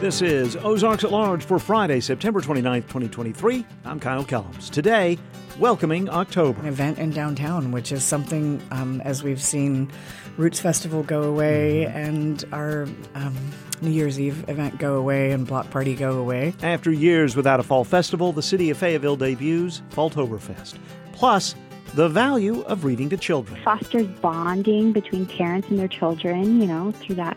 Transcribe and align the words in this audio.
This 0.00 0.22
is 0.22 0.56
Ozarks 0.56 1.04
at 1.04 1.12
Large 1.12 1.44
for 1.44 1.58
Friday, 1.58 2.00
September 2.00 2.40
29th, 2.40 2.84
2023. 2.84 3.66
I'm 3.84 4.00
Kyle 4.00 4.24
Kellums. 4.24 4.70
Today, 4.70 5.18
welcoming 5.58 6.08
October. 6.08 6.58
An 6.62 6.68
event 6.68 6.98
in 6.98 7.10
downtown, 7.10 7.70
which 7.70 7.92
is 7.92 8.02
something, 8.02 8.62
um, 8.70 9.02
as 9.02 9.22
we've 9.22 9.42
seen 9.42 9.90
Roots 10.38 10.58
Festival 10.58 11.02
go 11.02 11.24
away 11.24 11.84
and 11.84 12.42
our 12.50 12.88
um, 13.14 13.36
New 13.82 13.90
Year's 13.90 14.18
Eve 14.18 14.48
event 14.48 14.78
go 14.78 14.94
away 14.94 15.32
and 15.32 15.46
Block 15.46 15.68
Party 15.68 15.94
go 15.94 16.12
away. 16.16 16.54
After 16.62 16.90
years 16.90 17.36
without 17.36 17.60
a 17.60 17.62
fall 17.62 17.84
festival, 17.84 18.32
the 18.32 18.42
city 18.42 18.70
of 18.70 18.78
Fayetteville 18.78 19.16
debuts 19.16 19.82
Falltoberfest. 19.90 20.78
Plus, 21.12 21.54
the 21.92 22.08
value 22.08 22.62
of 22.62 22.86
reading 22.86 23.10
to 23.10 23.18
children. 23.18 23.60
Fosters 23.64 24.06
bonding 24.22 24.92
between 24.92 25.26
parents 25.26 25.68
and 25.68 25.78
their 25.78 25.88
children, 25.88 26.58
you 26.58 26.66
know, 26.66 26.90
through 26.92 27.16
that 27.16 27.36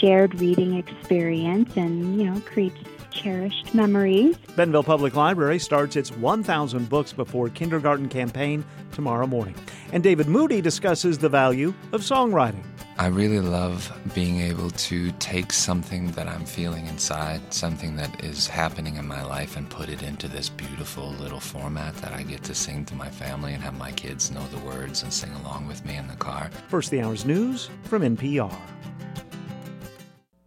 shared 0.00 0.38
reading 0.40 0.76
experience 0.76 1.76
and, 1.76 2.20
you 2.20 2.30
know, 2.30 2.40
creates 2.40 2.78
cherished 3.10 3.74
memories. 3.74 4.36
Bentonville 4.56 4.84
Public 4.84 5.14
Library 5.14 5.58
starts 5.58 5.96
its 5.96 6.10
1,000 6.12 6.88
Books 6.88 7.12
Before 7.12 7.48
Kindergarten 7.48 8.08
campaign 8.08 8.64
tomorrow 8.92 9.26
morning. 9.26 9.54
And 9.92 10.02
David 10.02 10.28
Moody 10.28 10.60
discusses 10.60 11.18
the 11.18 11.28
value 11.28 11.74
of 11.92 12.02
songwriting. 12.02 12.62
I 13.00 13.06
really 13.06 13.38
love 13.38 13.92
being 14.12 14.40
able 14.40 14.70
to 14.70 15.12
take 15.12 15.52
something 15.52 16.10
that 16.12 16.26
I'm 16.26 16.44
feeling 16.44 16.86
inside, 16.88 17.40
something 17.54 17.94
that 17.94 18.24
is 18.24 18.48
happening 18.48 18.96
in 18.96 19.06
my 19.06 19.22
life, 19.22 19.56
and 19.56 19.70
put 19.70 19.88
it 19.88 20.02
into 20.02 20.26
this 20.26 20.48
beautiful 20.48 21.10
little 21.12 21.38
format 21.38 21.94
that 21.98 22.12
I 22.12 22.24
get 22.24 22.42
to 22.44 22.56
sing 22.56 22.84
to 22.86 22.96
my 22.96 23.08
family 23.08 23.54
and 23.54 23.62
have 23.62 23.78
my 23.78 23.92
kids 23.92 24.32
know 24.32 24.44
the 24.48 24.58
words 24.66 25.04
and 25.04 25.12
sing 25.12 25.32
along 25.34 25.68
with 25.68 25.84
me 25.84 25.96
in 25.96 26.08
the 26.08 26.16
car. 26.16 26.50
First, 26.66 26.90
the 26.90 27.00
hour's 27.00 27.24
news 27.24 27.70
from 27.84 28.02
NPR. 28.02 28.56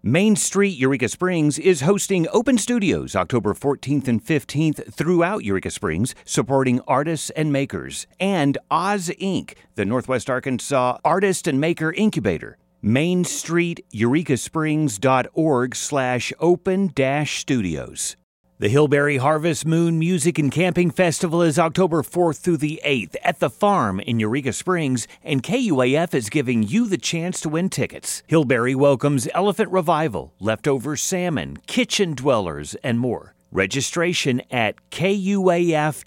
Main 0.04 0.36
Street 0.36 0.80
Eureka 0.80 1.08
Springs 1.08 1.60
is 1.60 1.82
hosting 1.82 2.28
open 2.34 2.58
studios 2.58 3.16
October 3.16 3.54
14th 3.54 4.08
and 4.08 4.26
15th 4.26 4.92
throughout 4.92 5.44
Eureka 5.44 5.70
Springs, 5.70 6.16
supporting 6.26 6.82
artists 6.88 7.30
and 7.36 7.54
makers, 7.54 8.08
and 8.20 8.58
Oz 8.72 9.12
Inc., 9.22 9.54
the 9.76 9.86
Northwest 9.86 10.28
Arkansas 10.28 10.98
Artist 11.06 11.46
and 11.48 11.62
Maker 11.62 11.94
Incubator. 11.94 12.58
Main 12.82 13.24
Street 13.24 13.86
Eureka 13.92 14.38
Springs.org 14.38 15.76
slash 15.76 16.34
open 16.40 16.92
dash 16.96 17.40
studios. 17.40 18.16
The 18.62 18.70
Hillberry 18.70 19.18
Harvest 19.18 19.66
Moon 19.66 19.98
Music 19.98 20.38
and 20.38 20.52
Camping 20.52 20.92
Festival 20.92 21.42
is 21.42 21.58
October 21.58 22.04
4th 22.04 22.42
through 22.42 22.58
the 22.58 22.80
8th 22.86 23.16
at 23.24 23.40
the 23.40 23.50
farm 23.50 24.00
in 24.00 24.20
Eureka 24.20 24.54
Springs, 24.54 25.08
and 25.24 25.42
KUAF 25.42 26.14
is 26.14 26.30
giving 26.30 26.62
you 26.62 26.86
the 26.86 27.00
chance 27.00 27.42
to 27.42 27.50
win 27.50 27.70
tickets. 27.70 28.22
Hillberry 28.28 28.76
welcomes 28.76 29.28
Elephant 29.34 29.72
Revival, 29.72 30.36
Leftover 30.40 30.96
Salmon, 30.96 31.58
Kitchen 31.66 32.14
Dwellers, 32.14 32.76
and 32.84 33.00
more. 33.00 33.34
Registration 33.52 34.44
at 34.52 34.76
kuaf.com. 34.92 36.06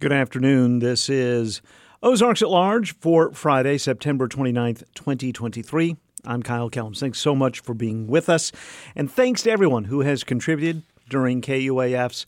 Good 0.00 0.12
afternoon. 0.12 0.80
This 0.80 1.08
is 1.08 1.62
Ozarks 2.02 2.42
at 2.42 2.50
Large 2.50 2.94
for 2.98 3.32
Friday, 3.32 3.78
September 3.78 4.28
29th, 4.28 4.84
2023. 4.94 5.96
I'm 6.26 6.42
Kyle 6.42 6.68
Kellums. 6.68 6.98
Thanks 6.98 7.20
so 7.20 7.34
much 7.34 7.60
for 7.60 7.72
being 7.72 8.06
with 8.06 8.28
us. 8.28 8.52
And 8.94 9.10
thanks 9.10 9.42
to 9.44 9.50
everyone 9.50 9.84
who 9.84 10.00
has 10.00 10.24
contributed 10.24 10.82
during 11.08 11.40
KUAF's 11.40 12.26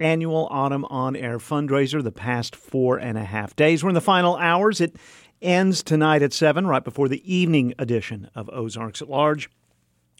annual 0.00 0.48
Autumn 0.50 0.84
On 0.86 1.14
Air 1.14 1.38
fundraiser 1.38 2.02
the 2.02 2.12
past 2.12 2.56
four 2.56 2.96
and 2.96 3.18
a 3.18 3.24
half 3.24 3.54
days. 3.54 3.84
We're 3.84 3.90
in 3.90 3.94
the 3.94 4.00
final 4.00 4.36
hours. 4.36 4.80
It 4.80 4.96
ends 5.42 5.82
tonight 5.82 6.22
at 6.22 6.32
7, 6.32 6.66
right 6.66 6.82
before 6.82 7.08
the 7.08 7.32
evening 7.32 7.74
edition 7.78 8.30
of 8.34 8.48
Ozarks 8.50 9.02
at 9.02 9.08
Large. 9.08 9.50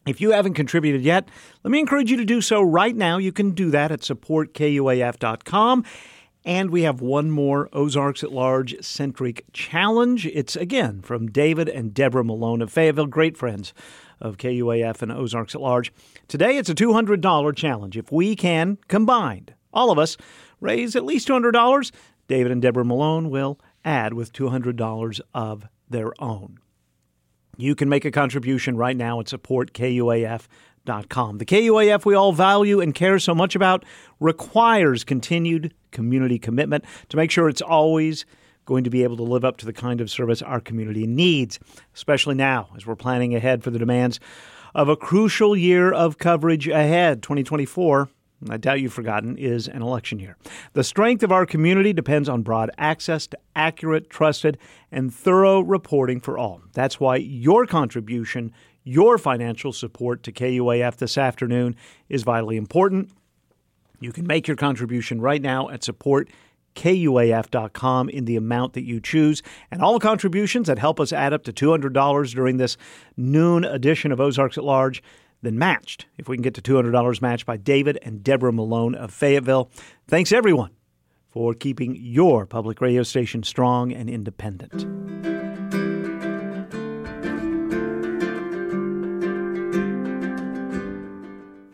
If 0.06 0.20
you 0.20 0.30
haven't 0.30 0.54
contributed 0.54 1.02
yet, 1.02 1.28
let 1.62 1.70
me 1.70 1.78
encourage 1.78 2.10
you 2.10 2.16
to 2.16 2.24
do 2.24 2.40
so 2.40 2.62
right 2.62 2.96
now. 2.96 3.18
You 3.18 3.32
can 3.32 3.50
do 3.50 3.70
that 3.70 3.92
at 3.92 4.00
supportkuaf.com. 4.00 5.84
And 6.42 6.70
we 6.70 6.82
have 6.82 7.02
one 7.02 7.30
more 7.30 7.68
Ozarks 7.70 8.24
at 8.24 8.32
Large 8.32 8.82
centric 8.82 9.44
challenge. 9.52 10.24
It's 10.26 10.56
again 10.56 11.02
from 11.02 11.30
David 11.30 11.68
and 11.68 11.92
Deborah 11.92 12.24
Malone 12.24 12.62
of 12.62 12.72
Fayetteville, 12.72 13.06
great 13.06 13.36
friends 13.36 13.74
of 14.20 14.36
KUAF 14.36 15.02
and 15.02 15.12
Ozarks 15.12 15.54
at 15.54 15.60
Large. 15.60 15.92
Today 16.28 16.56
it's 16.56 16.70
a 16.70 16.74
$200 16.74 17.56
challenge. 17.56 17.96
If 17.96 18.12
we 18.12 18.36
can, 18.36 18.78
combined, 18.88 19.54
all 19.72 19.90
of 19.90 19.98
us, 19.98 20.16
raise 20.60 20.96
at 20.96 21.04
least 21.04 21.28
$200, 21.28 21.90
David 22.28 22.52
and 22.52 22.62
Deborah 22.62 22.84
Malone 22.84 23.30
will 23.30 23.58
add 23.84 24.14
with 24.14 24.32
$200 24.32 25.20
of 25.34 25.66
their 25.88 26.12
own. 26.22 26.58
You 27.56 27.74
can 27.74 27.88
make 27.88 28.04
a 28.04 28.10
contribution 28.10 28.76
right 28.76 28.96
now 28.96 29.20
at 29.20 29.26
supportkuaf.com. 29.26 31.38
The 31.38 31.44
KUAF 31.44 32.04
we 32.04 32.14
all 32.14 32.32
value 32.32 32.80
and 32.80 32.94
care 32.94 33.18
so 33.18 33.34
much 33.34 33.54
about 33.54 33.84
requires 34.18 35.04
continued 35.04 35.74
community 35.90 36.38
commitment 36.38 36.84
to 37.08 37.16
make 37.16 37.30
sure 37.30 37.48
it's 37.48 37.60
always 37.60 38.24
going 38.64 38.84
to 38.84 38.90
be 38.90 39.02
able 39.02 39.16
to 39.16 39.22
live 39.22 39.44
up 39.44 39.56
to 39.58 39.66
the 39.66 39.72
kind 39.72 40.00
of 40.00 40.10
service 40.10 40.42
our 40.42 40.60
community 40.60 41.06
needs, 41.06 41.58
especially 41.94 42.34
now 42.34 42.68
as 42.76 42.86
we're 42.86 42.96
planning 42.96 43.34
ahead 43.34 43.62
for 43.62 43.70
the 43.70 43.78
demands 43.78 44.20
of 44.74 44.88
a 44.88 44.96
crucial 44.96 45.56
year 45.56 45.92
of 45.92 46.18
coverage 46.18 46.68
ahead. 46.68 47.22
2024, 47.22 48.08
I 48.48 48.56
doubt 48.56 48.80
you've 48.80 48.92
forgotten, 48.92 49.36
is 49.36 49.68
an 49.68 49.82
election 49.82 50.18
year. 50.18 50.36
The 50.72 50.84
strength 50.84 51.22
of 51.22 51.32
our 51.32 51.44
community 51.44 51.92
depends 51.92 52.28
on 52.28 52.42
broad 52.42 52.70
access 52.78 53.26
to 53.28 53.38
accurate, 53.54 54.08
trusted, 54.08 54.58
and 54.90 55.12
thorough 55.12 55.60
reporting 55.60 56.20
for 56.20 56.38
all. 56.38 56.62
That's 56.72 56.98
why 56.98 57.16
your 57.16 57.66
contribution, 57.66 58.52
your 58.84 59.18
financial 59.18 59.72
support 59.72 60.22
to 60.22 60.32
KUAF 60.32 60.96
this 60.96 61.18
afternoon 61.18 61.76
is 62.08 62.22
vitally 62.22 62.56
important. 62.56 63.10
You 64.00 64.12
can 64.12 64.26
make 64.26 64.48
your 64.48 64.56
contribution 64.56 65.20
right 65.20 65.42
now 65.42 65.68
at 65.68 65.84
support 65.84 66.30
kuaf.com 66.74 68.08
in 68.08 68.24
the 68.24 68.36
amount 68.36 68.72
that 68.74 68.84
you 68.84 69.00
choose. 69.00 69.42
And 69.70 69.82
all 69.82 69.98
contributions 70.00 70.66
that 70.66 70.78
help 70.78 71.00
us 71.00 71.12
add 71.12 71.32
up 71.32 71.42
to 71.44 71.52
$200 71.52 72.34
during 72.34 72.56
this 72.56 72.76
noon 73.16 73.64
edition 73.64 74.12
of 74.12 74.20
Ozarks 74.20 74.58
at 74.58 74.64
Large, 74.64 75.02
then 75.42 75.58
matched, 75.58 76.06
if 76.18 76.28
we 76.28 76.36
can 76.36 76.42
get 76.42 76.54
to 76.54 76.62
$200 76.62 77.22
matched 77.22 77.46
by 77.46 77.56
David 77.56 77.98
and 78.02 78.22
Deborah 78.22 78.52
Malone 78.52 78.94
of 78.94 79.12
Fayetteville. 79.12 79.70
Thanks, 80.06 80.32
everyone, 80.32 80.70
for 81.28 81.54
keeping 81.54 81.96
your 81.98 82.46
public 82.46 82.80
radio 82.80 83.02
station 83.02 83.42
strong 83.42 83.92
and 83.92 84.10
independent. 84.10 84.86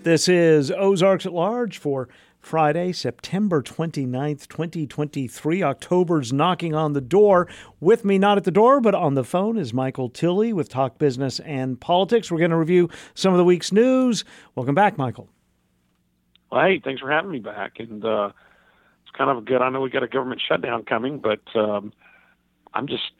This 0.06 0.28
is 0.28 0.70
Ozarks 0.70 1.26
at 1.26 1.32
Large 1.32 1.78
for 1.78 2.08
Friday, 2.46 2.92
September 2.92 3.60
29th, 3.60 4.46
2023. 4.46 5.64
October's 5.64 6.32
knocking 6.32 6.76
on 6.76 6.92
the 6.92 7.00
door. 7.00 7.48
With 7.80 8.04
me, 8.04 8.18
not 8.18 8.38
at 8.38 8.44
the 8.44 8.52
door, 8.52 8.80
but 8.80 8.94
on 8.94 9.14
the 9.14 9.24
phone, 9.24 9.58
is 9.58 9.74
Michael 9.74 10.08
Tilley 10.08 10.52
with 10.52 10.68
Talk 10.68 10.96
Business 10.96 11.40
and 11.40 11.80
Politics. 11.80 12.30
We're 12.30 12.38
going 12.38 12.52
to 12.52 12.56
review 12.56 12.88
some 13.14 13.34
of 13.34 13.38
the 13.38 13.44
week's 13.44 13.72
news. 13.72 14.24
Welcome 14.54 14.76
back, 14.76 14.96
Michael. 14.96 15.28
Well, 16.52 16.64
hey, 16.64 16.78
thanks 16.78 17.00
for 17.00 17.10
having 17.10 17.32
me 17.32 17.40
back. 17.40 17.80
And 17.80 18.04
uh, 18.04 18.30
it's 19.02 19.16
kind 19.18 19.28
of 19.28 19.44
good. 19.44 19.60
I 19.60 19.68
know 19.68 19.80
we 19.80 19.90
got 19.90 20.04
a 20.04 20.08
government 20.08 20.40
shutdown 20.40 20.84
coming, 20.84 21.18
but 21.18 21.42
um, 21.56 21.92
I'm 22.74 22.86
just 22.86 23.10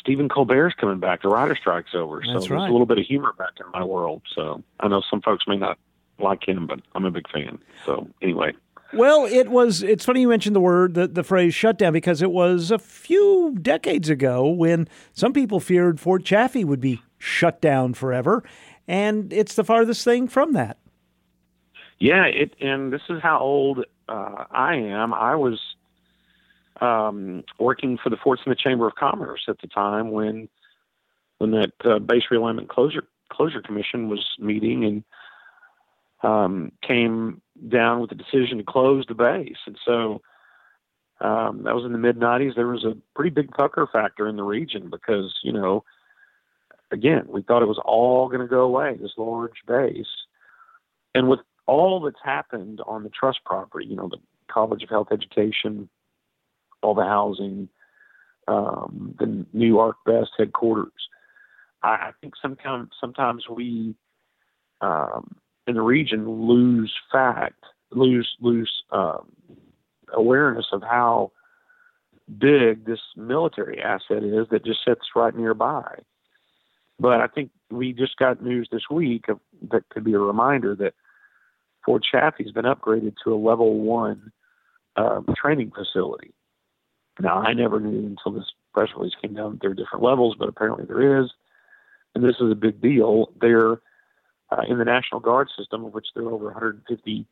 Stephen 0.00 0.28
Colbert's 0.28 0.74
coming 0.74 0.98
back. 0.98 1.22
The 1.22 1.28
writer 1.28 1.54
strike's 1.54 1.94
over, 1.94 2.24
so 2.24 2.32
there's 2.32 2.50
a 2.50 2.54
little 2.56 2.86
bit 2.86 2.98
of 2.98 3.06
humor 3.06 3.32
back 3.38 3.52
in 3.64 3.70
my 3.70 3.84
world. 3.84 4.22
So 4.34 4.64
I 4.80 4.88
know 4.88 5.02
some 5.08 5.22
folks 5.22 5.44
may 5.46 5.56
not 5.56 5.78
like 6.18 6.48
him, 6.48 6.66
but 6.66 6.80
I'm 6.96 7.04
a 7.04 7.12
big 7.12 7.30
fan. 7.30 7.60
So 7.86 8.08
anyway, 8.20 8.54
Well, 8.94 9.24
it 9.24 9.48
was. 9.48 9.82
It's 9.82 10.04
funny 10.04 10.20
you 10.20 10.28
mentioned 10.28 10.54
the 10.54 10.60
word, 10.60 10.94
the, 10.94 11.08
the 11.08 11.24
phrase 11.24 11.54
shutdown, 11.54 11.92
because 11.92 12.20
it 12.20 12.30
was 12.30 12.70
a 12.70 12.78
few 12.78 13.56
decades 13.60 14.10
ago 14.10 14.46
when 14.48 14.86
some 15.14 15.32
people 15.32 15.60
feared 15.60 15.98
Fort 15.98 16.24
Chaffee 16.24 16.64
would 16.64 16.80
be 16.80 17.00
shut 17.18 17.60
down 17.60 17.94
forever. 17.94 18.42
And 18.86 19.32
it's 19.32 19.54
the 19.54 19.64
farthest 19.64 20.04
thing 20.04 20.28
from 20.28 20.52
that. 20.52 20.78
Yeah, 21.98 22.24
it 22.24 22.54
and 22.60 22.92
this 22.92 23.02
is 23.08 23.22
how 23.22 23.38
old 23.38 23.84
uh, 24.08 24.44
I 24.50 24.74
am. 24.74 25.14
I 25.14 25.36
was 25.36 25.60
um, 26.80 27.44
working 27.58 27.96
for 28.02 28.10
the 28.10 28.16
Fort 28.16 28.40
Smith 28.44 28.58
Chamber 28.58 28.86
of 28.86 28.94
Commerce 28.96 29.44
at 29.48 29.60
the 29.60 29.68
time 29.68 30.10
when 30.10 30.48
when 31.38 31.52
that 31.52 31.72
uh, 31.84 31.98
base 31.98 32.24
realignment 32.30 32.68
closure 32.68 33.04
closure 33.30 33.62
commission 33.62 34.08
was 34.08 34.26
meeting 34.38 34.84
and 34.84 35.04
um, 36.22 36.72
came 36.86 37.40
down 37.68 38.00
with 38.00 38.10
the 38.10 38.16
decision 38.16 38.58
to 38.58 38.64
close 38.64 39.04
the 39.08 39.14
base. 39.14 39.56
And 39.66 39.78
so 39.84 40.22
um, 41.20 41.62
that 41.64 41.74
was 41.74 41.84
in 41.84 41.92
the 41.92 41.98
mid 41.98 42.18
'90s. 42.18 42.54
There 42.54 42.66
was 42.66 42.84
a 42.84 42.96
pretty 43.14 43.30
big 43.30 43.50
pucker 43.52 43.88
factor 43.92 44.26
in 44.26 44.36
the 44.36 44.42
region 44.42 44.90
because 44.90 45.34
you 45.42 45.52
know, 45.52 45.84
again, 46.90 47.24
we 47.28 47.42
thought 47.42 47.62
it 47.62 47.68
was 47.68 47.80
all 47.84 48.28
going 48.28 48.40
to 48.40 48.48
go 48.48 48.62
away. 48.62 48.96
This 49.00 49.12
large 49.16 49.62
base, 49.66 50.06
and 51.14 51.28
with 51.28 51.40
all 51.66 52.00
that's 52.00 52.16
happened 52.24 52.80
on 52.86 53.04
the 53.04 53.10
trust 53.10 53.38
property, 53.44 53.86
you 53.86 53.96
know, 53.96 54.08
the 54.08 54.18
College 54.50 54.82
of 54.82 54.88
Health 54.88 55.08
Education, 55.12 55.88
all 56.82 56.94
the 56.94 57.04
housing, 57.04 57.68
um, 58.48 59.14
the 59.18 59.46
new 59.52 59.74
ArcBest 59.74 60.28
headquarters. 60.36 60.92
I, 61.84 61.88
I 61.88 62.10
think 62.20 62.34
sometimes 62.40 62.90
sometimes 63.00 63.44
we 63.48 63.94
um, 64.80 65.36
in 65.66 65.74
the 65.74 65.82
region 65.82 66.28
lose 66.28 66.92
fact, 67.10 67.64
lose 67.90 68.36
lose 68.40 68.82
um, 68.90 69.26
awareness 70.12 70.66
of 70.72 70.82
how 70.82 71.32
big 72.38 72.84
this 72.84 73.00
military 73.16 73.80
asset 73.82 74.22
is 74.22 74.46
that 74.50 74.64
just 74.64 74.80
sits 74.86 75.02
right 75.14 75.36
nearby. 75.36 75.98
But 76.98 77.20
I 77.20 77.26
think 77.26 77.50
we 77.70 77.92
just 77.92 78.16
got 78.16 78.42
news 78.42 78.68
this 78.70 78.88
week 78.90 79.28
of, 79.28 79.40
that 79.70 79.88
could 79.88 80.04
be 80.04 80.12
a 80.12 80.18
reminder 80.18 80.74
that 80.76 80.94
Fort 81.84 82.02
Chaffee's 82.08 82.52
been 82.52 82.64
upgraded 82.64 83.14
to 83.24 83.34
a 83.34 83.36
level 83.36 83.80
one 83.80 84.30
um, 84.96 85.26
training 85.36 85.72
facility. 85.74 86.32
Now, 87.18 87.38
I 87.38 87.54
never 87.54 87.80
knew 87.80 88.06
until 88.06 88.38
this 88.38 88.50
press 88.72 88.88
release 88.96 89.14
came 89.20 89.34
down 89.34 89.52
that 89.52 89.60
there 89.60 89.70
are 89.70 89.74
different 89.74 90.04
levels, 90.04 90.36
but 90.38 90.48
apparently 90.48 90.84
there 90.84 91.22
is. 91.22 91.30
And 92.14 92.24
this 92.24 92.36
is 92.40 92.50
a 92.50 92.54
big 92.54 92.80
deal. 92.80 93.32
They're 93.40 93.80
uh, 94.52 94.62
in 94.68 94.78
the 94.78 94.84
National 94.84 95.20
Guard 95.20 95.48
system, 95.56 95.84
of 95.84 95.94
which 95.94 96.08
there 96.14 96.24
are 96.24 96.32
over 96.32 96.46
150 96.46 97.26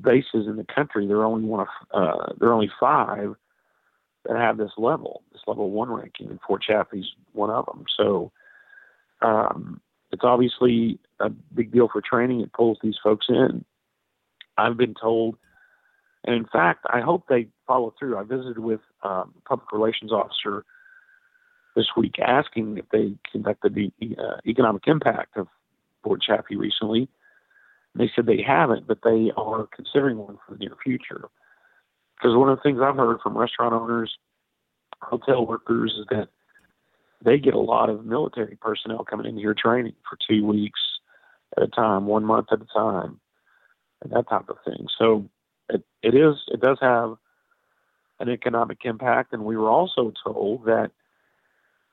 bases 0.00 0.46
in 0.46 0.56
the 0.56 0.64
country. 0.64 1.06
There 1.06 1.18
are 1.18 1.24
only 1.24 1.46
one 1.46 1.60
of 1.60 1.68
uh, 1.92 2.32
there 2.38 2.48
are 2.48 2.52
only 2.52 2.70
five 2.78 3.34
that 4.24 4.36
have 4.36 4.56
this 4.56 4.72
level, 4.76 5.22
this 5.32 5.42
level 5.46 5.70
one 5.70 5.90
ranking, 5.90 6.28
and 6.28 6.40
Fort 6.46 6.62
Chaffee's 6.62 7.06
one 7.32 7.50
of 7.50 7.66
them. 7.66 7.84
So 7.96 8.32
um, 9.22 9.80
it's 10.10 10.24
obviously 10.24 10.98
a 11.20 11.30
big 11.30 11.72
deal 11.72 11.88
for 11.90 12.00
training. 12.00 12.40
It 12.40 12.52
pulls 12.52 12.78
these 12.82 12.96
folks 13.02 13.26
in. 13.28 13.64
I've 14.58 14.76
been 14.76 14.94
told, 15.00 15.36
and 16.24 16.34
in 16.34 16.46
fact, 16.46 16.86
I 16.90 17.00
hope 17.00 17.24
they 17.28 17.48
follow 17.66 17.94
through. 17.98 18.16
I 18.16 18.24
visited 18.24 18.58
with 18.58 18.80
um, 19.02 19.34
a 19.38 19.48
public 19.48 19.70
relations 19.70 20.12
officer 20.12 20.64
this 21.76 21.86
week 21.96 22.18
asking 22.18 22.78
if 22.78 22.88
they 22.90 23.14
conducted 23.30 23.74
the 23.74 23.92
uh, 24.18 24.38
economic 24.46 24.82
impact 24.86 25.36
of 25.36 25.46
Fort 26.06 26.22
Chaffee 26.22 26.56
recently. 26.56 27.08
They 27.96 28.08
said 28.14 28.26
they 28.26 28.42
haven't, 28.46 28.86
but 28.86 28.98
they 29.02 29.32
are 29.36 29.66
considering 29.74 30.18
one 30.18 30.38
for 30.46 30.54
the 30.54 30.58
near 30.58 30.76
future. 30.84 31.28
Because 32.16 32.36
one 32.36 32.48
of 32.48 32.58
the 32.58 32.62
things 32.62 32.78
I've 32.80 32.96
heard 32.96 33.18
from 33.22 33.36
restaurant 33.36 33.74
owners, 33.74 34.16
hotel 35.02 35.44
workers, 35.44 35.94
is 35.98 36.06
that 36.10 36.28
they 37.24 37.38
get 37.38 37.54
a 37.54 37.58
lot 37.58 37.90
of 37.90 38.04
military 38.04 38.56
personnel 38.60 39.04
coming 39.04 39.26
in 39.26 39.36
here 39.36 39.54
training 39.54 39.94
for 40.08 40.16
two 40.28 40.46
weeks 40.46 40.80
at 41.56 41.64
a 41.64 41.68
time, 41.68 42.06
one 42.06 42.24
month 42.24 42.48
at 42.52 42.60
a 42.60 42.66
time, 42.66 43.18
and 44.02 44.12
that 44.12 44.28
type 44.28 44.48
of 44.48 44.58
thing. 44.64 44.86
So 44.98 45.28
it, 45.68 45.82
it 46.02 46.14
is 46.14 46.36
it 46.48 46.60
does 46.60 46.78
have 46.80 47.16
an 48.20 48.28
economic 48.28 48.78
impact, 48.84 49.32
and 49.32 49.44
we 49.44 49.56
were 49.56 49.70
also 49.70 50.12
told 50.24 50.66
that 50.66 50.92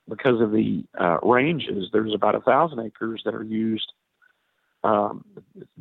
because 0.07 0.41
of 0.41 0.51
the 0.51 0.83
uh, 0.99 1.17
ranges, 1.23 1.89
there's 1.91 2.13
about 2.13 2.35
a 2.35 2.41
thousand 2.41 2.79
acres 2.79 3.21
that 3.25 3.33
are 3.33 3.43
used 3.43 3.91
um, 4.83 5.23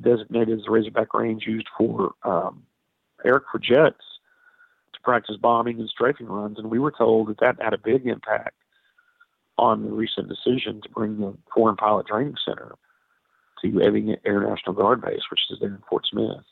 designated 0.01 0.59
as 0.59 0.65
the 0.65 0.71
Razorback 0.71 1.15
Range 1.15 1.43
used 1.47 1.69
for 1.77 2.13
um, 2.23 2.65
for 3.23 3.59
jets 3.59 4.03
to 4.93 5.01
practice 5.05 5.37
bombing 5.37 5.79
and 5.79 5.89
strafing 5.89 6.27
runs, 6.27 6.59
and 6.59 6.71
we 6.71 6.79
were 6.79 6.91
told 6.91 7.29
that 7.29 7.41
that 7.41 7.63
had 7.63 7.73
a 7.73 7.79
big 7.79 8.07
impact 8.07 8.57
on 9.59 9.85
the 9.85 9.91
recent 9.91 10.29
decision 10.29 10.81
to 10.83 10.89
bring 10.89 11.19
the 11.19 11.35
Foreign 11.55 11.77
Pilot 11.77 12.07
Training 12.07 12.35
Center 12.45 12.75
to 13.63 13.81
Ebbing 13.81 14.17
Air 14.25 14.41
National 14.41 14.75
Guard 14.75 15.01
Base, 15.01 15.23
which 15.31 15.41
is 15.51 15.59
there 15.61 15.69
in 15.69 15.83
Fort 15.89 16.05
Smith. 16.11 16.45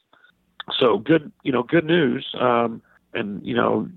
So 0.79 0.99
good, 0.99 1.33
you 1.43 1.51
know, 1.51 1.63
good 1.63 1.85
news. 1.85 2.27
Um, 2.39 2.83
and 3.13 3.45
you 3.45 3.55
know, 3.55 3.89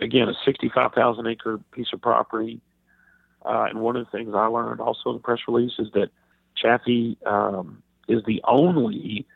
again, 0.00 0.28
a 0.28 0.34
65,000 0.44 1.26
acre 1.26 1.60
piece 1.72 1.88
of 1.92 2.00
property. 2.00 2.60
Uh, 3.44 3.66
and 3.68 3.80
one 3.80 3.96
of 3.96 4.06
the 4.06 4.10
things 4.10 4.32
I 4.34 4.46
learned 4.46 4.80
also 4.80 5.10
in 5.10 5.16
the 5.16 5.22
press 5.22 5.40
release 5.46 5.74
is 5.78 5.88
that 5.92 6.08
Chaffee 6.56 7.18
um, 7.26 7.82
is 8.08 8.22
the 8.24 8.42
only 8.46 9.26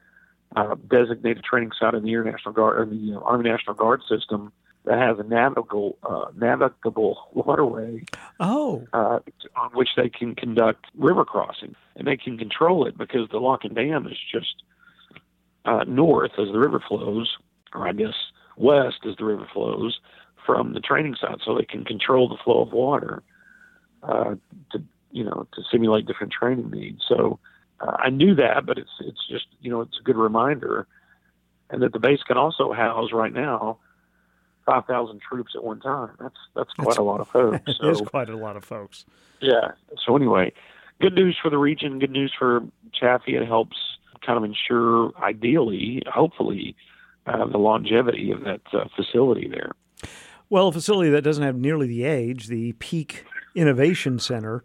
uh, 0.56 0.76
designated 0.88 1.44
training 1.44 1.72
site 1.78 1.94
in 1.94 2.02
the 2.02 2.12
Air 2.12 2.24
National 2.24 2.52
Guard 2.54 2.78
or 2.78 2.86
the 2.86 3.14
uh, 3.14 3.20
Army 3.20 3.48
National 3.50 3.74
Guard 3.74 4.02
system 4.08 4.52
that 4.84 4.98
has 4.98 5.18
a 5.18 5.22
navigable 5.22 5.98
uh, 6.02 6.26
navigable 6.36 7.28
waterway. 7.32 8.04
Oh, 8.40 8.86
uh, 8.92 9.18
on 9.56 9.70
which 9.72 9.90
they 9.96 10.08
can 10.08 10.34
conduct 10.34 10.86
river 10.96 11.24
crossing, 11.24 11.74
and 11.96 12.06
they 12.06 12.16
can 12.16 12.38
control 12.38 12.86
it 12.86 12.96
because 12.96 13.28
the 13.30 13.38
lock 13.38 13.64
and 13.64 13.74
dam 13.74 14.06
is 14.06 14.18
just 14.32 14.62
uh, 15.64 15.84
north 15.86 16.32
as 16.38 16.48
the 16.48 16.58
river 16.58 16.82
flows, 16.86 17.36
or 17.74 17.86
I 17.86 17.92
guess 17.92 18.14
west 18.56 19.00
as 19.08 19.16
the 19.16 19.24
river 19.24 19.48
flows 19.52 20.00
from 20.46 20.72
the 20.72 20.80
training 20.80 21.16
site, 21.20 21.40
so 21.44 21.54
they 21.54 21.64
can 21.64 21.84
control 21.84 22.28
the 22.28 22.38
flow 22.42 22.62
of 22.62 22.72
water 22.72 23.22
uh, 24.02 24.36
to 24.72 24.82
you 25.10 25.24
know 25.24 25.46
to 25.52 25.62
simulate 25.70 26.06
different 26.06 26.32
training 26.32 26.70
needs. 26.70 27.02
So 27.06 27.38
uh, 27.80 27.96
I 27.98 28.10
knew 28.10 28.34
that, 28.34 28.66
but 28.66 28.78
it's 28.78 28.90
it's 29.00 29.26
just 29.28 29.46
you 29.60 29.70
know 29.70 29.80
it's 29.80 29.98
a 30.00 30.02
good 30.02 30.16
reminder, 30.16 30.86
and 31.70 31.82
that 31.82 31.92
the 31.92 31.98
base 31.98 32.22
can 32.22 32.36
also 32.36 32.72
house 32.72 33.12
right 33.12 33.32
now 33.32 33.78
five 34.66 34.84
thousand 34.86 35.20
troops 35.20 35.52
at 35.54 35.64
one 35.64 35.80
time. 35.80 36.10
That's 36.20 36.36
that's 36.54 36.72
quite 36.74 36.86
that's, 36.86 36.98
a 36.98 37.02
lot 37.02 37.20
of 37.20 37.28
folks. 37.28 37.60
it 37.66 37.76
so, 37.80 37.88
is 37.88 38.00
quite 38.02 38.28
a 38.28 38.36
lot 38.36 38.56
of 38.56 38.64
folks. 38.64 39.04
Yeah. 39.40 39.72
So 40.04 40.16
anyway, 40.16 40.52
good 41.00 41.14
news 41.14 41.38
for 41.40 41.50
the 41.50 41.58
region. 41.58 41.98
Good 41.98 42.10
news 42.10 42.32
for 42.38 42.62
Chaffee. 42.92 43.36
It 43.36 43.46
helps 43.46 43.76
kind 44.24 44.36
of 44.36 44.44
ensure, 44.44 45.12
ideally, 45.22 46.02
hopefully, 46.06 46.76
uh, 47.26 47.46
the 47.46 47.58
longevity 47.58 48.30
of 48.30 48.42
that 48.42 48.60
uh, 48.72 48.84
facility 48.94 49.48
there. 49.48 49.72
Well, 50.50 50.68
a 50.68 50.72
facility 50.72 51.10
that 51.10 51.22
doesn't 51.22 51.44
have 51.44 51.56
nearly 51.56 51.86
the 51.86 52.04
age, 52.04 52.48
the 52.48 52.72
Peak 52.72 53.24
Innovation 53.54 54.18
Center 54.18 54.64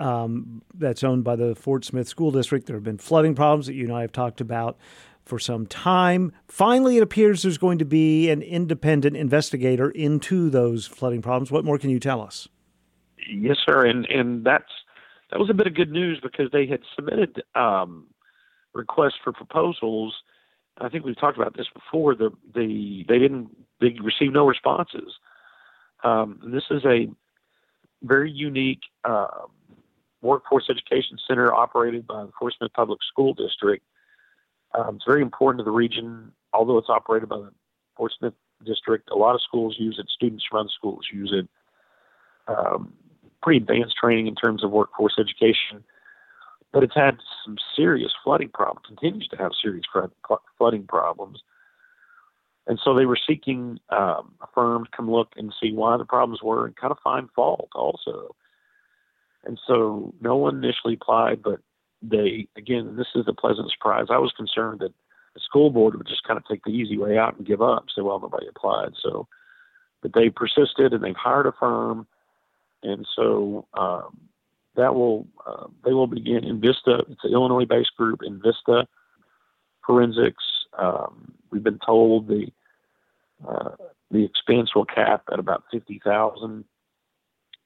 um, 0.00 0.62
that's 0.74 1.02
owned 1.02 1.24
by 1.24 1.36
the 1.36 1.54
Fort 1.54 1.84
Smith 1.84 2.08
School 2.08 2.30
District. 2.30 2.66
There 2.66 2.76
have 2.76 2.84
been 2.84 2.98
flooding 2.98 3.34
problems 3.34 3.66
that 3.66 3.74
you 3.74 3.84
and 3.84 3.92
I 3.92 4.02
have 4.02 4.12
talked 4.12 4.40
about 4.40 4.78
for 5.24 5.38
some 5.38 5.66
time. 5.66 6.32
Finally, 6.46 6.96
it 6.96 7.02
appears 7.02 7.42
there's 7.42 7.58
going 7.58 7.78
to 7.78 7.84
be 7.84 8.30
an 8.30 8.42
independent 8.42 9.16
investigator 9.16 9.90
into 9.90 10.48
those 10.50 10.86
flooding 10.86 11.22
problems. 11.22 11.50
What 11.50 11.64
more 11.64 11.78
can 11.78 11.90
you 11.90 12.00
tell 12.00 12.20
us? 12.20 12.48
Yes, 13.30 13.56
sir, 13.66 13.84
and 13.84 14.06
and 14.06 14.44
that's 14.44 14.70
that 15.30 15.38
was 15.38 15.50
a 15.50 15.54
bit 15.54 15.66
of 15.66 15.74
good 15.74 15.90
news 15.90 16.18
because 16.22 16.50
they 16.50 16.66
had 16.66 16.80
submitted 16.96 17.42
um, 17.54 18.06
requests 18.72 19.18
for 19.22 19.32
proposals. 19.32 20.14
I 20.78 20.88
think 20.88 21.04
we've 21.04 21.18
talked 21.18 21.36
about 21.36 21.56
this 21.56 21.66
before. 21.74 22.14
The 22.14 22.30
the 22.54 23.04
they 23.08 23.18
didn't 23.18 23.50
they 23.80 23.96
received 24.02 24.32
no 24.32 24.46
responses. 24.46 25.12
Um, 26.04 26.40
this 26.52 26.64
is 26.70 26.84
a 26.84 27.08
very 28.02 28.30
unique 28.30 28.80
uh, 29.04 29.26
workforce 30.20 30.68
education 30.68 31.18
center 31.26 31.54
operated 31.54 32.06
by 32.06 32.24
the 32.24 32.32
Fort 32.38 32.54
Smith 32.58 32.72
Public 32.74 32.98
School 33.10 33.34
District. 33.34 33.84
Um, 34.74 34.96
it's 34.96 35.04
very 35.06 35.22
important 35.22 35.60
to 35.60 35.64
the 35.64 35.70
region, 35.70 36.32
although 36.52 36.78
it's 36.78 36.90
operated 36.90 37.28
by 37.28 37.38
the 37.38 37.52
Fort 37.96 38.12
Smith 38.18 38.34
District. 38.64 39.08
A 39.10 39.16
lot 39.16 39.34
of 39.34 39.42
schools 39.42 39.76
use 39.78 39.98
it. 39.98 40.08
Students 40.08 40.44
from 40.48 40.60
other 40.60 40.70
schools 40.76 41.06
use 41.12 41.32
it. 41.32 41.48
Um, 42.48 42.92
pretty 43.42 43.58
advanced 43.58 43.96
training 43.96 44.26
in 44.26 44.34
terms 44.34 44.64
of 44.64 44.70
workforce 44.70 45.14
education, 45.18 45.84
but 46.72 46.82
it's 46.82 46.94
had 46.94 47.18
some 47.44 47.56
serious 47.76 48.12
flooding 48.24 48.48
problems. 48.48 48.86
Continues 48.86 49.28
to 49.28 49.36
have 49.36 49.52
serious 49.60 49.84
flooding 50.56 50.86
problems, 50.86 51.42
and 52.66 52.80
so 52.82 52.94
they 52.94 53.06
were 53.06 53.18
seeking 53.28 53.78
um, 53.90 54.34
a 54.42 54.46
firm 54.54 54.84
to 54.84 54.90
come 54.96 55.10
look 55.10 55.32
and 55.36 55.54
see 55.60 55.72
why 55.72 55.96
the 55.96 56.04
problems 56.04 56.42
were 56.42 56.66
and 56.66 56.76
kind 56.76 56.90
of 56.90 56.98
find 57.04 57.28
fault 57.34 57.70
also. 57.74 58.34
And 59.44 59.58
so 59.66 60.14
no 60.20 60.36
one 60.36 60.62
initially 60.62 60.94
applied, 60.94 61.42
but 61.42 61.60
they, 62.02 62.48
again, 62.56 62.96
this 62.96 63.06
is 63.14 63.26
a 63.28 63.32
pleasant 63.32 63.70
surprise. 63.70 64.06
I 64.10 64.18
was 64.18 64.32
concerned 64.36 64.80
that 64.80 64.92
the 65.34 65.40
school 65.40 65.70
board 65.70 65.96
would 65.96 66.06
just 66.06 66.24
kind 66.24 66.36
of 66.36 66.44
take 66.46 66.64
the 66.64 66.70
easy 66.70 66.98
way 66.98 67.18
out 67.18 67.36
and 67.36 67.46
give 67.46 67.62
up, 67.62 67.86
say, 67.94 68.02
well, 68.02 68.20
nobody 68.20 68.46
applied. 68.46 68.92
So, 69.02 69.26
but 70.02 70.12
they 70.14 70.30
persisted 70.30 70.92
and 70.92 71.02
they've 71.02 71.16
hired 71.16 71.46
a 71.46 71.52
firm. 71.52 72.06
And 72.82 73.06
so 73.16 73.66
um, 73.74 74.18
that 74.76 74.94
will, 74.94 75.26
uh, 75.46 75.66
they 75.84 75.92
will 75.92 76.06
begin 76.06 76.44
in 76.44 76.60
Vista. 76.60 77.04
It's 77.08 77.24
an 77.24 77.32
Illinois 77.32 77.66
based 77.66 77.96
group, 77.96 78.20
Envista 78.20 78.86
Forensics. 79.86 80.44
Um, 80.76 81.32
we've 81.50 81.64
been 81.64 81.80
told 81.84 82.28
the, 82.28 82.46
uh, 83.46 83.70
the 84.10 84.24
expense 84.24 84.74
will 84.74 84.84
cap 84.84 85.24
at 85.32 85.38
about 85.38 85.64
50000 85.72 86.64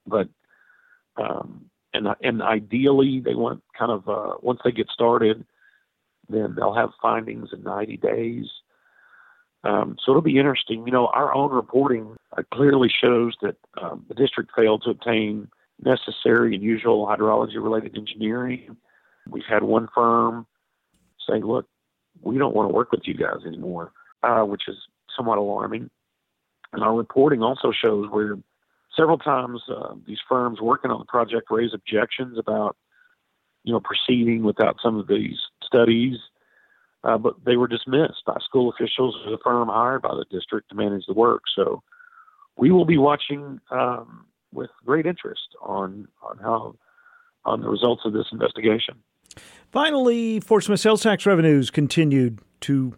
but 0.07 0.29
um, 1.17 1.67
and 1.95 2.09
and 2.23 2.43
ideally 2.43 3.21
they 3.21 3.35
want 3.35 3.63
kind 3.79 3.93
of 3.93 4.09
uh, 4.09 4.35
once 4.41 4.61
they 4.65 4.73
get 4.73 4.89
started, 4.89 5.45
then 6.29 6.55
they'll 6.57 6.75
have 6.75 6.91
findings 7.01 7.51
in 7.53 7.63
90 7.63 7.97
days. 7.99 8.47
Um, 9.65 9.97
so 10.05 10.11
it'll 10.11 10.23
be 10.23 10.39
interesting. 10.39 10.85
You 10.87 10.93
know, 10.93 11.07
our 11.09 11.33
own 11.35 11.53
reporting 11.53 12.17
uh, 12.37 12.43
clearly 12.53 12.89
shows 12.89 13.35
that 13.43 13.57
um, 13.81 14.05
the 14.09 14.15
district 14.15 14.51
failed 14.57 14.83
to 14.85 14.91
obtain 14.91 15.49
necessary 15.85 16.55
and 16.55 16.63
usual 16.63 17.07
hydrology-related 17.07 17.97
engineering. 17.97 18.77
We've 19.29 19.45
had 19.49 19.63
one 19.63 19.89
firm 19.95 20.47
say, 21.29 21.41
"Look, 21.41 21.67
we 22.21 22.39
don't 22.39 22.57
want 22.57 22.71
to 22.71 22.75
work 22.75 22.91
with 22.91 23.03
you 23.05 23.15
guys 23.15 23.47
anymore," 23.47 23.93
uh, 24.25 24.43
which 24.43 24.63
is 24.67 24.77
somewhat 25.17 25.39
alarming. 25.39 25.91
And 26.73 26.83
our 26.83 26.95
reporting 26.95 27.43
also 27.43 27.71
shows 27.71 28.09
where 28.11 28.39
several 28.97 29.19
times 29.19 29.63
uh, 29.69 29.95
these 30.07 30.19
firms 30.29 30.61
working 30.61 30.91
on 30.91 30.99
the 30.99 31.05
project 31.05 31.51
raise 31.51 31.73
objections 31.75 32.39
about 32.39 32.77
you 33.65 33.73
know 33.73 33.81
proceeding 33.81 34.43
without 34.43 34.77
some 34.83 34.99
of 34.99 35.07
these 35.07 35.39
studies, 35.65 36.17
uh, 37.05 37.19
but 37.19 37.35
they 37.45 37.57
were 37.57 37.69
dismissed 37.69 38.25
by 38.27 38.37
school 38.45 38.71
officials 38.71 39.17
or 39.25 39.31
the 39.31 39.39
firm 39.43 39.69
hired 39.69 40.03
by 40.03 40.15
the 40.15 40.27
district 40.31 40.69
to 40.71 40.75
manage 40.75 41.05
the 41.07 41.15
work. 41.15 41.43
So 41.55 41.83
we 42.57 42.71
will 42.71 42.85
be 42.85 42.99
watching 42.99 43.61
um, 43.71 44.27
with 44.53 44.71
great 44.85 45.07
interest 45.07 45.57
on 45.63 46.09
on 46.23 46.39
how 46.39 46.75
on 47.45 47.61
the 47.61 47.69
results 47.69 48.03
of 48.05 48.13
this 48.13 48.27
investigation. 48.33 48.95
Finally, 49.71 50.41
Fort 50.41 50.65
Smith 50.65 50.81
sales 50.81 51.03
tax 51.03 51.25
revenues 51.25 51.71
continued 51.71 52.41
to 52.61 52.95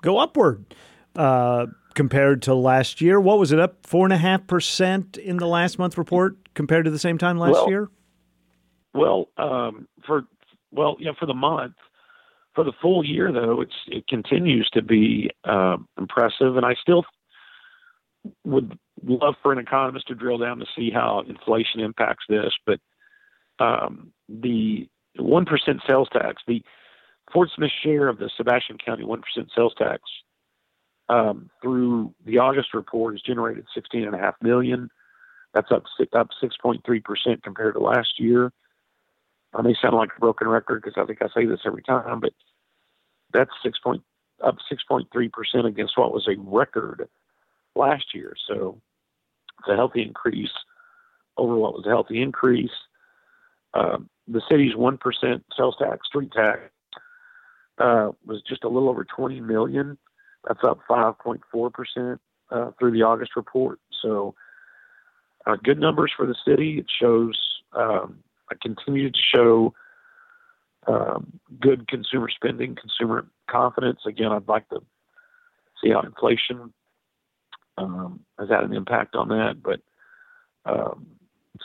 go 0.00 0.18
upward 0.18 0.74
uh, 1.16 1.66
compared 1.94 2.42
to 2.42 2.54
last 2.54 3.00
year. 3.00 3.20
What 3.20 3.38
was 3.38 3.52
it 3.52 3.58
up 3.58 3.86
four 3.86 4.04
and 4.04 4.12
a 4.12 4.18
half 4.18 4.46
percent 4.46 5.16
in 5.16 5.38
the 5.38 5.46
last 5.46 5.78
month 5.78 5.96
report 5.96 6.36
compared 6.54 6.84
to 6.84 6.90
the 6.90 6.98
same 6.98 7.18
time 7.18 7.38
last 7.38 7.52
well, 7.52 7.68
year? 7.68 7.88
Well, 8.92 9.28
um, 9.36 9.88
for 10.06 10.24
well, 10.70 10.96
yeah, 10.98 11.12
for 11.18 11.26
the 11.26 11.34
month. 11.34 11.74
For 12.54 12.62
the 12.62 12.72
full 12.80 13.04
year, 13.04 13.32
though, 13.32 13.60
it's 13.60 13.74
it 13.88 14.06
continues 14.06 14.68
to 14.74 14.82
be 14.82 15.30
uh, 15.42 15.76
impressive, 15.98 16.56
and 16.56 16.64
I 16.64 16.74
still 16.80 17.04
would 18.44 18.78
love 19.02 19.34
for 19.42 19.52
an 19.52 19.58
economist 19.58 20.06
to 20.08 20.14
drill 20.14 20.38
down 20.38 20.60
to 20.60 20.66
see 20.76 20.90
how 20.90 21.24
inflation 21.28 21.80
impacts 21.80 22.24
this. 22.28 22.52
But 22.64 22.78
um, 23.58 24.12
the 24.28 24.88
one 25.18 25.46
percent 25.46 25.80
sales 25.84 26.08
tax, 26.12 26.42
the 26.46 26.62
Fort 27.32 27.50
Smith 27.56 27.72
share 27.82 28.08
of 28.08 28.18
the 28.18 28.30
Sebastian 28.36 28.78
County 28.78 29.04
one 29.04 29.22
percent 29.22 29.50
sales 29.56 29.74
tax 29.76 30.02
um, 31.08 31.50
through 31.62 32.14
the 32.24 32.38
August 32.38 32.74
report 32.74 33.14
has 33.14 33.22
generated 33.22 33.66
sixteen 33.74 34.04
and 34.04 34.14
a 34.14 34.18
half 34.18 34.34
million. 34.42 34.90
That's 35.52 35.70
up 35.70 35.84
up 36.12 36.28
six 36.40 36.56
point 36.56 36.82
three 36.84 37.00
percent 37.00 37.42
compared 37.42 37.74
to 37.74 37.80
last 37.80 38.18
year. 38.18 38.52
I 39.54 39.62
may 39.62 39.74
sound 39.80 39.94
like 39.94 40.10
a 40.16 40.20
broken 40.20 40.48
record 40.48 40.82
because 40.82 41.00
I 41.00 41.06
think 41.06 41.22
I 41.22 41.28
say 41.34 41.46
this 41.46 41.60
every 41.64 41.82
time, 41.82 42.20
but 42.20 42.32
that's 43.32 43.50
six 43.62 43.78
point 43.78 44.02
up 44.42 44.56
six 44.68 44.82
point 44.82 45.08
three 45.12 45.28
percent 45.28 45.66
against 45.66 45.96
what 45.96 46.12
was 46.12 46.26
a 46.26 46.40
record 46.40 47.08
last 47.76 48.14
year. 48.14 48.34
So 48.48 48.80
it's 49.60 49.68
a 49.68 49.76
healthy 49.76 50.02
increase 50.02 50.50
over 51.36 51.56
what 51.56 51.74
was 51.74 51.86
a 51.86 51.90
healthy 51.90 52.20
increase. 52.20 52.70
Uh, 53.74 53.98
the 54.26 54.42
city's 54.50 54.74
one 54.74 54.98
percent 54.98 55.44
sales 55.56 55.76
tax, 55.78 56.06
street 56.06 56.32
tax, 56.32 56.60
uh, 57.78 58.10
was 58.24 58.42
just 58.48 58.64
a 58.64 58.68
little 58.68 58.88
over 58.88 59.04
twenty 59.04 59.40
million. 59.40 59.98
That's 60.46 60.60
up 60.62 60.80
five 60.86 61.18
point 61.18 61.42
four 61.50 61.70
percent 61.70 62.20
uh, 62.50 62.70
through 62.78 62.92
the 62.92 63.02
August 63.02 63.32
report. 63.36 63.80
So 64.02 64.34
uh, 65.46 65.56
good 65.62 65.78
numbers 65.78 66.12
for 66.16 66.26
the 66.26 66.36
city. 66.46 66.78
It 66.78 66.86
shows 67.00 67.38
um, 67.72 68.18
I 68.50 68.54
continue 68.60 69.10
to 69.10 69.18
show 69.34 69.74
um, 70.86 71.40
good 71.60 71.88
consumer 71.88 72.28
spending, 72.28 72.76
consumer 72.76 73.26
confidence. 73.50 74.00
Again, 74.06 74.32
I'd 74.32 74.48
like 74.48 74.68
to 74.68 74.80
see 75.82 75.90
how 75.90 76.02
inflation 76.02 76.72
um, 77.78 78.20
has 78.38 78.48
had 78.50 78.64
an 78.64 78.74
impact 78.74 79.14
on 79.16 79.28
that, 79.28 79.62
but 79.62 79.80
um, 80.66 81.06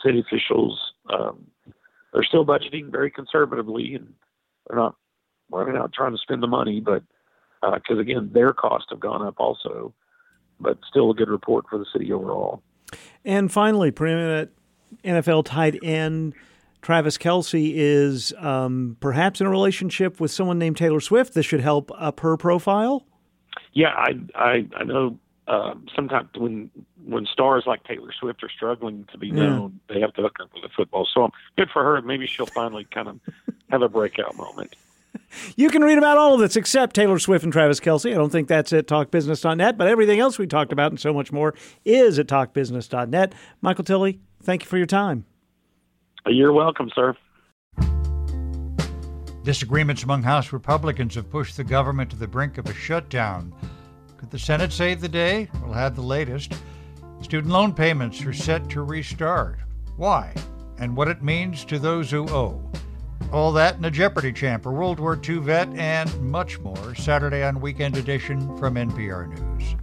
city 0.04 0.20
officials 0.20 0.78
um, 1.12 1.46
they're 2.12 2.24
still 2.24 2.44
budgeting 2.44 2.90
very 2.90 3.10
conservatively, 3.10 3.94
and 3.94 4.12
they're 4.66 4.78
not 4.78 4.96
running 5.50 5.76
out 5.76 5.92
trying 5.92 6.12
to 6.12 6.18
spend 6.18 6.42
the 6.42 6.46
money, 6.46 6.80
but 6.80 7.02
because 7.62 7.96
uh, 7.96 8.00
again, 8.00 8.30
their 8.32 8.52
costs 8.52 8.88
have 8.90 9.00
gone 9.00 9.22
up 9.22 9.34
also, 9.38 9.92
but 10.58 10.78
still 10.88 11.10
a 11.10 11.14
good 11.14 11.28
report 11.28 11.66
for 11.68 11.78
the 11.78 11.86
city 11.92 12.12
overall. 12.12 12.62
And 13.24 13.52
finally, 13.52 13.90
preeminent 13.90 14.50
NFL 15.04 15.44
tight 15.44 15.78
end 15.82 16.34
Travis 16.82 17.18
Kelce 17.18 17.72
is 17.74 18.32
um, 18.38 18.96
perhaps 19.00 19.40
in 19.40 19.46
a 19.46 19.50
relationship 19.50 20.20
with 20.20 20.30
someone 20.30 20.58
named 20.58 20.76
Taylor 20.76 21.00
Swift. 21.00 21.34
This 21.34 21.46
should 21.46 21.60
help 21.60 21.90
up 21.96 22.20
her 22.20 22.36
profile. 22.36 23.04
Yeah, 23.72 23.94
I 23.94 24.18
I, 24.34 24.66
I 24.76 24.84
know. 24.84 25.18
Um, 25.46 25.86
sometimes 25.94 26.28
when 26.36 26.70
when 27.04 27.26
stars 27.26 27.64
like 27.66 27.82
Taylor 27.84 28.12
Swift 28.18 28.42
are 28.44 28.48
struggling 28.48 29.06
to 29.12 29.18
be 29.18 29.30
known, 29.30 29.80
yeah. 29.88 29.94
they 29.94 30.00
have 30.00 30.14
to 30.14 30.22
hook 30.22 30.38
up 30.40 30.50
with 30.54 30.62
the 30.62 30.68
football. 30.68 31.06
So 31.12 31.24
um, 31.24 31.32
good 31.56 31.70
for 31.70 31.82
her. 31.82 32.00
Maybe 32.02 32.26
she'll 32.26 32.46
finally 32.46 32.86
kind 32.92 33.08
of 33.08 33.20
have 33.68 33.82
a 33.82 33.88
breakout 33.88 34.36
moment. 34.36 34.74
You 35.56 35.70
can 35.70 35.82
read 35.82 35.98
about 35.98 36.18
all 36.18 36.34
of 36.34 36.40
this 36.40 36.56
except 36.56 36.94
Taylor 36.94 37.18
Swift 37.18 37.44
and 37.44 37.52
Travis 37.52 37.80
Kelce. 37.80 38.12
I 38.12 38.16
don't 38.16 38.30
think 38.30 38.48
that's 38.48 38.72
at 38.72 38.86
talkbusiness.net, 38.86 39.76
but 39.76 39.86
everything 39.86 40.20
else 40.20 40.38
we 40.38 40.46
talked 40.46 40.72
about 40.72 40.92
and 40.92 41.00
so 41.00 41.12
much 41.12 41.32
more 41.32 41.54
is 41.84 42.18
at 42.18 42.26
talkbusiness.net. 42.26 43.34
Michael 43.60 43.84
Tilley, 43.84 44.20
thank 44.42 44.62
you 44.62 44.68
for 44.68 44.76
your 44.76 44.86
time. 44.86 45.24
You're 46.26 46.52
welcome, 46.52 46.90
sir. 46.94 47.16
Disagreements 49.42 50.02
among 50.02 50.22
House 50.22 50.52
Republicans 50.52 51.14
have 51.14 51.30
pushed 51.30 51.56
the 51.56 51.64
government 51.64 52.10
to 52.10 52.16
the 52.16 52.28
brink 52.28 52.58
of 52.58 52.66
a 52.66 52.74
shutdown. 52.74 53.54
Could 54.18 54.30
the 54.30 54.38
Senate 54.38 54.72
save 54.72 55.00
the 55.00 55.08
day? 55.08 55.48
We'll 55.62 55.72
have 55.72 55.96
the 55.96 56.02
latest. 56.02 56.52
Student 57.22 57.52
loan 57.52 57.72
payments 57.72 58.24
are 58.26 58.34
set 58.34 58.68
to 58.70 58.82
restart. 58.82 59.58
Why? 59.96 60.34
And 60.78 60.94
what 60.94 61.08
it 61.08 61.22
means 61.22 61.64
to 61.66 61.78
those 61.78 62.10
who 62.10 62.28
owe. 62.28 62.62
All 63.32 63.52
that 63.52 63.76
and 63.76 63.86
a 63.86 63.92
Jeopardy 63.92 64.32
champ, 64.32 64.66
a 64.66 64.70
World 64.70 64.98
War 64.98 65.16
II 65.16 65.38
vet, 65.38 65.68
and 65.74 66.20
much 66.20 66.58
more. 66.58 66.96
Saturday 66.96 67.44
on 67.44 67.60
Weekend 67.60 67.96
Edition 67.96 68.40
from 68.56 68.74
NPR 68.74 69.28
News. 69.28 69.76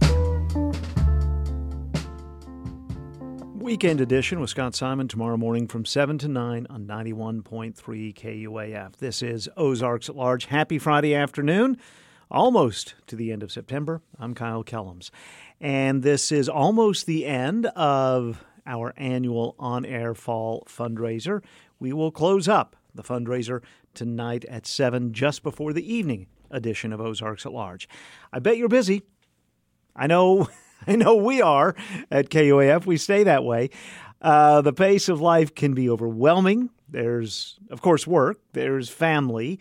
Weekend 3.54 4.02
edition 4.02 4.40
with 4.40 4.50
Scott 4.50 4.74
Simon 4.74 5.08
tomorrow 5.08 5.38
morning 5.38 5.66
from 5.66 5.86
7 5.86 6.18
to 6.18 6.28
9 6.28 6.66
on 6.68 6.86
91.3 6.86 7.74
KUAF. 8.14 8.96
This 8.96 9.22
is 9.22 9.48
Ozarks 9.56 10.10
at 10.10 10.16
Large. 10.16 10.46
Happy 10.46 10.78
Friday 10.78 11.14
afternoon, 11.14 11.78
almost 12.30 12.96
to 13.06 13.16
the 13.16 13.32
end 13.32 13.42
of 13.42 13.50
September. 13.50 14.02
I'm 14.18 14.34
Kyle 14.34 14.62
Kellums. 14.62 15.10
And 15.58 16.02
this 16.02 16.30
is 16.30 16.50
almost 16.50 17.06
the 17.06 17.24
end 17.24 17.64
of 17.66 18.44
our 18.66 18.92
annual 18.98 19.54
on 19.58 19.86
air 19.86 20.14
fall 20.14 20.66
fundraiser. 20.68 21.42
We 21.78 21.94
will 21.94 22.10
close 22.10 22.46
up 22.46 22.76
the 22.98 23.02
fundraiser 23.02 23.62
tonight 23.94 24.44
at 24.46 24.66
7, 24.66 25.12
just 25.14 25.42
before 25.42 25.72
the 25.72 25.94
evening 25.94 26.26
edition 26.50 26.92
of 26.92 27.00
Ozarks 27.00 27.46
at 27.46 27.52
Large. 27.52 27.88
I 28.32 28.40
bet 28.40 28.58
you're 28.58 28.68
busy. 28.68 29.02
I 29.96 30.06
know. 30.06 30.48
I 30.86 30.96
know 30.96 31.16
we 31.16 31.40
are 31.40 31.74
at 32.10 32.28
KUAF. 32.28 32.86
We 32.86 32.98
stay 32.98 33.24
that 33.24 33.42
way. 33.44 33.70
Uh, 34.20 34.60
the 34.60 34.72
pace 34.72 35.08
of 35.08 35.20
life 35.20 35.54
can 35.54 35.74
be 35.74 35.88
overwhelming. 35.88 36.70
There's, 36.88 37.58
of 37.70 37.82
course, 37.82 38.06
work, 38.06 38.38
there's 38.52 38.88
family, 38.88 39.60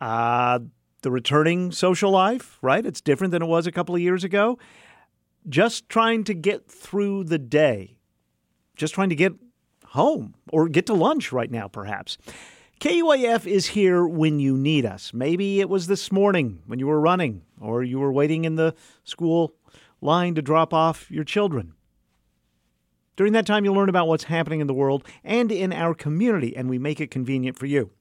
uh, 0.00 0.60
the 1.02 1.10
returning 1.10 1.72
social 1.72 2.10
life, 2.10 2.58
right? 2.62 2.84
It's 2.84 3.00
different 3.00 3.32
than 3.32 3.42
it 3.42 3.46
was 3.46 3.66
a 3.66 3.72
couple 3.72 3.94
of 3.94 4.00
years 4.00 4.24
ago. 4.24 4.58
Just 5.48 5.88
trying 5.88 6.24
to 6.24 6.34
get 6.34 6.70
through 6.70 7.24
the 7.24 7.38
day, 7.38 7.96
just 8.76 8.94
trying 8.94 9.08
to 9.10 9.16
get 9.16 9.34
home 9.92 10.34
or 10.50 10.68
get 10.68 10.86
to 10.86 10.94
lunch 10.94 11.32
right 11.32 11.50
now, 11.50 11.68
perhaps. 11.68 12.18
KUAF 12.82 13.46
is 13.46 13.68
here 13.68 14.04
when 14.04 14.40
you 14.40 14.58
need 14.58 14.84
us. 14.84 15.14
Maybe 15.14 15.60
it 15.60 15.68
was 15.68 15.86
this 15.86 16.10
morning 16.10 16.64
when 16.66 16.80
you 16.80 16.88
were 16.88 17.00
running 17.00 17.42
or 17.60 17.84
you 17.84 18.00
were 18.00 18.12
waiting 18.12 18.44
in 18.44 18.56
the 18.56 18.74
school 19.04 19.54
line 20.00 20.34
to 20.34 20.42
drop 20.42 20.74
off 20.74 21.08
your 21.08 21.22
children. 21.22 21.74
During 23.14 23.34
that 23.34 23.46
time, 23.46 23.64
you'll 23.64 23.76
learn 23.76 23.88
about 23.88 24.08
what's 24.08 24.24
happening 24.24 24.58
in 24.58 24.66
the 24.66 24.74
world 24.74 25.06
and 25.22 25.52
in 25.52 25.72
our 25.72 25.94
community, 25.94 26.56
and 26.56 26.68
we 26.68 26.76
make 26.76 27.00
it 27.00 27.12
convenient 27.12 27.56
for 27.56 27.66
you. 27.66 27.92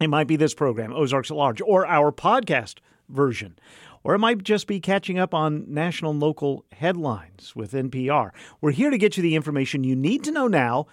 It 0.00 0.08
might 0.08 0.28
be 0.28 0.36
this 0.36 0.54
program, 0.54 0.94
Ozarks 0.94 1.30
at 1.30 1.36
Large, 1.36 1.60
or 1.60 1.86
our 1.86 2.10
podcast 2.10 2.78
version, 3.10 3.58
or 4.02 4.14
it 4.14 4.18
might 4.18 4.42
just 4.42 4.66
be 4.66 4.80
catching 4.80 5.18
up 5.18 5.34
on 5.34 5.66
national 5.68 6.12
and 6.12 6.20
local 6.20 6.64
headlines 6.72 7.54
with 7.54 7.72
NPR. 7.72 8.30
We're 8.62 8.70
here 8.70 8.88
to 8.88 8.96
get 8.96 9.18
you 9.18 9.22
the 9.22 9.36
information 9.36 9.84
you 9.84 9.94
need 9.94 10.24
to 10.24 10.30
know 10.30 10.48
now 10.48 10.86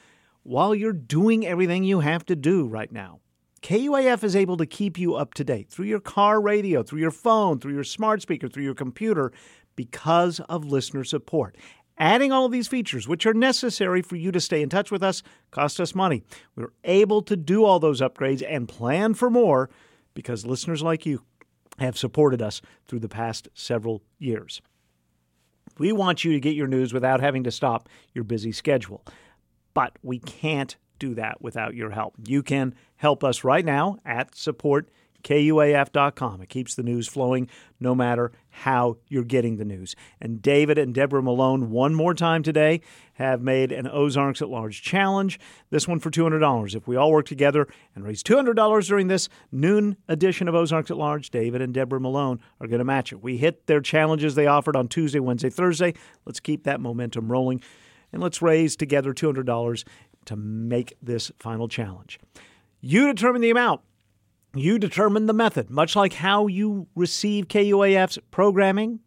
while 0.43 0.75
you're 0.75 0.93
doing 0.93 1.45
everything 1.45 1.83
you 1.83 2.01
have 2.01 2.25
to 2.25 2.35
do 2.35 2.67
right 2.67 2.91
now. 2.91 3.19
KUAF 3.62 4.23
is 4.23 4.35
able 4.35 4.57
to 4.57 4.65
keep 4.65 5.00
you 5.00 5.15
up 5.15 5.33
to 5.35 5.43
date 5.43 5.69
through 5.69 5.85
your 5.85 6.01
car 6.01 6.41
radio, 6.41 6.83
through 6.83 7.00
your 7.00 7.12
phone, 7.12 7.59
through 7.59 7.73
your 7.73 7.85
smart 7.85 8.21
speaker, 8.21 8.50
through 8.50 8.63
your 8.63 8.75
computer 8.75 9.31
because 9.75 10.41
of 10.41 10.65
listener 10.65 11.05
support. 11.05 11.57
Adding 11.97 12.31
all 12.31 12.45
of 12.45 12.51
these 12.51 12.67
features, 12.67 13.07
which 13.07 13.25
are 13.25 13.33
necessary 13.33 14.01
for 14.01 14.15
you 14.15 14.31
to 14.31 14.41
stay 14.41 14.62
in 14.62 14.69
touch 14.69 14.91
with 14.91 15.01
us, 15.01 15.23
cost 15.51 15.79
us 15.79 15.95
money. 15.95 16.23
We're 16.55 16.73
able 16.83 17.21
to 17.21 17.38
do 17.38 17.63
all 17.63 17.79
those 17.79 18.01
upgrades 18.01 18.43
and 18.47 18.67
plan 18.67 19.13
for 19.13 19.29
more 19.29 19.69
because 20.13 20.45
listeners 20.45 20.81
like 20.81 21.05
you 21.05 21.23
have 21.79 21.97
supported 21.97 22.41
us 22.41 22.62
through 22.85 23.00
the 23.00 23.09
past 23.09 23.47
several 23.53 24.01
years. 24.19 24.62
We 25.77 25.91
want 25.91 26.23
you 26.23 26.33
to 26.33 26.39
get 26.39 26.55
your 26.55 26.67
news 26.67 26.93
without 26.93 27.21
having 27.21 27.43
to 27.45 27.51
stop 27.51 27.89
your 28.13 28.23
busy 28.23 28.51
schedule, 28.51 29.03
but 29.73 29.97
we 30.01 30.19
can't 30.19 30.75
do 30.99 31.15
that 31.15 31.41
without 31.41 31.75
your 31.75 31.91
help. 31.91 32.15
You 32.25 32.43
can 32.43 32.75
help 32.95 33.23
us 33.23 33.43
right 33.43 33.65
now 33.65 33.97
at 34.05 34.35
support 34.35 34.89
KUAF.com. 35.23 36.41
It 36.41 36.49
keeps 36.49 36.75
the 36.75 36.83
news 36.83 37.07
flowing 37.07 37.47
no 37.79 37.95
matter 37.95 38.31
how 38.49 38.97
you're 39.07 39.23
getting 39.23 39.57
the 39.57 39.65
news. 39.65 39.95
And 40.21 40.41
David 40.41 40.77
and 40.77 40.93
Deborah 40.93 41.23
Malone, 41.23 41.71
one 41.71 41.95
more 41.95 42.13
time 42.13 42.43
today, 42.43 42.81
have 43.13 43.41
made 43.41 43.71
an 43.71 43.87
Ozarks 43.87 44.41
at 44.41 44.49
Large 44.49 44.81
challenge. 44.81 45.39
This 45.69 45.87
one 45.87 45.99
for 45.99 46.11
$200. 46.11 46.75
If 46.75 46.87
we 46.87 46.95
all 46.95 47.11
work 47.11 47.25
together 47.25 47.67
and 47.95 48.03
raise 48.03 48.21
$200 48.21 48.87
during 48.87 49.07
this 49.07 49.29
noon 49.51 49.97
edition 50.07 50.47
of 50.47 50.55
Ozarks 50.55 50.91
at 50.91 50.97
Large, 50.97 51.31
David 51.31 51.61
and 51.61 51.73
Deborah 51.73 52.01
Malone 52.01 52.39
are 52.59 52.67
going 52.67 52.79
to 52.79 52.85
match 52.85 53.11
it. 53.11 53.23
We 53.23 53.37
hit 53.37 53.65
their 53.67 53.81
challenges 53.81 54.35
they 54.35 54.47
offered 54.47 54.75
on 54.75 54.87
Tuesday, 54.87 55.19
Wednesday, 55.19 55.49
Thursday. 55.49 55.93
Let's 56.25 56.39
keep 56.39 56.63
that 56.65 56.79
momentum 56.79 57.31
rolling 57.31 57.61
and 58.13 58.22
let's 58.22 58.41
raise 58.41 58.75
together 58.75 59.13
$200 59.13 59.84
to 60.25 60.36
make 60.36 60.96
this 61.01 61.32
final 61.39 61.67
challenge. 61.67 62.20
You 62.79 63.08
determine 63.08 63.41
the 63.41 63.50
amount. 63.50 63.82
You 64.55 64.77
determine 64.77 65.25
the 65.25 65.34
method, 65.34 65.70
much 65.70 65.96
like 65.96 66.13
how 66.13 66.48
you 66.48 66.88
receive 66.96 67.48
KUAF's 67.48 68.20
programming. 68.29 69.00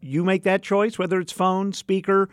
You 0.00 0.24
make 0.24 0.42
that 0.42 0.62
choice, 0.62 0.98
whether 0.98 1.20
it's 1.20 1.32
phone, 1.32 1.72
speaker, 1.72 2.28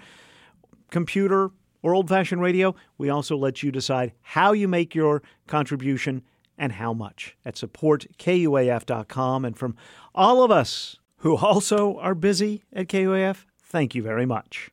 computer, 0.90 1.52
or 1.84 1.94
old 1.94 2.10
fashioned 2.10 2.42
radio. 2.42 2.76
We 2.98 3.10
also 3.10 3.38
let 3.38 3.62
you 3.62 3.72
decide 3.72 4.14
how 4.22 4.54
you 4.54 4.68
make 4.68 4.96
your 4.96 5.22
contribution 5.48 6.24
and 6.58 6.74
how 6.74 6.94
much 6.94 7.38
at 7.46 7.56
supportkuaf.com. 7.56 9.46
And 9.46 9.58
from 9.58 9.76
all 10.16 10.44
of 10.44 10.50
us 10.50 10.98
who 11.18 11.38
also 11.38 11.98
are 12.00 12.16
busy 12.16 12.64
at 12.74 12.88
KUAF, 12.88 13.46
thank 13.64 13.94
you 13.94 14.02
very 14.02 14.26
much. 14.26 14.72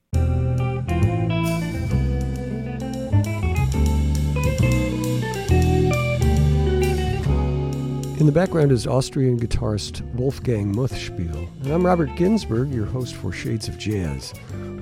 In 8.18 8.24
the 8.24 8.32
background 8.32 8.72
is 8.72 8.86
Austrian 8.86 9.38
guitarist 9.38 10.00
Wolfgang 10.14 10.74
Muthspiel, 10.74 11.50
and 11.62 11.70
I'm 11.70 11.84
Robert 11.84 12.16
Ginsburg, 12.16 12.72
your 12.72 12.86
host 12.86 13.14
for 13.14 13.30
Shades 13.30 13.68
of 13.68 13.76
Jazz. 13.76 14.32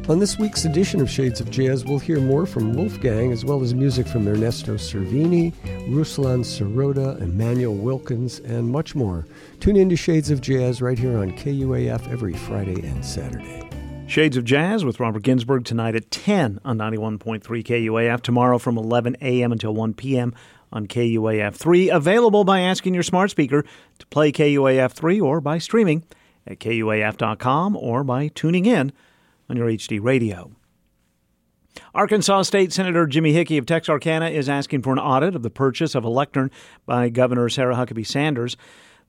On 0.09 0.21
this 0.21 0.38
week's 0.38 0.67
edition 0.67 1.00
of 1.00 1.11
Shades 1.11 1.41
of 1.41 1.50
Jazz, 1.50 1.85
we'll 1.85 1.99
hear 1.99 2.21
more 2.21 2.47
from 2.47 2.75
Wolfgang 2.75 3.33
as 3.33 3.45
well 3.45 3.61
as 3.61 3.75
music 3.75 4.07
from 4.07 4.29
Ernesto 4.29 4.75
Cervini, 4.75 5.53
Ruslan 5.88 6.45
Sirota, 6.45 7.21
Immanuel 7.21 7.75
Wilkins, 7.75 8.38
and 8.38 8.71
much 8.71 8.95
more. 8.95 9.26
Tune 9.59 9.75
in 9.75 9.88
to 9.88 9.97
Shades 9.97 10.31
of 10.31 10.41
Jazz 10.41 10.81
right 10.81 10.97
here 10.97 11.19
on 11.19 11.33
KUAF 11.33 12.09
every 12.12 12.35
Friday 12.35 12.87
and 12.87 13.05
Saturday. 13.05 13.69
Shades 14.07 14.37
of 14.37 14.45
Jazz 14.45 14.85
with 14.85 15.00
Robert 15.00 15.25
Ginsburg 15.25 15.64
tonight 15.64 15.97
at 15.97 16.09
10 16.12 16.61
on 16.64 16.79
91.3 16.79 17.43
KUAF, 17.43 18.21
tomorrow 18.21 18.59
from 18.59 18.79
11 18.79 19.17
a.m. 19.21 19.50
until 19.50 19.75
1 19.75 19.95
p.m 19.95 20.35
on 20.75 20.87
KUAF3, 20.87 21.95
available 21.95 22.45
by 22.45 22.61
asking 22.61 22.93
your 22.93 23.02
smart 23.02 23.31
speaker 23.31 23.64
to 23.99 24.07
play 24.09 24.33
KUAF3 24.33 25.23
or 25.23 25.40
by 25.40 25.59
streaming 25.59 26.04
at 26.47 26.59
KUAF.com 26.59 27.76
or 27.76 28.04
by 28.04 28.28
tuning 28.28 28.66
in 28.66 28.93
on 29.49 29.57
your 29.57 29.69
HD 29.69 29.99
radio. 30.02 30.50
Arkansas 31.95 32.43
State 32.43 32.73
Senator 32.73 33.07
Jimmy 33.07 33.33
Hickey 33.33 33.57
of 33.57 33.66
Texarkana 33.66 34.28
is 34.28 34.49
asking 34.49 34.83
for 34.83 34.93
an 34.93 34.99
audit 34.99 35.35
of 35.35 35.43
the 35.43 35.50
purchase 35.50 35.95
of 35.95 36.04
a 36.04 36.09
lectern 36.09 36.50
by 36.87 37.09
Governor 37.09 37.49
Sarah 37.49 37.76
Huckabee 37.76 38.07
Sanders. 38.07 38.57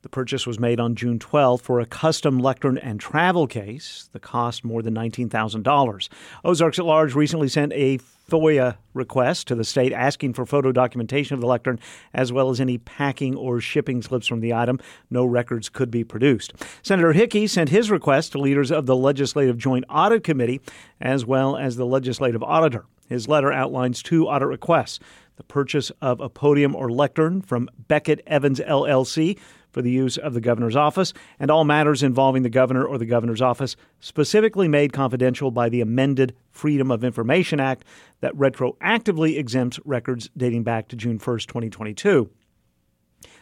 The 0.02 0.10
purchase 0.10 0.46
was 0.46 0.60
made 0.60 0.80
on 0.80 0.96
June 0.96 1.18
12th 1.18 1.62
for 1.62 1.80
a 1.80 1.86
custom 1.86 2.38
lectern 2.40 2.78
and 2.78 3.00
travel 3.00 3.48
case. 3.48 4.08
The 4.14 4.20
cost 4.20 4.64
more 4.64 4.84
than 4.84 4.94
$19,000. 4.94 6.10
Ozarks 6.44 6.78
at 6.78 6.86
Large 6.86 7.16
recently 7.16 7.48
sent 7.48 7.74
a 7.74 7.98
FOIA 8.30 8.78
request 8.94 9.48
to 9.48 9.56
the 9.56 9.64
state 9.64 9.94
asking 9.94 10.34
for 10.34 10.46
photo 10.46 10.72
documentation 10.72 11.34
of 11.34 11.42
the 11.42 11.48
lectern 11.48 11.80
as 12.14 12.32
well 12.32 12.50
as 12.50 12.60
any 12.60 12.78
packing 12.78 13.36
or 13.36 13.60
shipping 13.60 14.02
slips 14.02 14.28
from 14.28 14.40
the 14.40 14.54
item. 14.54 14.80
No 15.10 15.26
records 15.26 15.70
could 15.70 15.92
be 15.92 16.04
produced. 16.04 16.54
Senator 16.82 17.14
Hickey 17.14 17.48
sent 17.48 17.70
his 17.70 17.92
request 17.92 18.32
to 18.32 18.40
leaders 18.40 18.72
of 18.72 18.86
the 18.86 18.96
Legislative 18.96 19.58
Joint 19.58 19.86
Audit 19.90 20.24
Committee 20.24 20.62
as 21.00 21.26
well 21.26 21.56
as 21.56 21.76
the 21.76 21.86
Legislative 21.86 22.42
Auditor. 22.42 22.86
His 23.08 23.28
letter 23.28 23.52
outlines 23.52 24.02
two 24.02 24.28
audit 24.28 24.48
requests 24.48 25.00
the 25.38 25.44
purchase 25.44 25.92
of 26.02 26.22
a 26.22 26.30
podium 26.30 26.76
or 26.76 26.90
lectern 26.90 27.42
from 27.42 27.70
Beckett 27.88 28.22
Events 28.28 28.62
LLC 28.62 29.38
for 29.76 29.82
the 29.82 29.92
use 29.92 30.18
of 30.18 30.34
the 30.34 30.40
governor's 30.40 30.78
office, 30.78 31.12
and 31.38 31.52
all 31.52 31.66
matters 31.66 32.02
involving 32.02 32.44
the 32.44 32.50
governor 32.50 32.86
or 32.86 32.98
the 32.98 33.06
governor's 33.06 33.42
office 33.42 33.76
specifically 34.00 34.70
made 34.70 34.94
confidential 34.94 35.52
by 35.52 35.68
the 35.68 35.82
amended 35.82 36.34
Freedom 36.50 36.90
of 36.90 37.04
Information 37.04 37.60
Act 37.60 37.84
that 38.22 38.34
retroactively 38.38 39.38
exempts 39.38 39.78
records 39.84 40.30
dating 40.38 40.64
back 40.64 40.88
to 40.88 40.96
June 40.96 41.20
1, 41.20 41.40
2022. 41.40 42.30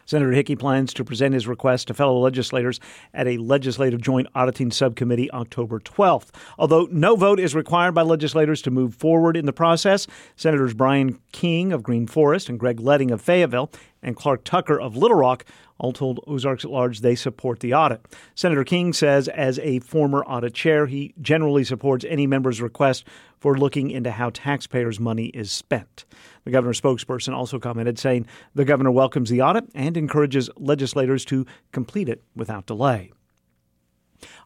Senator 0.06 0.32
Hickey 0.32 0.56
plans 0.56 0.92
to 0.96 1.06
present 1.06 1.36
his 1.36 1.48
request 1.48 1.88
to 1.88 1.94
fellow 1.94 2.18
legislators 2.20 2.80
at 3.14 3.28
a 3.28 3.38
legislative 3.38 4.02
joint 4.02 4.28
auditing 4.34 4.72
subcommittee 4.72 5.32
October 5.32 5.80
12th. 5.80 6.32
Although 6.58 6.88
no 6.92 7.16
vote 7.16 7.40
is 7.40 7.54
required 7.54 7.94
by 7.94 8.02
legislators 8.02 8.64
to 8.64 8.72
move 8.72 8.96
forward 8.96 9.38
in 9.38 9.46
the 9.46 9.54
process, 9.54 10.08
Senators 10.36 10.74
Brian 10.74 11.20
King 11.32 11.72
of 11.72 11.84
Green 11.84 12.08
Forest 12.08 12.50
and 12.50 12.60
Greg 12.60 12.80
Leding 12.80 13.12
of 13.12 13.22
Fayetteville 13.22 13.72
and 14.04 14.16
Clark 14.16 14.44
Tucker 14.44 14.80
of 14.80 14.96
Little 14.96 15.18
Rock 15.18 15.46
all 15.80 15.94
told 15.94 16.24
Ozarks 16.28 16.64
at 16.64 16.72
Large 16.72 17.02
they 17.02 17.16
support 17.16 17.60
the 17.60 17.74
audit. 17.74 18.06
Senator 18.36 18.64
King 18.64 18.94
says, 18.94 19.28
as 19.28 19.60
a 19.60 19.80
former 19.80 20.24
audit 20.26 20.54
chair, 20.54 20.86
he 20.86 21.14
generally 21.22 21.64
supports 21.64 22.06
any 22.08 22.28
member's 22.28 22.62
request 22.62 23.06
for 23.40 23.58
looking 23.58 23.90
into 23.90 24.12
how 24.12 24.30
taxpayers' 24.30 25.00
money 25.00 25.26
is 25.28 25.52
spent. 25.52 26.06
The 26.46 26.52
governor's 26.52 26.80
spokesperson 26.80 27.34
also 27.34 27.60
commented, 27.60 28.00
saying 28.00 28.28
the 28.54 28.66
governor 28.66 28.92
welcomes 28.92 29.30
the 29.30 29.42
audit 29.42 29.66
and 29.74 29.98
encourages 29.98 30.50
legislators 30.56 31.26
to 31.26 31.46
complete 31.72 32.08
it 32.08 32.24
without 32.36 32.66
delay. 32.66 33.12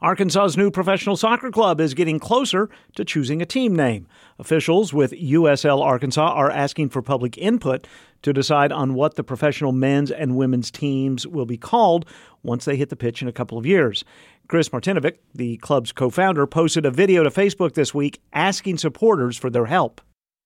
Arkansas's 0.01 0.57
new 0.57 0.71
professional 0.71 1.15
soccer 1.15 1.51
club 1.51 1.79
is 1.81 1.93
getting 1.93 2.19
closer 2.19 2.69
to 2.95 3.05
choosing 3.05 3.41
a 3.41 3.45
team 3.45 3.75
name. 3.75 4.07
Officials 4.39 4.93
with 4.93 5.11
USL 5.11 5.83
Arkansas 5.83 6.31
are 6.33 6.51
asking 6.51 6.89
for 6.89 7.01
public 7.01 7.37
input 7.37 7.87
to 8.27 8.33
decide 8.33 8.71
on 8.71 8.93
what 8.93 9.15
the 9.15 9.23
professional 9.23 9.71
men's 9.71 10.11
and 10.11 10.35
women's 10.35 10.69
teams 10.69 11.25
will 11.25 11.45
be 11.45 11.57
called 11.57 12.05
once 12.43 12.65
they 12.65 12.75
hit 12.75 12.89
the 12.89 12.95
pitch 12.95 13.21
in 13.21 13.27
a 13.27 13.31
couple 13.31 13.57
of 13.57 13.65
years. 13.65 14.03
Chris 14.49 14.69
Martinovic, 14.69 15.17
the 15.33 15.57
club's 15.57 15.91
co 15.91 16.09
founder, 16.09 16.45
posted 16.45 16.85
a 16.85 16.91
video 16.91 17.23
to 17.23 17.29
Facebook 17.29 17.73
this 17.73 17.93
week 17.93 18.21
asking 18.33 18.77
supporters 18.77 19.37
for 19.37 19.49
their 19.49 19.65
help. 19.65 20.01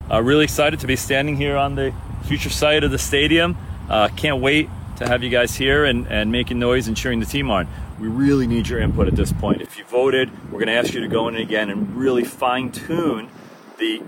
Uh, 0.09 0.21
really 0.21 0.43
excited 0.43 0.79
to 0.79 0.87
be 0.87 0.95
standing 0.95 1.35
here 1.35 1.57
on 1.57 1.75
the 1.75 1.93
future 2.25 2.49
site 2.49 2.83
of 2.83 2.91
the 2.91 2.97
stadium. 2.97 3.57
Uh, 3.89 4.07
can't 4.15 4.41
wait 4.41 4.69
to 4.97 5.07
have 5.07 5.23
you 5.23 5.29
guys 5.29 5.55
here 5.55 5.85
and, 5.85 6.07
and 6.07 6.31
making 6.31 6.59
noise 6.59 6.87
and 6.87 6.95
cheering 6.95 7.19
the 7.19 7.25
team 7.25 7.49
on. 7.49 7.67
We 7.99 8.07
really 8.07 8.45
need 8.45 8.67
your 8.67 8.79
input 8.79 9.07
at 9.07 9.15
this 9.15 9.33
point. 9.33 9.61
If 9.61 9.77
you 9.77 9.85
voted, 9.85 10.29
we're 10.51 10.59
going 10.59 10.67
to 10.67 10.73
ask 10.73 10.93
you 10.93 11.01
to 11.01 11.07
go 11.07 11.27
in 11.27 11.35
again 11.35 11.71
and 11.71 11.95
really 11.95 12.23
fine 12.23 12.71
tune 12.71 13.29
the 13.77 14.03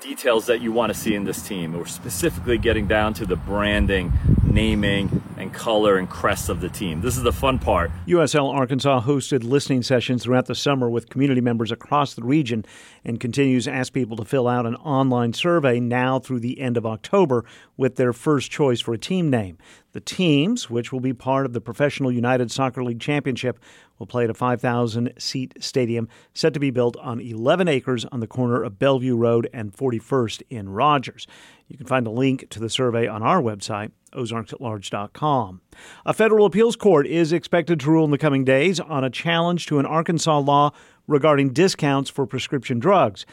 details 0.00 0.46
that 0.46 0.60
you 0.60 0.72
want 0.72 0.92
to 0.92 0.98
see 0.98 1.14
in 1.14 1.24
this 1.24 1.42
team. 1.42 1.72
We're 1.72 1.86
specifically 1.86 2.58
getting 2.58 2.86
down 2.86 3.14
to 3.14 3.26
the 3.26 3.36
branding, 3.36 4.12
naming, 4.50 5.22
and 5.36 5.52
color 5.54 5.96
and 5.96 6.08
crest 6.08 6.48
of 6.48 6.60
the 6.60 6.68
team. 6.68 7.00
This 7.00 7.16
is 7.16 7.22
the 7.22 7.32
fun 7.32 7.58
part. 7.58 7.90
USL 8.06 8.52
Arkansas 8.52 9.02
hosted 9.02 9.42
listening 9.42 9.82
sessions 9.82 10.22
throughout 10.22 10.46
the 10.46 10.54
summer 10.54 10.90
with 10.90 11.08
community 11.08 11.40
members 11.40 11.72
across 11.72 12.14
the 12.14 12.22
region 12.22 12.64
and 13.04 13.18
continues 13.18 13.64
to 13.64 13.72
ask 13.72 13.92
people 13.92 14.16
to 14.16 14.24
fill 14.24 14.46
out 14.46 14.66
an 14.66 14.76
online 14.76 15.32
survey 15.32 15.80
now 15.80 16.18
through 16.18 16.40
the 16.40 16.60
end 16.60 16.76
of 16.76 16.84
October 16.84 17.44
with 17.76 17.96
their 17.96 18.12
first 18.12 18.50
choice 18.50 18.80
for 18.80 18.92
a 18.92 18.98
team 18.98 19.30
name. 19.30 19.56
The 19.92 20.00
teams, 20.00 20.70
which 20.70 20.92
will 20.92 21.00
be 21.00 21.12
part 21.12 21.46
of 21.46 21.52
the 21.52 21.60
Professional 21.60 22.12
United 22.12 22.50
Soccer 22.50 22.84
League 22.84 23.00
Championship, 23.00 23.58
will 23.98 24.06
play 24.06 24.24
at 24.24 24.30
a 24.30 24.34
5,000 24.34 25.12
seat 25.18 25.54
stadium 25.60 26.08
set 26.32 26.54
to 26.54 26.60
be 26.60 26.70
built 26.70 26.96
on 26.98 27.20
11 27.20 27.68
acres 27.68 28.04
on 28.06 28.20
the 28.20 28.26
corner 28.26 28.62
of 28.62 28.78
Bellevue 28.78 29.16
Road 29.16 29.48
and 29.52 29.72
41st 29.72 30.42
in 30.48 30.68
Rogers. 30.68 31.26
You 31.68 31.76
can 31.76 31.86
find 31.86 32.06
a 32.06 32.10
link 32.10 32.48
to 32.50 32.60
the 32.60 32.70
survey 32.70 33.06
on 33.06 33.22
our 33.22 33.40
website, 33.42 33.90
ozarksatlarge.com. 34.12 35.60
A 36.06 36.12
federal 36.12 36.46
appeals 36.46 36.76
court 36.76 37.06
is 37.06 37.32
expected 37.32 37.80
to 37.80 37.90
rule 37.90 38.04
in 38.04 38.10
the 38.10 38.18
coming 38.18 38.44
days 38.44 38.80
on 38.80 39.04
a 39.04 39.10
challenge 39.10 39.66
to 39.66 39.78
an 39.78 39.86
Arkansas 39.86 40.38
law 40.38 40.72
regarding 41.06 41.52
discounts 41.52 42.10
for 42.10 42.26
prescription 42.26 42.78
drugs. 42.78 43.26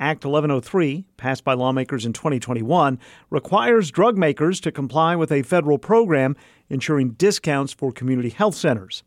Act 0.00 0.24
1103, 0.24 1.04
passed 1.16 1.42
by 1.42 1.54
lawmakers 1.54 2.06
in 2.06 2.12
2021, 2.12 3.00
requires 3.30 3.90
drug 3.90 4.16
makers 4.16 4.60
to 4.60 4.70
comply 4.70 5.16
with 5.16 5.32
a 5.32 5.42
federal 5.42 5.76
program 5.76 6.36
ensuring 6.68 7.10
discounts 7.10 7.72
for 7.72 7.90
community 7.90 8.30
health 8.30 8.54
centers. 8.54 9.02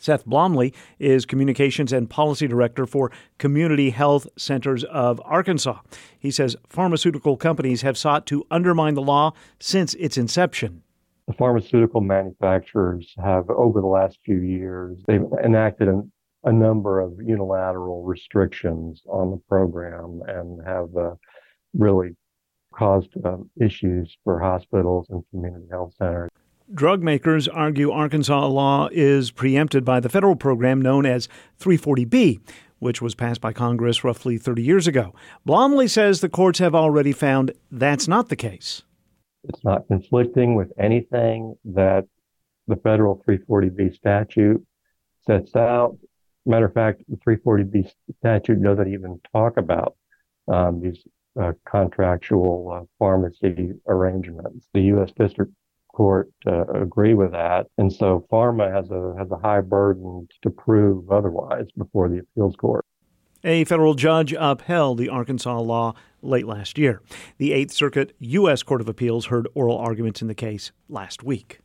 Seth 0.00 0.26
Blomley 0.26 0.74
is 0.98 1.26
Communications 1.26 1.92
and 1.92 2.10
Policy 2.10 2.48
Director 2.48 2.86
for 2.86 3.12
Community 3.38 3.90
Health 3.90 4.26
Centers 4.36 4.82
of 4.84 5.20
Arkansas. 5.24 5.78
He 6.18 6.30
says 6.30 6.56
pharmaceutical 6.68 7.36
companies 7.36 7.82
have 7.82 7.96
sought 7.96 8.26
to 8.26 8.44
undermine 8.50 8.94
the 8.94 9.02
law 9.02 9.34
since 9.60 9.94
its 9.94 10.16
inception. 10.16 10.82
The 11.28 11.34
pharmaceutical 11.34 12.00
manufacturers 12.00 13.14
have, 13.22 13.48
over 13.50 13.80
the 13.80 13.86
last 13.86 14.18
few 14.24 14.40
years, 14.40 14.98
they've 15.06 15.22
enacted 15.44 15.86
an 15.86 16.10
a 16.44 16.52
number 16.52 17.00
of 17.00 17.12
unilateral 17.20 18.02
restrictions 18.02 19.02
on 19.06 19.30
the 19.30 19.36
program 19.48 20.22
and 20.26 20.66
have 20.66 20.88
uh, 20.96 21.14
really 21.74 22.16
caused 22.74 23.10
uh, 23.24 23.36
issues 23.60 24.16
for 24.24 24.40
hospitals 24.40 25.06
and 25.10 25.22
community 25.30 25.66
health 25.70 25.92
centers. 25.98 26.29
Drug 26.72 27.02
makers 27.02 27.48
argue 27.48 27.90
Arkansas 27.90 28.46
law 28.46 28.88
is 28.92 29.32
preempted 29.32 29.84
by 29.84 29.98
the 29.98 30.08
federal 30.08 30.36
program 30.36 30.80
known 30.80 31.04
as 31.04 31.28
340B, 31.58 32.40
which 32.78 33.02
was 33.02 33.16
passed 33.16 33.40
by 33.40 33.52
Congress 33.52 34.04
roughly 34.04 34.38
30 34.38 34.62
years 34.62 34.86
ago. 34.86 35.12
Blomley 35.46 35.90
says 35.90 36.20
the 36.20 36.28
courts 36.28 36.60
have 36.60 36.74
already 36.74 37.12
found 37.12 37.52
that's 37.72 38.06
not 38.06 38.28
the 38.28 38.36
case. 38.36 38.82
It's 39.44 39.64
not 39.64 39.88
conflicting 39.88 40.54
with 40.54 40.72
anything 40.78 41.56
that 41.64 42.06
the 42.68 42.76
federal 42.76 43.20
340B 43.26 43.96
statute 43.96 44.64
sets 45.26 45.56
out. 45.56 45.98
Matter 46.46 46.66
of 46.66 46.74
fact, 46.74 47.02
the 47.08 47.16
340B 47.16 47.90
statute 48.18 48.62
doesn't 48.62 48.92
even 48.92 49.20
talk 49.32 49.56
about 49.56 49.96
um, 50.46 50.80
these 50.80 51.02
uh, 51.40 51.52
contractual 51.68 52.70
uh, 52.72 52.84
pharmacy 52.98 53.72
arrangements. 53.88 54.68
The 54.72 54.82
U.S. 54.82 55.10
District 55.18 55.52
Court 56.00 56.32
uh, 56.46 56.64
agree 56.68 57.12
with 57.12 57.32
that, 57.32 57.66
and 57.76 57.92
so 57.92 58.26
pharma 58.32 58.72
has 58.74 58.90
a 58.90 59.14
has 59.18 59.30
a 59.30 59.36
high 59.36 59.60
burden 59.60 60.26
to 60.40 60.48
prove 60.48 61.10
otherwise 61.10 61.66
before 61.76 62.08
the 62.08 62.20
appeals 62.20 62.56
court. 62.56 62.86
A 63.44 63.64
federal 63.64 63.92
judge 63.92 64.32
upheld 64.32 64.96
the 64.96 65.10
Arkansas 65.10 65.60
law 65.60 65.92
late 66.22 66.46
last 66.46 66.78
year. 66.78 67.02
The 67.36 67.52
Eighth 67.52 67.72
Circuit 67.72 68.14
U.S. 68.18 68.62
Court 68.62 68.80
of 68.80 68.88
Appeals 68.88 69.26
heard 69.26 69.46
oral 69.52 69.76
arguments 69.76 70.22
in 70.22 70.28
the 70.28 70.34
case 70.34 70.72
last 70.88 71.22
week. 71.22 71.60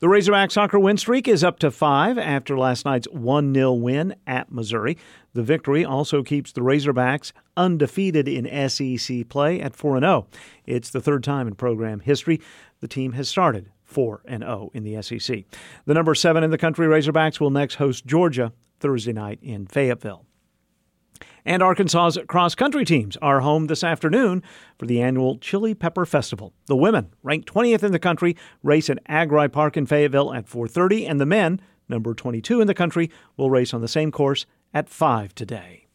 The 0.00 0.08
Razorback 0.08 0.50
soccer 0.50 0.78
win 0.78 0.96
streak 0.96 1.28
is 1.28 1.44
up 1.44 1.58
to 1.58 1.70
five 1.70 2.16
after 2.16 2.56
last 2.56 2.86
night's 2.86 3.06
1 3.08 3.52
0 3.52 3.72
win 3.74 4.14
at 4.26 4.50
Missouri. 4.50 4.96
The 5.34 5.42
victory 5.42 5.84
also 5.84 6.22
keeps 6.22 6.52
the 6.52 6.62
Razorbacks 6.62 7.32
undefeated 7.54 8.26
in 8.26 8.70
SEC 8.70 9.28
play 9.28 9.60
at 9.60 9.76
4 9.76 10.00
0. 10.00 10.26
It's 10.64 10.88
the 10.88 11.02
third 11.02 11.22
time 11.22 11.46
in 11.46 11.54
program 11.54 12.00
history 12.00 12.40
the 12.80 12.88
team 12.88 13.12
has 13.12 13.28
started 13.28 13.72
4 13.84 14.22
0 14.26 14.70
in 14.72 14.84
the 14.84 15.02
SEC. 15.02 15.44
The 15.84 15.94
number 15.94 16.14
seven 16.14 16.44
in 16.44 16.50
the 16.50 16.56
country 16.56 16.86
Razorbacks 16.86 17.38
will 17.38 17.50
next 17.50 17.74
host 17.74 18.06
Georgia 18.06 18.54
Thursday 18.78 19.12
night 19.12 19.38
in 19.42 19.66
Fayetteville. 19.66 20.24
And 21.44 21.62
Arkansas's 21.62 22.18
cross 22.26 22.54
country 22.54 22.84
teams 22.84 23.16
are 23.18 23.40
home 23.40 23.66
this 23.66 23.84
afternoon 23.84 24.42
for 24.78 24.86
the 24.86 25.00
annual 25.00 25.38
Chili 25.38 25.74
Pepper 25.74 26.06
Festival. 26.06 26.52
The 26.66 26.76
women, 26.76 27.12
ranked 27.22 27.52
20th 27.52 27.82
in 27.82 27.92
the 27.92 27.98
country, 27.98 28.36
race 28.62 28.90
at 28.90 28.98
Agri 29.06 29.48
Park 29.48 29.76
in 29.76 29.86
Fayetteville 29.86 30.32
at 30.32 30.46
4:30 30.46 31.06
and 31.08 31.20
the 31.20 31.26
men, 31.26 31.60
number 31.88 32.14
22 32.14 32.60
in 32.60 32.66
the 32.66 32.74
country, 32.74 33.10
will 33.36 33.50
race 33.50 33.74
on 33.74 33.80
the 33.80 33.88
same 33.88 34.12
course 34.12 34.46
at 34.72 34.88
5 34.88 35.34
today. 35.34 35.86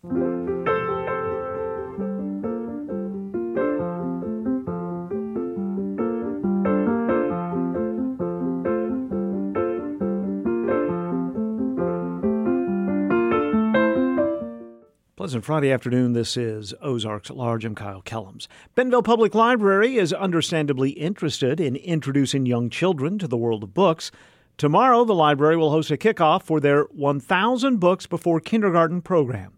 Pleasant 15.36 15.46
Friday 15.48 15.70
afternoon. 15.74 16.14
This 16.14 16.38
is 16.38 16.74
Ozarks 16.82 17.30
at 17.30 17.36
Large. 17.36 17.66
I'm 17.66 17.76
Kyle 17.76 18.02
Kellums. 18.02 18.48
Bentonville 18.74 19.04
Public 19.04 19.36
Library 19.36 19.98
is 19.98 20.14
understandably 20.14 20.92
interested 20.92 21.60
in 21.60 21.76
introducing 21.76 22.46
young 22.46 22.70
children 22.70 23.20
to 23.20 23.28
the 23.28 23.36
world 23.36 23.62
of 23.62 23.74
books. 23.74 24.12
Tomorrow, 24.56 25.04
the 25.04 25.14
library 25.14 25.58
will 25.58 25.72
host 25.72 25.92
a 25.92 25.98
kickoff 25.98 26.44
for 26.44 26.62
their 26.62 26.84
1,000 26.84 27.82
Books 27.82 28.08
Before 28.08 28.40
Kindergarten 28.40 29.02
program. 29.02 29.52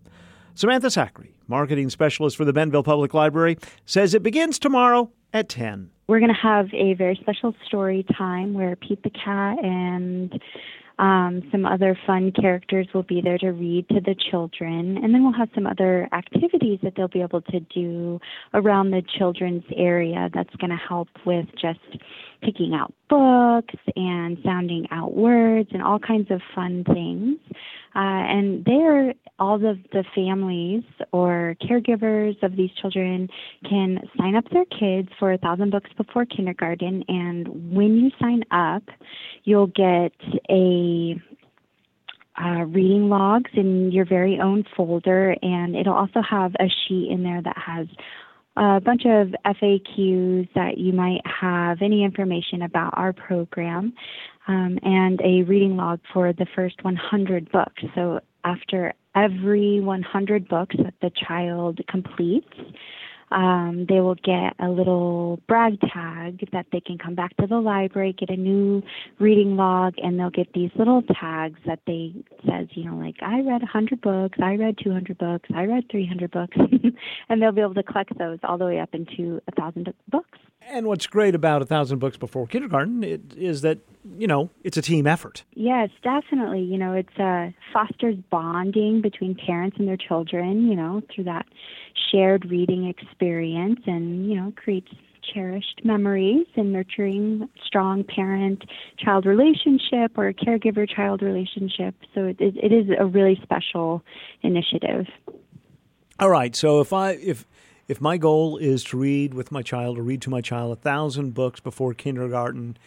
Samantha 0.56 0.88
Sackery, 0.88 1.34
marketing 1.48 1.92
specialist 1.92 2.38
for 2.38 2.44
the 2.44 2.54
Bentonville 2.54 2.82
Public 2.82 3.14
Library, 3.14 3.60
says 3.86 4.16
it 4.16 4.24
begins 4.24 4.58
tomorrow 4.58 5.12
at 5.32 5.48
10. 5.48 5.92
We're 6.08 6.20
going 6.20 6.34
to 6.34 6.42
have 6.42 6.74
a 6.74 6.96
very 6.96 7.20
special 7.22 7.54
story 7.68 8.04
time 8.18 8.56
where 8.56 8.76
Pete 8.78 9.04
the 9.04 9.12
Cat 9.12 9.64
and 9.64 10.42
um, 11.00 11.44
some 11.52 11.66
other 11.66 11.98
fun 12.08 12.32
characters 12.32 12.88
will 12.94 13.04
be 13.04 13.22
there 13.22 13.38
to 13.38 13.52
read 13.52 13.88
to 13.90 14.02
the 14.02 14.16
children, 14.32 14.98
and 14.98 15.14
then 15.14 15.24
we'll 15.24 15.38
have 15.38 15.50
some 15.54 15.68
other 15.68 16.10
activities 16.12 16.80
that 16.82 16.94
they'll 16.96 17.08
be 17.08 17.22
able 17.22 17.42
to 17.42 17.60
do 17.60 18.20
around 18.54 18.92
the 18.92 19.04
children's 19.18 19.64
area 19.76 20.30
that's 20.34 20.56
going 20.56 20.72
to 20.72 20.78
help 20.78 21.08
with 21.26 21.46
just 21.62 21.80
picking 22.42 22.74
out 22.74 22.94
books 23.10 23.76
and 23.96 24.38
sounding 24.44 24.88
out 24.92 25.14
words 25.14 25.70
and 25.72 25.84
all 25.84 26.00
kinds 26.00 26.30
of 26.32 26.42
fun 26.56 26.84
things. 26.84 27.38
Uh, 27.96 28.00
and 28.00 28.66
there, 28.66 29.14
all 29.40 29.56
of 29.56 29.78
the 29.92 30.04
families 30.14 30.84
or 31.12 31.56
caregivers 31.62 32.42
of 32.44 32.56
these 32.56 32.70
children 32.82 33.28
can 33.68 34.00
sign 34.18 34.36
up 34.36 34.46
their 34.52 34.66
kids 34.66 35.10
for 35.20 35.32
a 35.32 35.38
thousand 35.38 35.72
books 35.72 35.90
before 35.98 36.26
kindergarten. 36.26 37.04
And 37.08 37.74
when 37.74 37.96
you 37.98 38.12
sign 38.20 38.44
up, 38.52 38.84
you'll 39.44 39.68
get 39.68 40.14
a 40.50 41.16
uh, 42.40 42.66
reading 42.66 43.10
logs 43.10 43.50
in 43.54 43.92
your 43.92 44.06
very 44.06 44.40
own 44.40 44.64
folder, 44.76 45.36
and 45.42 45.76
it'll 45.76 45.96
also 45.96 46.22
have 46.22 46.54
a 46.60 46.66
sheet 46.88 47.10
in 47.10 47.24
there 47.24 47.42
that 47.42 47.58
has 47.58 47.88
a 48.58 48.80
bunch 48.80 49.04
of 49.06 49.34
FAQs 49.46 50.50
that 50.56 50.78
you 50.78 50.94
might 50.94 51.22
have, 51.26 51.82
any 51.82 52.04
information 52.04 52.64
about 52.64 52.94
our 52.98 53.14
program, 53.14 53.94
um, 54.48 54.80
and 54.84 55.20
a 55.22 55.44
reading 55.44 55.76
log 55.76 56.00
for 56.14 56.34
the 56.34 56.48
first 56.56 56.84
100 56.84 57.52
books. 57.52 57.84
So 57.96 58.20
after 58.44 58.94
every 59.16 59.80
100 59.80 60.48
books 60.48 60.76
that 60.78 60.94
the 61.02 61.12
child 61.28 61.80
completes, 61.90 62.48
um, 63.30 63.86
they 63.90 64.00
will 64.00 64.16
get 64.16 64.56
a 64.60 64.70
little 64.70 65.42
brag 65.48 65.80
tag 65.82 66.48
that 66.54 66.68
they 66.72 66.80
can 66.80 66.98
come 66.98 67.14
back 67.14 67.36
to 67.38 67.48
the 67.48 67.60
library, 67.60 68.16
get 68.18 68.30
a 68.30 68.38
new 68.38 68.82
reading 69.20 69.58
log, 69.58 69.96
and 69.98 70.18
they'll 70.18 70.30
get 70.30 70.54
these 70.54 70.72
little 70.76 71.02
tags 71.02 71.60
that 71.66 71.80
they 71.86 72.14
says, 72.48 72.68
you 72.72 72.86
know, 72.86 72.96
like 72.96 73.18
I 73.22 73.42
read 73.42 73.62
100 73.62 74.00
books, 74.00 74.38
I 74.42 74.56
read 74.56 74.78
200 74.82 75.18
books, 75.18 75.50
I 75.54 75.66
read 75.66 75.90
300 75.92 76.32
books, 76.32 76.56
and 77.30 77.42
they'll 77.42 77.52
be 77.52 77.62
able 77.62 77.74
to 77.74 77.84
collect 77.84 78.18
those 78.18 78.40
all 78.44 78.58
the 78.58 78.66
way 78.66 78.80
up 78.80 78.94
into 78.94 79.42
a 79.48 79.52
thousand 79.52 79.94
books. 80.08 80.40
And 80.62 80.86
what's 80.88 81.08
great 81.08 81.34
about 81.34 81.62
a 81.62 81.66
thousand 81.66 82.00
books 82.00 82.18
before 82.18 82.46
kindergarten 82.48 83.04
is 83.04 83.62
that 83.62 83.80
you 84.18 84.28
know 84.28 84.50
it's 84.64 84.78
a 84.78 84.82
team 84.82 85.08
effort. 85.08 85.44
Yes, 85.54 85.90
definitely. 86.04 86.62
You 86.62 86.78
know, 86.78 86.94
it's 86.94 87.18
uh, 87.18 87.52
fosters 87.74 88.16
bonding 88.30 89.02
between 89.02 89.36
parents 89.36 89.78
and 89.80 89.88
their 89.88 89.98
children. 89.98 90.68
You 90.68 90.76
know, 90.76 91.02
through 91.14 91.26
that 91.26 91.46
shared 92.12 92.46
reading 92.50 92.88
experience, 92.88 93.80
and 93.86 94.30
you 94.30 94.36
know, 94.36 94.54
creates 94.56 94.92
cherished 95.34 95.82
memories 95.84 96.46
and 96.56 96.72
nurturing 96.72 97.50
strong 97.66 98.04
parent 98.04 98.64
child 98.98 99.26
relationship 99.26 100.18
or 100.18 100.32
caregiver 100.34 100.88
child 100.90 101.22
relationship. 101.22 101.96
So 102.14 102.26
it, 102.26 102.38
it 102.40 102.72
is 102.72 102.88
a 102.98 103.06
really 103.06 103.40
special 103.44 104.04
initiative. 104.42 105.06
All 106.20 106.30
right. 106.30 106.56
So 106.56 106.82
if 106.82 106.94
I 106.94 107.12
if 107.12 107.46
if 107.88 108.02
my 108.02 108.18
goal 108.18 108.58
is 108.58 108.84
to 108.86 108.98
read 108.98 109.34
with 109.34 109.52
my 109.52 109.62
child 109.62 109.98
or 109.98 110.02
read 110.02 110.22
to 110.24 110.30
my 110.30 110.42
child 110.42 110.78
a 110.78 110.82
thousand 110.82 111.34
books 111.34 111.60
before 111.60 111.94
kindergarten, 111.94 112.78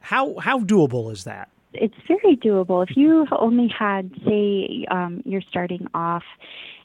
how 0.00 0.38
how 0.38 0.60
doable 0.60 1.10
is 1.10 1.24
that? 1.24 1.48
It's 1.72 1.94
very 2.06 2.36
doable. 2.36 2.88
If 2.88 2.96
you 2.96 3.26
only 3.38 3.68
had, 3.68 4.10
say, 4.26 4.86
um, 4.90 5.22
you're 5.26 5.42
starting 5.42 5.86
off 5.92 6.22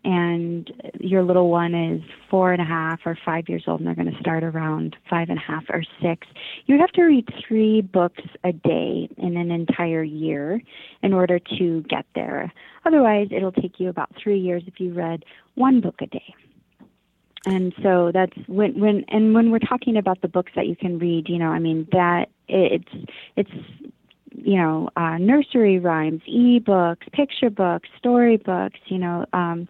and 0.04 0.70
your 1.00 1.24
little 1.24 1.50
one 1.50 1.74
is 1.74 2.02
four 2.30 2.52
and 2.52 2.62
a 2.62 2.66
half 2.66 3.00
or 3.06 3.18
five 3.24 3.48
years 3.48 3.64
old 3.68 3.80
and 3.80 3.88
they're 3.88 3.96
going 3.96 4.12
to 4.12 4.20
start 4.20 4.44
around 4.44 4.96
five 5.10 5.30
and 5.30 5.38
a 5.38 5.42
half 5.42 5.64
or 5.70 5.84
six, 6.02 6.28
You'd 6.66 6.82
have 6.82 6.92
to 6.94 7.04
read 7.04 7.30
three 7.48 7.82
books 7.82 8.24
a 8.44 8.52
day 8.52 9.08
in 9.18 9.38
an 9.38 9.52
entire 9.52 10.04
year 10.04 10.62
in 11.04 11.14
order 11.14 11.40
to 11.58 11.82
get 11.84 12.06
there. 12.16 12.52
Otherwise, 12.86 13.28
it'll 13.32 13.52
take 13.52 13.80
you 13.80 13.90
about 13.90 14.10
three 14.22 14.40
years 14.40 14.64
if 14.66 14.80
you 14.80 14.94
read 14.94 15.24
one 15.56 15.80
book 15.80 16.02
a 16.02 16.08
day 16.08 16.34
and 17.46 17.74
so 17.82 18.12
that's 18.14 18.38
when 18.48 18.80
when 18.80 19.06
and 19.08 19.34
when 19.34 19.52
we're 19.52 19.60
talking 19.60 19.98
about 19.98 20.22
the 20.22 20.28
books 20.28 20.52
that 20.56 20.68
you 20.68 20.76
can 20.76 21.00
read 21.00 21.28
you 21.28 21.38
know 21.38 21.50
i 21.50 21.60
mean 21.60 21.88
that 21.92 22.30
it's 22.48 23.08
it's 23.36 23.52
you 24.34 24.58
know 24.58 24.90
uh 24.96 25.18
nursery 25.18 25.80
rhymes 25.80 26.22
e-books 26.26 27.08
picture 27.12 27.50
books 27.50 27.90
story 27.98 28.38
books 28.38 28.80
you 28.88 28.98
know 28.98 29.26
um 29.34 29.68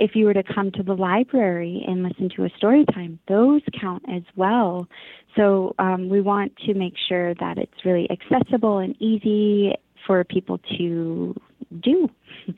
if 0.00 0.16
you 0.16 0.24
were 0.24 0.32
to 0.32 0.42
come 0.42 0.72
to 0.72 0.82
the 0.82 0.94
library 0.94 1.84
and 1.86 2.02
listen 2.02 2.30
to 2.34 2.44
a 2.44 2.50
story 2.56 2.86
time 2.86 3.18
those 3.28 3.60
count 3.78 4.02
as 4.10 4.22
well. 4.34 4.88
So 5.36 5.74
um 5.78 6.08
we 6.08 6.22
want 6.22 6.56
to 6.66 6.74
make 6.74 6.94
sure 7.08 7.34
that 7.34 7.58
it's 7.58 7.84
really 7.84 8.08
accessible 8.10 8.78
and 8.78 8.96
easy 9.00 9.74
for 10.06 10.24
people 10.24 10.58
to 10.78 11.38
do. 11.78 12.08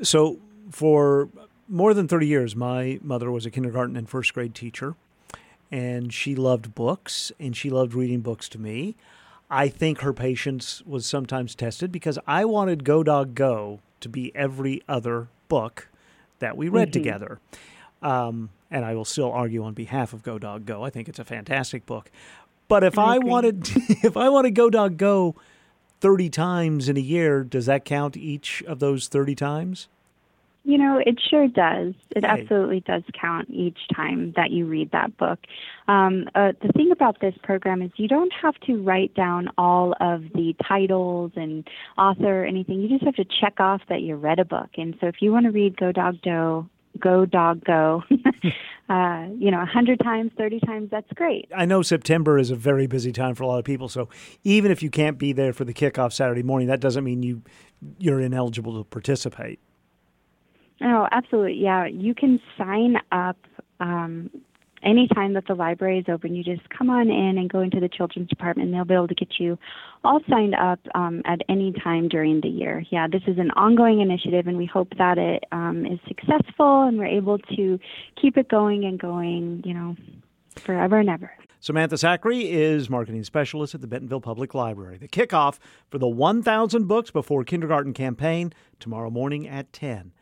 So 0.00 0.38
for 0.70 1.28
more 1.68 1.94
than 1.94 2.08
30 2.08 2.26
years, 2.26 2.56
my 2.56 2.98
mother 3.02 3.30
was 3.30 3.46
a 3.46 3.50
kindergarten 3.50 3.96
and 3.96 4.08
first 4.08 4.34
grade 4.34 4.54
teacher, 4.54 4.94
and 5.70 6.12
she 6.12 6.34
loved 6.34 6.74
books 6.74 7.30
and 7.38 7.56
she 7.56 7.70
loved 7.70 7.94
reading 7.94 8.20
books 8.20 8.48
to 8.50 8.58
me. 8.58 8.96
I 9.50 9.68
think 9.68 10.00
her 10.00 10.12
patience 10.12 10.82
was 10.84 11.06
sometimes 11.06 11.54
tested 11.54 11.90
because 11.90 12.18
I 12.26 12.44
wanted 12.44 12.84
Go 12.84 13.02
Dog 13.02 13.34
Go 13.34 13.80
to 14.00 14.08
be 14.08 14.34
every 14.34 14.82
other 14.88 15.28
book 15.48 15.88
that 16.38 16.56
we 16.56 16.68
read 16.68 16.88
mm-hmm. 16.88 16.92
together. 16.92 17.40
Um, 18.02 18.50
and 18.70 18.84
I 18.84 18.94
will 18.94 19.06
still 19.06 19.32
argue 19.32 19.64
on 19.64 19.72
behalf 19.74 20.12
of 20.12 20.22
Go 20.22 20.38
Dog 20.38 20.66
Go. 20.66 20.84
I 20.84 20.90
think 20.90 21.08
it's 21.08 21.18
a 21.18 21.24
fantastic 21.24 21.86
book. 21.86 22.10
But 22.68 22.84
if 22.84 22.98
I 22.98 23.16
I, 23.16 23.18
wanted, 23.18 23.68
if 24.04 24.16
I 24.16 24.28
want 24.28 24.44
to 24.44 24.50
go 24.50 24.70
dog 24.70 24.98
go 24.98 25.34
thirty 26.00 26.28
times 26.28 26.88
in 26.88 26.96
a 26.96 27.00
year, 27.00 27.42
does 27.42 27.66
that 27.66 27.84
count 27.84 28.16
each 28.16 28.62
of 28.64 28.78
those 28.78 29.08
thirty 29.08 29.34
times? 29.34 29.88
You 30.64 30.76
know, 30.76 31.00
it 31.04 31.18
sure 31.30 31.48
does. 31.48 31.94
It 32.14 32.24
absolutely 32.24 32.80
does 32.80 33.02
count 33.18 33.48
each 33.48 33.78
time 33.94 34.32
that 34.36 34.50
you 34.50 34.66
read 34.66 34.90
that 34.90 35.16
book. 35.16 35.38
Um, 35.86 36.28
uh, 36.34 36.52
the 36.60 36.68
thing 36.74 36.90
about 36.90 37.20
this 37.20 37.34
program 37.42 37.80
is 37.80 37.90
you 37.96 38.08
don't 38.08 38.32
have 38.42 38.54
to 38.66 38.82
write 38.82 39.14
down 39.14 39.48
all 39.56 39.94
of 40.00 40.24
the 40.34 40.54
titles 40.66 41.32
and 41.36 41.66
author 41.96 42.42
or 42.42 42.44
anything. 42.44 42.82
You 42.82 42.88
just 42.88 43.04
have 43.04 43.14
to 43.14 43.24
check 43.24 43.60
off 43.60 43.80
that 43.88 44.02
you 44.02 44.16
read 44.16 44.38
a 44.38 44.44
book. 44.44 44.68
And 44.76 44.94
so 45.00 45.06
if 45.06 45.22
you 45.22 45.32
want 45.32 45.46
to 45.46 45.52
read 45.52 45.76
Go 45.76 45.90
Dog 45.90 46.20
Go, 46.22 46.68
Go 47.00 47.24
Dog 47.24 47.64
Go, 47.64 48.02
uh, 48.88 49.26
you 49.38 49.50
know, 49.50 49.62
a 49.62 49.66
hundred 49.66 50.00
times, 50.00 50.32
thirty 50.36 50.60
times, 50.60 50.90
that's 50.90 51.10
great. 51.14 51.48
I 51.56 51.64
know 51.64 51.82
September 51.82 52.38
is 52.38 52.50
a 52.50 52.56
very 52.56 52.86
busy 52.86 53.12
time 53.12 53.34
for 53.34 53.44
a 53.44 53.46
lot 53.46 53.58
of 53.58 53.64
people, 53.64 53.88
so 53.88 54.08
even 54.44 54.70
if 54.70 54.82
you 54.82 54.90
can't 54.90 55.18
be 55.18 55.32
there 55.32 55.52
for 55.52 55.64
the 55.64 55.74
kickoff 55.74 56.12
Saturday 56.12 56.42
morning, 56.42 56.68
that 56.68 56.80
doesn't 56.80 57.04
mean 57.04 57.22
you 57.22 57.42
you're 57.98 58.20
ineligible 58.20 58.76
to 58.76 58.84
participate. 58.84 59.60
Oh, 60.80 61.08
absolutely. 61.10 61.54
Yeah, 61.54 61.86
you 61.86 62.14
can 62.14 62.40
sign 62.56 62.96
up 63.10 63.36
um, 63.80 64.30
anytime 64.82 65.32
that 65.34 65.46
the 65.46 65.54
library 65.54 65.98
is 65.98 66.04
open. 66.08 66.34
You 66.34 66.44
just 66.44 66.68
come 66.70 66.90
on 66.90 67.10
in 67.10 67.38
and 67.38 67.50
go 67.50 67.60
into 67.60 67.80
the 67.80 67.88
children's 67.88 68.28
department, 68.28 68.68
and 68.68 68.74
they'll 68.74 68.84
be 68.84 68.94
able 68.94 69.08
to 69.08 69.14
get 69.14 69.38
you 69.38 69.58
all 70.04 70.20
signed 70.28 70.54
up 70.54 70.78
um, 70.94 71.22
at 71.24 71.40
any 71.48 71.72
time 71.72 72.08
during 72.08 72.40
the 72.40 72.48
year. 72.48 72.84
Yeah, 72.90 73.08
this 73.10 73.22
is 73.26 73.38
an 73.38 73.50
ongoing 73.52 74.00
initiative, 74.00 74.46
and 74.46 74.56
we 74.56 74.66
hope 74.66 74.92
that 74.98 75.18
it 75.18 75.44
um, 75.52 75.84
is 75.86 75.98
successful 76.06 76.82
and 76.82 76.98
we're 76.98 77.06
able 77.06 77.38
to 77.38 77.78
keep 78.20 78.36
it 78.36 78.48
going 78.48 78.84
and 78.84 78.98
going, 78.98 79.62
you 79.64 79.74
know, 79.74 79.96
forever 80.56 80.98
and 80.98 81.08
ever. 81.08 81.32
Samantha 81.60 81.96
Zachary 81.96 82.52
is 82.52 82.88
marketing 82.88 83.24
specialist 83.24 83.74
at 83.74 83.80
the 83.80 83.88
Bentonville 83.88 84.20
Public 84.20 84.54
Library. 84.54 84.96
The 84.96 85.08
kickoff 85.08 85.58
for 85.90 85.98
the 85.98 86.06
1,000 86.06 86.86
Books 86.86 87.10
Before 87.10 87.42
Kindergarten 87.42 87.92
campaign 87.92 88.52
tomorrow 88.78 89.10
morning 89.10 89.48
at 89.48 89.72
10. 89.72 90.12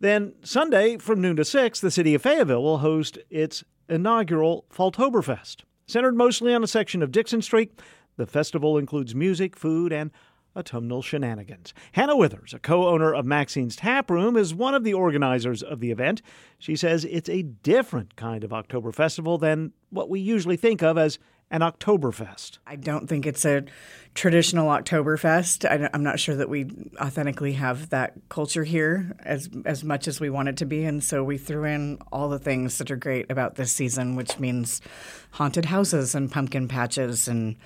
Then 0.00 0.32
Sunday 0.42 0.96
from 0.96 1.20
noon 1.20 1.36
to 1.36 1.44
6, 1.44 1.80
the 1.80 1.90
city 1.90 2.14
of 2.14 2.22
Fayetteville 2.22 2.62
will 2.62 2.78
host 2.78 3.18
its 3.28 3.62
inaugural 3.86 4.64
Falltoberfest. 4.72 5.64
Centered 5.86 6.16
mostly 6.16 6.54
on 6.54 6.64
a 6.64 6.68
section 6.68 7.02
of 7.02 7.12
Dickson 7.12 7.42
Street, 7.42 7.78
the 8.16 8.26
festival 8.26 8.78
includes 8.78 9.14
music, 9.14 9.56
food, 9.56 9.92
and 9.92 10.10
autumnal 10.56 11.02
shenanigans. 11.02 11.74
Hannah 11.92 12.16
Withers, 12.16 12.54
a 12.54 12.58
co 12.58 12.88
owner 12.88 13.14
of 13.14 13.26
Maxine's 13.26 13.76
Tap 13.76 14.10
Room, 14.10 14.36
is 14.36 14.54
one 14.54 14.74
of 14.74 14.84
the 14.84 14.94
organizers 14.94 15.62
of 15.62 15.80
the 15.80 15.90
event. 15.90 16.22
She 16.58 16.76
says 16.76 17.04
it's 17.04 17.28
a 17.28 17.42
different 17.42 18.16
kind 18.16 18.42
of 18.42 18.54
October 18.54 18.92
festival 18.92 19.36
than 19.36 19.72
what 19.90 20.08
we 20.08 20.18
usually 20.18 20.56
think 20.56 20.82
of 20.82 20.96
as 20.96 21.18
an 21.50 21.60
Oktoberfest. 21.60 22.58
I 22.66 22.76
don't 22.76 23.08
think 23.08 23.26
it's 23.26 23.44
a 23.44 23.64
traditional 24.14 24.68
Oktoberfest. 24.68 25.68
I, 25.68 25.90
am 25.92 26.02
not 26.02 26.20
sure 26.20 26.36
that 26.36 26.48
we 26.48 26.70
authentically 27.00 27.54
have 27.54 27.90
that 27.90 28.14
culture 28.28 28.64
here 28.64 29.16
as 29.20 29.48
as 29.64 29.82
much 29.82 30.06
as 30.06 30.20
we 30.20 30.30
want 30.30 30.48
it 30.48 30.56
to 30.58 30.66
be, 30.66 30.84
and 30.84 31.02
so 31.02 31.24
we 31.24 31.38
threw 31.38 31.64
in 31.64 31.98
all 32.12 32.28
the 32.28 32.38
things 32.38 32.78
that 32.78 32.90
are 32.90 32.96
great 32.96 33.30
about 33.30 33.56
this 33.56 33.72
season, 33.72 34.16
which 34.16 34.38
means 34.38 34.80
haunted 35.32 35.64
houses 35.64 36.14
and 36.14 36.30
pumpkin 36.30 36.68
patches 36.68 37.26
and 37.26 37.56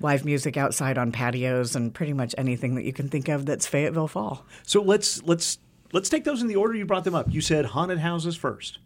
live 0.00 0.24
music 0.24 0.56
outside 0.56 0.98
on 0.98 1.12
patios 1.12 1.76
and 1.76 1.94
pretty 1.94 2.12
much 2.12 2.34
anything 2.36 2.74
that 2.74 2.84
you 2.84 2.92
can 2.92 3.08
think 3.08 3.28
of 3.28 3.46
that's 3.46 3.66
Fayetteville 3.66 4.08
Fall. 4.08 4.46
So 4.62 4.82
let's 4.82 5.22
let's 5.24 5.58
let's 5.92 6.08
take 6.08 6.24
those 6.24 6.42
in 6.42 6.48
the 6.48 6.56
order 6.56 6.74
you 6.74 6.84
brought 6.84 7.04
them 7.04 7.14
up. 7.14 7.32
You 7.32 7.40
said 7.40 7.66
haunted 7.66 7.98
houses 7.98 8.36
first. 8.36 8.78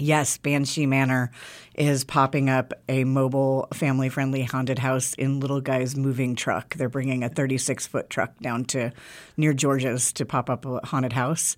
Yes, 0.00 0.38
Banshee 0.38 0.86
Manor 0.86 1.32
is 1.74 2.04
popping 2.04 2.48
up 2.48 2.72
a 2.88 3.02
mobile, 3.02 3.66
family 3.74 4.08
friendly 4.08 4.44
haunted 4.44 4.78
house 4.78 5.12
in 5.14 5.40
Little 5.40 5.60
Guy's 5.60 5.96
moving 5.96 6.36
truck. 6.36 6.76
They're 6.76 6.88
bringing 6.88 7.24
a 7.24 7.28
36 7.28 7.88
foot 7.88 8.08
truck 8.08 8.38
down 8.38 8.64
to 8.66 8.92
near 9.36 9.52
George's 9.52 10.12
to 10.12 10.24
pop 10.24 10.50
up 10.50 10.64
a 10.64 10.86
haunted 10.86 11.12
house. 11.12 11.56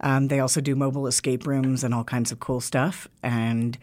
Um, 0.00 0.28
they 0.28 0.40
also 0.40 0.62
do 0.62 0.74
mobile 0.74 1.06
escape 1.06 1.46
rooms 1.46 1.84
and 1.84 1.92
all 1.92 2.04
kinds 2.04 2.32
of 2.32 2.40
cool 2.40 2.62
stuff. 2.62 3.06
And 3.22 3.76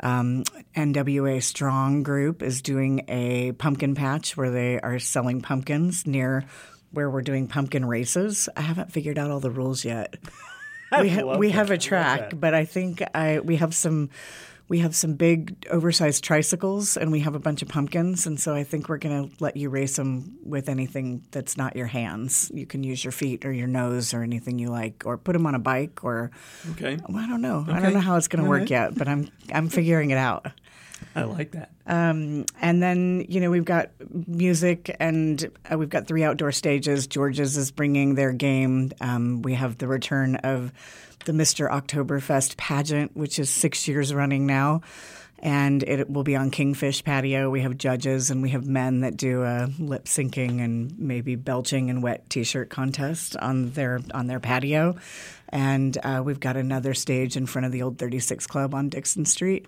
um, 0.00 0.44
NWA 0.76 1.42
Strong 1.42 2.02
Group 2.02 2.42
is 2.42 2.60
doing 2.60 3.06
a 3.08 3.52
pumpkin 3.52 3.94
patch 3.94 4.36
where 4.36 4.50
they 4.50 4.78
are 4.80 4.98
selling 4.98 5.40
pumpkins 5.40 6.06
near 6.06 6.44
where 6.90 7.08
we're 7.08 7.22
doing 7.22 7.48
pumpkin 7.48 7.86
races. 7.86 8.50
I 8.54 8.60
haven't 8.60 8.92
figured 8.92 9.18
out 9.18 9.30
all 9.30 9.40
the 9.40 9.50
rules 9.50 9.82
yet 9.82 10.16
we 11.00 11.08
ha- 11.08 11.36
we 11.36 11.48
that. 11.48 11.54
have 11.54 11.70
a 11.70 11.78
track, 11.78 12.30
that. 12.30 12.40
but 12.40 12.54
I 12.54 12.64
think 12.64 13.02
I 13.14 13.40
we 13.40 13.56
have 13.56 13.74
some 13.74 14.10
we 14.68 14.80
have 14.80 14.96
some 14.96 15.14
big 15.14 15.64
oversized 15.70 16.24
tricycles 16.24 16.96
and 16.96 17.12
we 17.12 17.20
have 17.20 17.36
a 17.36 17.38
bunch 17.38 17.62
of 17.62 17.68
pumpkins 17.68 18.26
and 18.26 18.38
so 18.40 18.52
I 18.52 18.64
think 18.64 18.88
we're 18.88 18.98
going 18.98 19.28
to 19.30 19.34
let 19.38 19.56
you 19.56 19.68
race 19.70 19.94
them 19.94 20.38
with 20.42 20.68
anything 20.68 21.22
that's 21.30 21.56
not 21.56 21.76
your 21.76 21.86
hands. 21.86 22.50
You 22.52 22.66
can 22.66 22.82
use 22.82 23.04
your 23.04 23.12
feet 23.12 23.44
or 23.44 23.52
your 23.52 23.68
nose 23.68 24.12
or 24.12 24.24
anything 24.24 24.58
you 24.58 24.68
like 24.68 25.04
or 25.06 25.18
put 25.18 25.34
them 25.34 25.46
on 25.46 25.54
a 25.54 25.60
bike 25.60 26.02
or 26.02 26.32
Okay. 26.72 26.98
well, 27.08 27.22
I 27.24 27.28
don't 27.28 27.42
know. 27.42 27.64
I 27.68 27.78
don't 27.78 27.92
know 27.94 28.00
how 28.00 28.16
it's 28.16 28.26
going 28.26 28.42
to 28.42 28.48
work 28.50 28.62
right. 28.62 28.70
yet, 28.70 28.96
but 28.98 29.06
I'm 29.06 29.28
I'm 29.54 29.68
figuring 29.68 30.10
it 30.10 30.18
out. 30.18 30.46
I 31.16 31.24
like 31.24 31.52
that. 31.52 31.70
Um, 31.86 32.44
and 32.60 32.82
then 32.82 33.24
you 33.28 33.40
know 33.40 33.50
we've 33.50 33.64
got 33.64 33.90
music 34.10 34.94
and 35.00 35.50
uh, 35.70 35.78
we've 35.78 35.88
got 35.88 36.06
three 36.06 36.22
outdoor 36.22 36.52
stages. 36.52 37.06
George's 37.06 37.56
is 37.56 37.70
bringing 37.70 38.16
their 38.16 38.32
game. 38.32 38.92
Um, 39.00 39.40
we 39.40 39.54
have 39.54 39.78
the 39.78 39.88
return 39.88 40.36
of 40.36 40.72
the 41.24 41.32
Mister 41.32 41.68
Oktoberfest 41.68 42.58
pageant, 42.58 43.16
which 43.16 43.38
is 43.38 43.48
six 43.48 43.88
years 43.88 44.12
running 44.12 44.44
now, 44.44 44.82
and 45.38 45.82
it 45.82 46.10
will 46.10 46.22
be 46.22 46.36
on 46.36 46.50
Kingfish 46.50 47.02
Patio. 47.02 47.48
We 47.48 47.62
have 47.62 47.78
judges 47.78 48.30
and 48.30 48.42
we 48.42 48.50
have 48.50 48.66
men 48.66 49.00
that 49.00 49.16
do 49.16 49.42
a 49.42 49.70
lip 49.78 50.04
syncing 50.04 50.62
and 50.62 50.98
maybe 50.98 51.34
belching 51.34 51.88
and 51.88 52.02
wet 52.02 52.28
T-shirt 52.28 52.68
contest 52.68 53.38
on 53.38 53.70
their 53.70 54.00
on 54.12 54.26
their 54.26 54.40
patio. 54.40 54.96
And 55.48 55.96
uh, 56.02 56.20
we've 56.22 56.40
got 56.40 56.58
another 56.58 56.92
stage 56.92 57.38
in 57.38 57.46
front 57.46 57.64
of 57.64 57.72
the 57.72 57.82
old 57.82 57.96
36 57.96 58.46
Club 58.46 58.74
on 58.74 58.90
Dickson 58.90 59.24
Street 59.24 59.66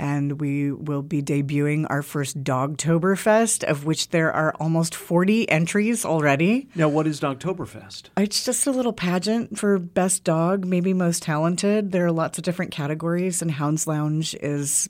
and 0.00 0.40
we 0.40 0.72
will 0.72 1.02
be 1.02 1.22
debuting 1.22 1.86
our 1.90 2.00
first 2.02 2.42
Dogtoberfest, 2.42 3.62
of 3.64 3.84
which 3.84 4.08
there 4.08 4.32
are 4.32 4.54
almost 4.58 4.94
40 4.94 5.48
entries 5.50 6.06
already. 6.06 6.70
Now, 6.74 6.88
what 6.88 7.06
is 7.06 7.20
Dogtoberfest? 7.20 8.04
It's 8.16 8.42
just 8.42 8.66
a 8.66 8.70
little 8.70 8.94
pageant 8.94 9.58
for 9.58 9.78
best 9.78 10.24
dog, 10.24 10.64
maybe 10.64 10.94
most 10.94 11.22
talented. 11.22 11.92
There 11.92 12.06
are 12.06 12.12
lots 12.12 12.38
of 12.38 12.44
different 12.44 12.72
categories, 12.72 13.42
and 13.42 13.50
Hounds 13.50 13.86
Lounge 13.86 14.34
is 14.36 14.88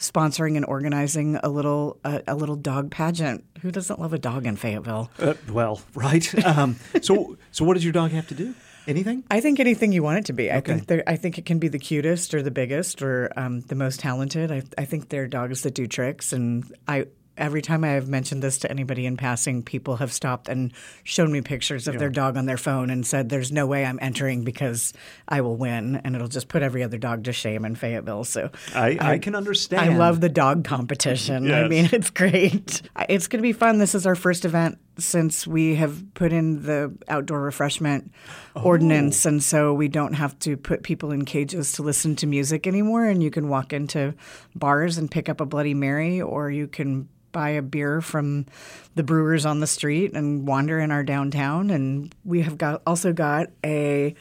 sponsoring 0.00 0.56
and 0.56 0.66
organizing 0.66 1.36
a 1.36 1.48
little 1.48 2.00
a, 2.04 2.22
a 2.26 2.34
little 2.34 2.56
dog 2.56 2.90
pageant. 2.90 3.44
Who 3.60 3.70
doesn't 3.70 4.00
love 4.00 4.12
a 4.12 4.18
dog 4.18 4.44
in 4.44 4.56
Fayetteville? 4.56 5.10
Uh, 5.20 5.34
well, 5.50 5.80
right. 5.94 6.34
Um, 6.48 6.76
so, 7.02 7.36
so 7.52 7.62
what 7.64 7.74
does 7.74 7.84
your 7.84 7.92
dog 7.92 8.12
have 8.12 8.26
to 8.28 8.34
do? 8.34 8.54
Anything? 8.88 9.22
I 9.30 9.40
think 9.40 9.60
anything 9.60 9.92
you 9.92 10.02
want 10.02 10.18
it 10.18 10.24
to 10.26 10.32
be. 10.32 10.50
I 10.50 10.56
Okay. 10.58 10.78
think 10.78 11.02
I 11.06 11.16
think 11.16 11.36
it 11.38 11.44
can 11.44 11.58
be 11.58 11.68
the 11.68 11.78
cutest 11.78 12.32
or 12.34 12.42
the 12.42 12.50
biggest 12.50 13.02
or 13.02 13.30
um, 13.36 13.60
the 13.60 13.74
most 13.74 14.00
talented. 14.00 14.50
I, 14.50 14.62
I 14.78 14.86
think 14.86 15.10
there 15.10 15.24
are 15.24 15.26
dogs 15.28 15.62
that 15.62 15.74
do 15.74 15.86
tricks, 15.86 16.32
and 16.32 16.64
I 16.88 17.04
every 17.38 17.62
time 17.62 17.84
I 17.84 17.88
have 17.88 18.08
mentioned 18.08 18.42
this 18.42 18.58
to 18.58 18.70
anybody 18.70 19.06
in 19.06 19.16
passing, 19.16 19.62
people 19.62 19.96
have 19.96 20.12
stopped 20.12 20.48
and 20.48 20.72
shown 21.04 21.32
me 21.32 21.40
pictures 21.40 21.88
of 21.88 21.98
their 21.98 22.10
dog 22.10 22.36
on 22.36 22.46
their 22.46 22.56
phone 22.56 22.90
and 22.90 23.06
said, 23.06 23.28
"There's 23.28 23.52
no 23.52 23.66
way 23.66 23.84
I'm 23.84 23.98
entering 24.02 24.44
because 24.44 24.92
I 25.26 25.40
will 25.40 25.56
win," 25.56 25.96
and 25.96 26.14
it'll 26.14 26.28
just 26.28 26.48
put 26.48 26.62
every 26.62 26.82
other 26.82 26.98
dog 26.98 27.24
to 27.24 27.32
shame 27.32 27.64
in 27.64 27.74
Fayetteville. 27.74 28.24
So 28.24 28.50
I, 28.74 28.98
I 29.00 29.18
can 29.18 29.34
understand. 29.34 29.90
I 29.90 29.96
love 29.96 30.20
the 30.20 30.28
dog 30.28 30.64
competition. 30.64 31.50
I 31.50 31.68
mean, 31.68 31.88
it's 31.92 32.10
great. 32.10 32.82
It's 33.08 33.26
going 33.26 33.38
to 33.38 33.42
be 33.42 33.52
fun. 33.52 33.78
This 33.78 33.94
is 33.94 34.06
our 34.06 34.16
first 34.16 34.44
event 34.44 34.78
since 34.98 35.46
we 35.46 35.76
have 35.76 36.02
put 36.14 36.32
in 36.32 36.64
the 36.64 36.92
outdoor 37.08 37.40
refreshment 37.40 38.12
oh. 38.56 38.62
ordinance, 38.62 39.24
and 39.24 39.42
so 39.42 39.72
we 39.72 39.88
don't 39.88 40.14
have 40.14 40.38
to 40.40 40.56
put 40.56 40.82
people 40.82 41.12
in 41.12 41.24
cages 41.24 41.72
to 41.72 41.82
listen 41.82 42.16
to 42.16 42.26
music 42.26 42.66
anymore. 42.66 43.04
And 43.06 43.22
you 43.22 43.30
can 43.30 43.48
walk 43.48 43.72
into 43.72 44.14
bars 44.54 44.98
and 44.98 45.10
pick 45.10 45.28
up 45.28 45.40
a 45.40 45.46
Bloody 45.46 45.74
Mary, 45.74 46.20
or 46.20 46.50
you 46.50 46.66
can 46.66 47.08
buy 47.32 47.50
a 47.50 47.62
beer 47.62 48.00
from 48.00 48.46
the 48.94 49.02
brewers 49.02 49.46
on 49.46 49.60
the 49.60 49.66
street 49.66 50.12
and 50.14 50.46
wander 50.46 50.78
in 50.78 50.90
our 50.90 51.02
downtown. 51.02 51.70
And 51.70 52.14
we 52.24 52.42
have 52.42 52.58
got 52.58 52.82
also 52.86 53.12
got 53.12 53.48
a 53.64 54.14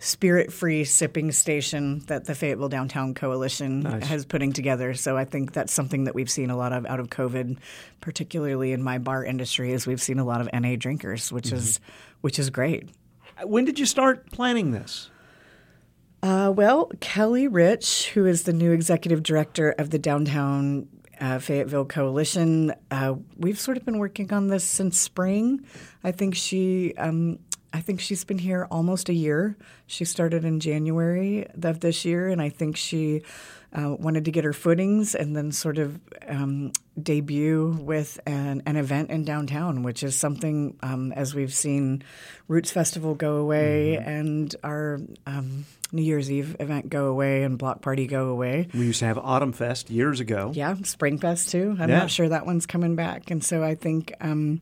spirit 0.00 0.52
free 0.52 0.84
sipping 0.84 1.32
station 1.32 2.00
that 2.06 2.24
the 2.24 2.34
Fayetteville 2.34 2.68
Downtown 2.68 3.14
Coalition 3.14 3.84
has 3.84 4.24
putting 4.24 4.52
together. 4.52 4.94
So 4.94 5.16
I 5.16 5.24
think 5.24 5.52
that's 5.52 5.72
something 5.72 6.04
that 6.04 6.14
we've 6.14 6.30
seen 6.30 6.50
a 6.50 6.56
lot 6.56 6.72
of 6.72 6.86
out 6.86 7.00
of 7.00 7.08
COVID, 7.08 7.58
particularly 8.00 8.72
in 8.72 8.82
my 8.82 8.98
bar 8.98 9.24
industry, 9.24 9.72
is 9.72 9.86
we've 9.86 10.02
seen 10.02 10.18
a 10.18 10.24
lot 10.24 10.40
of 10.40 10.48
NA 10.52 10.76
drinkers, 10.76 11.32
which 11.32 11.52
is 11.52 11.80
which 12.20 12.38
is 12.38 12.50
great. 12.50 12.88
When 13.44 13.64
did 13.64 13.78
you 13.78 13.86
start 13.86 14.30
planning 14.30 14.70
this? 14.72 15.10
Uh, 16.22 16.52
well, 16.54 16.90
Kelly 17.00 17.46
Rich, 17.46 18.10
who 18.10 18.26
is 18.26 18.42
the 18.42 18.52
new 18.52 18.72
executive 18.72 19.22
director 19.22 19.70
of 19.78 19.90
the 19.90 19.98
Downtown 20.00 20.88
uh, 21.20 21.38
Fayetteville 21.38 21.84
Coalition, 21.84 22.74
uh, 22.90 23.14
we've 23.36 23.58
sort 23.58 23.76
of 23.76 23.84
been 23.84 23.98
working 23.98 24.32
on 24.32 24.48
this 24.48 24.64
since 24.64 24.98
spring. 24.98 25.64
I 26.04 26.12
think 26.12 26.34
she, 26.34 26.94
um, 26.96 27.38
I 27.72 27.80
think 27.80 28.00
she's 28.00 28.24
been 28.24 28.38
here 28.38 28.66
almost 28.70 29.08
a 29.08 29.14
year. 29.14 29.56
She 29.86 30.04
started 30.04 30.44
in 30.44 30.60
January 30.60 31.46
of 31.62 31.80
this 31.80 32.04
year, 32.04 32.28
and 32.28 32.40
I 32.40 32.48
think 32.48 32.76
she 32.76 33.22
uh, 33.72 33.94
wanted 33.98 34.24
to 34.24 34.30
get 34.30 34.44
her 34.44 34.52
footings 34.52 35.14
and 35.14 35.36
then 35.36 35.52
sort 35.52 35.78
of 35.78 36.00
um, 36.26 36.72
debut 37.00 37.78
with 37.80 38.18
an, 38.26 38.62
an, 38.64 38.76
event 38.76 39.10
in 39.10 39.24
downtown, 39.24 39.82
which 39.82 40.02
is 40.02 40.16
something 40.16 40.76
um, 40.82 41.12
as 41.12 41.34
we've 41.34 41.52
seen 41.52 42.02
Roots 42.48 42.70
Festival 42.70 43.14
go 43.14 43.36
away 43.36 43.98
mm-hmm. 43.98 44.08
and 44.08 44.56
our 44.64 45.00
um, 45.26 45.66
New 45.92 46.02
Year's 46.02 46.30
Eve 46.30 46.56
event 46.60 46.90
go 46.90 47.06
away 47.06 47.42
and 47.42 47.58
Block 47.58 47.80
Party 47.80 48.06
go 48.06 48.28
away. 48.28 48.68
We 48.74 48.86
used 48.86 48.98
to 49.00 49.06
have 49.06 49.18
Autumn 49.18 49.52
Fest 49.52 49.90
years 49.90 50.20
ago. 50.20 50.50
Yeah, 50.54 50.74
Spring 50.84 51.18
Fest 51.18 51.50
too. 51.50 51.76
I'm 51.78 51.88
yeah. 51.88 52.00
not 52.00 52.10
sure 52.10 52.28
that 52.28 52.46
one's 52.46 52.66
coming 52.66 52.96
back, 52.96 53.30
and 53.30 53.42
so 53.42 53.62
I 53.62 53.74
think 53.74 54.12
um, 54.20 54.60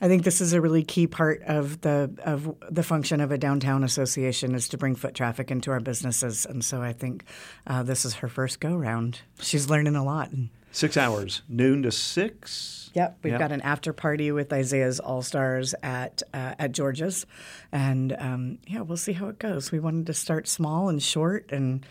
I 0.00 0.08
think 0.08 0.24
this 0.24 0.40
is 0.40 0.52
a 0.52 0.60
really 0.60 0.82
key 0.82 1.06
part 1.06 1.42
of 1.42 1.80
the 1.82 2.10
of 2.24 2.56
the 2.68 2.82
function 2.82 3.20
of 3.20 3.30
a 3.30 3.38
downtown 3.38 3.84
association 3.84 4.54
is 4.54 4.68
to 4.70 4.78
bring 4.78 4.96
foot 4.96 5.14
traffic 5.14 5.50
into 5.50 5.70
our 5.70 5.80
businesses, 5.80 6.44
and 6.44 6.64
so 6.64 6.82
I 6.82 6.92
think 6.92 7.24
uh, 7.68 7.84
this 7.84 8.04
is 8.04 8.14
her 8.14 8.28
first 8.28 8.58
go 8.58 8.74
round. 8.74 9.20
She's 9.40 9.70
learning 9.70 9.94
a 9.94 10.04
lot. 10.04 10.30
Six 10.72 10.96
hours, 10.96 11.42
noon 11.48 11.84
to 11.84 11.92
six. 11.92 12.81
Yep, 12.94 13.18
we've 13.22 13.32
yep. 13.32 13.40
got 13.40 13.52
an 13.52 13.62
after 13.62 13.92
party 13.92 14.32
with 14.32 14.52
Isaiah's 14.52 15.00
All 15.00 15.22
Stars 15.22 15.74
at 15.82 16.22
uh, 16.34 16.54
at 16.58 16.72
George's, 16.72 17.26
and 17.70 18.14
um, 18.18 18.58
yeah, 18.66 18.80
we'll 18.80 18.96
see 18.96 19.12
how 19.12 19.28
it 19.28 19.38
goes. 19.38 19.72
We 19.72 19.80
wanted 19.80 20.06
to 20.06 20.14
start 20.14 20.46
small 20.46 20.88
and 20.88 21.02
short 21.02 21.50
and 21.50 21.86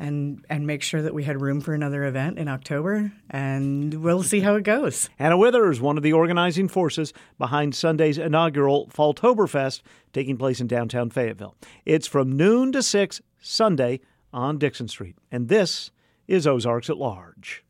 and 0.00 0.44
and 0.48 0.66
make 0.66 0.82
sure 0.82 1.02
that 1.02 1.14
we 1.14 1.22
had 1.22 1.40
room 1.40 1.60
for 1.60 1.74
another 1.74 2.04
event 2.04 2.38
in 2.38 2.48
October, 2.48 3.12
and 3.28 3.94
we'll 3.94 4.22
see 4.24 4.40
how 4.40 4.56
it 4.56 4.64
goes. 4.64 5.08
Anna 5.18 5.36
Withers, 5.36 5.80
one 5.80 5.96
of 5.96 6.02
the 6.02 6.14
organizing 6.14 6.66
forces 6.66 7.12
behind 7.38 7.74
Sunday's 7.74 8.18
inaugural 8.18 8.88
Falltoberfest 8.88 9.82
taking 10.12 10.36
place 10.36 10.60
in 10.60 10.66
downtown 10.66 11.10
Fayetteville. 11.10 11.54
It's 11.84 12.08
from 12.08 12.36
noon 12.36 12.72
to 12.72 12.82
six 12.82 13.20
Sunday 13.40 14.00
on 14.32 14.58
Dickson 14.58 14.88
Street, 14.88 15.16
and 15.30 15.48
this 15.48 15.92
is 16.26 16.46
Ozarks 16.46 16.88
at 16.90 16.96
Large. 16.96 17.62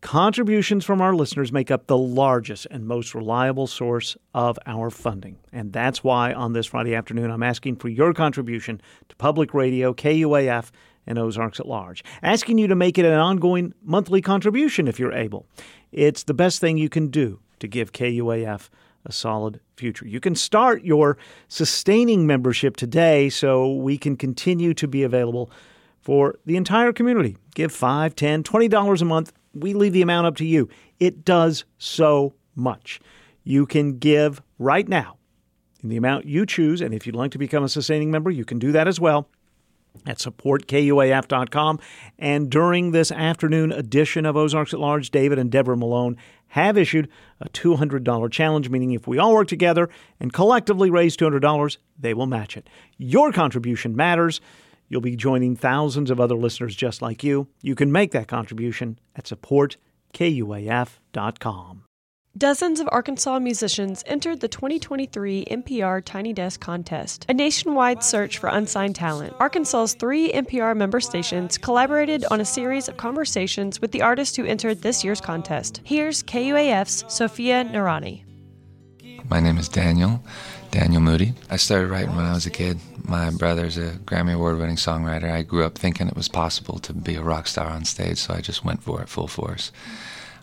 Contributions 0.01 0.85
from 0.85 1.01
our 1.01 1.15
listeners 1.15 1.51
make 1.51 1.71
up 1.71 1.87
the 1.87 1.97
largest 1.97 2.67
and 2.71 2.87
most 2.87 3.15
reliable 3.15 3.67
source 3.67 4.19
of 4.35 4.59
our 4.67 4.91
funding. 4.91 5.39
And 5.51 5.73
that's 5.73 6.05
why 6.05 6.35
on 6.35 6.53
this 6.53 6.67
Friday 6.67 6.95
afternoon, 6.95 7.31
I'm 7.31 7.43
asking 7.43 7.77
for 7.77 7.89
your 7.89 8.13
contribution 8.13 8.83
to 9.09 9.17
public 9.17 9.55
radio, 9.55 9.95
KUAF, 9.95 10.71
and 11.07 11.19
Ozarks 11.19 11.59
at 11.59 11.67
large. 11.67 12.05
Asking 12.23 12.59
you 12.59 12.67
to 12.67 12.75
make 12.75 12.99
it 12.99 13.07
an 13.07 13.15
ongoing 13.15 13.73
monthly 13.83 14.21
contribution 14.21 14.89
if 14.89 14.99
you're 14.99 15.15
able. 15.15 15.47
It's 15.91 16.25
the 16.25 16.35
best 16.35 16.61
thing 16.61 16.77
you 16.77 16.91
can 16.91 17.09
do 17.09 17.41
to 17.61 17.67
give 17.67 17.93
KUAF 17.93 18.69
a 19.05 19.13
solid 19.13 19.61
future. 19.77 20.07
You 20.07 20.21
can 20.21 20.35
start 20.35 20.83
your 20.83 21.17
sustaining 21.49 22.27
membership 22.27 22.77
today 22.77 23.29
so 23.29 23.73
we 23.73 23.99
can 23.99 24.17
continue 24.17 24.75
to 24.75 24.89
be 24.89 25.03
available 25.03 25.51
for 26.01 26.39
the 26.47 26.57
entire 26.57 26.93
community. 26.93 27.37
Give 27.55 27.73
$5, 27.73 28.15
$10, 28.15 28.43
$20 28.43 29.01
a 29.01 29.05
month. 29.05 29.33
We 29.55 29.75
leave 29.75 29.93
the 29.93 30.03
amount 30.03 30.27
up 30.27 30.37
to 30.37 30.45
you. 30.45 30.69
It 31.01 31.25
does 31.25 31.65
so 31.79 32.35
much. 32.55 33.01
You 33.43 33.67
can 33.67 33.99
give 33.99 34.43
right 34.59 34.89
now 34.89 35.17
in 35.83 35.91
the 35.91 35.97
amount 35.97 36.25
you 36.25 36.47
choose, 36.47 36.81
and 36.81 36.95
if 36.95 37.07
you'd 37.07 37.17
like 37.17 37.31
to 37.33 37.39
become 37.39 37.63
a 37.63 37.69
sustaining 37.69 38.11
member, 38.11 38.31
you 38.31 38.45
can 38.45 38.59
do 38.59 38.73
that 38.73 38.89
as 38.89 38.99
well 38.99 39.29
at 40.07 40.19
supportkuaf.com. 40.19 41.81
And 42.19 42.51
during 42.51 42.91
this 42.91 43.11
afternoon 43.11 43.73
edition 43.73 44.27
of 44.27 44.37
Ozarks 44.37 44.75
at 44.75 44.81
Large, 44.81 45.11
David 45.11 45.39
and 45.39 45.51
Deborah 45.51 45.77
Malone 45.77 46.17
have 46.49 46.77
issued 46.79 47.09
a 47.41 47.49
$200 47.49 48.31
challenge, 48.31 48.69
meaning 48.71 48.93
if 48.93 49.09
we 49.09 49.19
all 49.19 49.35
work 49.35 49.49
together 49.49 49.91
and 50.21 50.33
collectively 50.33 50.89
raise 50.91 51.17
$200, 51.17 51.77
they 51.99 52.15
will 52.15 52.27
match 52.27 52.57
it. 52.57 52.71
Your 52.97 53.33
contribution 53.33 53.97
matters. 53.97 54.41
You'll 54.89 55.01
be 55.01 55.17
joining 55.17 55.57
thousands 55.57 56.11
of 56.11 56.21
other 56.21 56.37
listeners 56.37 56.77
just 56.77 57.03
like 57.03 57.25
you. 57.25 57.49
You 57.63 57.75
can 57.75 57.91
make 57.91 58.13
that 58.13 58.29
contribution 58.29 59.01
at 59.17 59.25
supportkuaf.com. 59.25 61.84
Dozens 62.37 62.81
of 62.81 62.89
Arkansas 62.91 63.39
musicians 63.39 64.03
entered 64.07 64.41
the 64.41 64.49
2023 64.49 65.45
NPR 65.45 66.05
Tiny 66.05 66.33
Desk 66.33 66.59
Contest, 66.59 67.25
a 67.29 67.33
nationwide 67.33 68.03
search 68.03 68.39
for 68.39 68.49
unsigned 68.49 68.97
talent. 68.97 69.33
Arkansas's 69.39 69.95
three 69.95 70.33
NPR 70.33 70.77
member 70.77 70.99
stations 70.99 71.57
collaborated 71.57 72.25
on 72.33 72.41
a 72.41 72.45
series 72.45 72.89
of 72.89 72.97
conversations 72.97 73.81
with 73.81 73.93
the 73.93 74.03
artists 74.03 74.35
who 74.35 74.45
entered 74.45 74.83
this 74.83 75.05
year's 75.05 75.21
contest. 75.21 75.81
Here's 75.85 76.25
KUAF's 76.25 77.05
Sophia 77.07 77.65
Narani. 77.67 78.25
My 79.31 79.39
name 79.39 79.57
is 79.57 79.69
Daniel, 79.69 80.21
Daniel 80.73 81.03
Moody. 81.03 81.35
I 81.51 81.57
started 81.57 81.87
writing 81.87 82.17
when 82.17 82.25
I 82.25 82.33
was 82.33 82.47
a 82.47 82.51
kid. 82.51 82.81
My 83.05 83.31
brother's 83.31 83.79
a 83.79 83.93
Grammy 84.07 84.35
Award 84.35 84.59
winning 84.59 84.75
songwriter. 84.75 85.31
I 85.31 85.43
grew 85.45 85.63
up 85.63 85.79
thinking 85.79 86.09
it 86.09 86.17
was 86.17 86.29
possible 86.29 86.81
to 86.81 86.93
be 86.93 87.15
a 87.15 87.23
rock 87.23 87.47
star 87.47 87.69
on 87.69 87.85
stage, 87.85 88.19
so 88.19 88.35
I 88.35 88.41
just 88.41 88.65
went 88.65 88.83
for 88.83 89.01
it 89.03 89.09
full 89.09 89.29
force. 89.29 89.71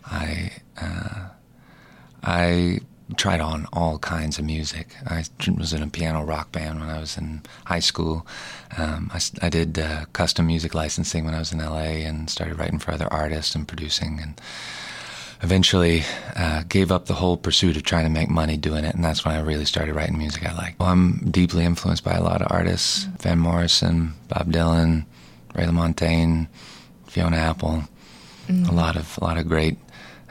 I. 0.06 0.52
Uh, 0.80 1.28
I 2.22 2.80
tried 3.16 3.40
on 3.40 3.66
all 3.72 3.98
kinds 3.98 4.38
of 4.38 4.44
music. 4.44 4.96
I 5.06 5.24
was 5.58 5.72
in 5.72 5.82
a 5.82 5.88
piano 5.88 6.24
rock 6.24 6.52
band 6.52 6.80
when 6.80 6.88
I 6.88 7.00
was 7.00 7.18
in 7.18 7.42
high 7.64 7.80
school. 7.80 8.26
Um, 8.78 9.10
I, 9.12 9.20
I, 9.42 9.48
did 9.48 9.78
uh, 9.78 10.06
custom 10.12 10.46
music 10.46 10.74
licensing 10.74 11.24
when 11.24 11.34
I 11.34 11.38
was 11.38 11.52
in 11.52 11.58
LA 11.58 12.06
and 12.06 12.30
started 12.30 12.58
writing 12.58 12.78
for 12.78 12.92
other 12.92 13.12
artists 13.12 13.54
and 13.54 13.68
producing 13.68 14.18
and 14.20 14.40
eventually 15.42 16.04
uh, 16.36 16.62
gave 16.68 16.92
up 16.92 17.06
the 17.06 17.14
whole 17.14 17.36
pursuit 17.36 17.76
of 17.76 17.82
trying 17.82 18.04
to 18.04 18.10
make 18.10 18.30
money 18.30 18.56
doing 18.56 18.84
it 18.84 18.94
and 18.94 19.04
that's 19.04 19.24
when 19.24 19.34
I 19.34 19.40
really 19.40 19.64
started 19.64 19.94
writing 19.94 20.16
music 20.16 20.46
I 20.46 20.54
like. 20.54 20.78
Well, 20.78 20.88
I'm 20.88 21.18
deeply 21.30 21.64
influenced 21.64 22.04
by 22.04 22.12
a 22.12 22.22
lot 22.22 22.40
of 22.40 22.48
artists, 22.50 23.04
Van 23.20 23.38
Morrison, 23.38 24.14
Bob 24.28 24.52
Dylan, 24.52 25.04
Ray 25.54 25.64
LaMontagne, 25.64 26.48
Fiona 27.06 27.36
Apple, 27.36 27.84
mm. 28.46 28.68
a 28.68 28.72
lot 28.72 28.96
of 28.96 29.18
a 29.20 29.24
lot 29.24 29.36
of 29.36 29.48
great 29.48 29.76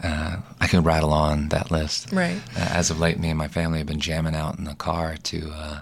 uh, 0.03 0.37
I 0.59 0.67
could 0.67 0.85
rattle 0.85 1.13
on 1.13 1.49
that 1.49 1.71
list. 1.71 2.11
Right. 2.11 2.41
Uh, 2.55 2.67
as 2.71 2.89
of 2.89 2.99
late, 2.99 3.19
me 3.19 3.29
and 3.29 3.37
my 3.37 3.47
family 3.47 3.79
have 3.79 3.87
been 3.87 3.99
jamming 3.99 4.35
out 4.35 4.57
in 4.57 4.65
the 4.65 4.75
car 4.75 5.17
to 5.23 5.51
uh, 5.53 5.81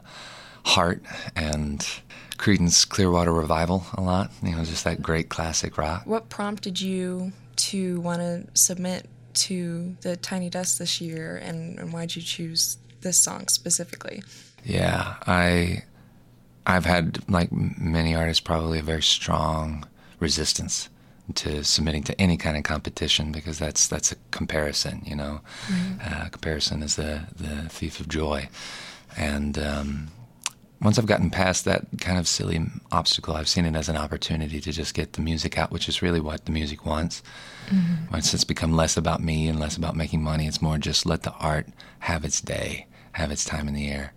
Heart 0.65 1.03
and 1.35 1.79
Creedence 2.37 2.87
Clearwater 2.87 3.33
Revival 3.33 3.85
a 3.93 4.01
lot. 4.01 4.31
You 4.43 4.55
know, 4.55 4.63
just 4.63 4.83
that 4.83 5.01
great 5.01 5.29
classic 5.29 5.77
rock. 5.77 6.03
What 6.05 6.29
prompted 6.29 6.79
you 6.79 7.31
to 7.57 7.99
want 8.01 8.19
to 8.19 8.45
submit 8.53 9.07
to 9.33 9.95
the 10.01 10.17
Tiny 10.17 10.49
Desk 10.49 10.77
this 10.77 10.99
year, 10.99 11.37
and, 11.37 11.79
and 11.79 11.93
why'd 11.93 12.15
you 12.15 12.21
choose 12.21 12.77
this 13.01 13.17
song 13.17 13.47
specifically? 13.47 14.23
Yeah, 14.65 15.15
I 15.25 15.83
I've 16.65 16.85
had 16.85 17.19
like 17.29 17.51
many 17.51 18.15
artists 18.15 18.41
probably 18.41 18.79
a 18.79 18.83
very 18.83 19.01
strong 19.01 19.87
resistance 20.19 20.89
to 21.35 21.63
submitting 21.63 22.03
to 22.03 22.21
any 22.21 22.37
kind 22.37 22.57
of 22.57 22.63
competition 22.63 23.31
because 23.31 23.59
that's 23.59 23.87
that's 23.87 24.11
a 24.11 24.15
comparison. 24.31 25.01
You 25.05 25.15
know, 25.15 25.41
uh, 26.03 26.29
comparison 26.29 26.83
is 26.83 26.95
the 26.95 27.21
the 27.35 27.69
thief 27.69 27.99
of 27.99 28.07
joy, 28.07 28.49
and 29.17 29.57
um, 29.57 30.07
once 30.81 30.97
I've 30.97 31.05
gotten 31.05 31.29
past 31.29 31.65
that 31.65 31.85
kind 31.99 32.17
of 32.17 32.27
silly 32.27 32.65
obstacle, 32.91 33.35
I've 33.35 33.49
seen 33.49 33.65
it 33.65 33.75
as 33.75 33.89
an 33.89 33.97
opportunity 33.97 34.61
to 34.61 34.71
just 34.71 34.93
get 34.93 35.13
the 35.13 35.21
music 35.21 35.57
out, 35.57 35.71
which 35.71 35.89
is 35.89 36.01
really 36.01 36.21
what 36.21 36.45
the 36.45 36.51
music 36.51 36.85
wants. 36.85 37.21
Mm-hmm. 37.67 38.11
Once 38.13 38.33
it's 38.33 38.45
become 38.45 38.75
less 38.75 38.95
about 38.95 39.21
me 39.21 39.47
and 39.47 39.59
less 39.59 39.75
about 39.75 39.95
making 39.95 40.23
money, 40.23 40.47
it's 40.47 40.61
more 40.61 40.77
just 40.77 41.05
let 41.05 41.23
the 41.23 41.33
art 41.33 41.67
have 41.99 42.23
its 42.23 42.39
day, 42.39 42.87
have 43.13 43.31
its 43.31 43.43
time 43.43 43.67
in 43.67 43.73
the 43.73 43.89
air. 43.89 44.13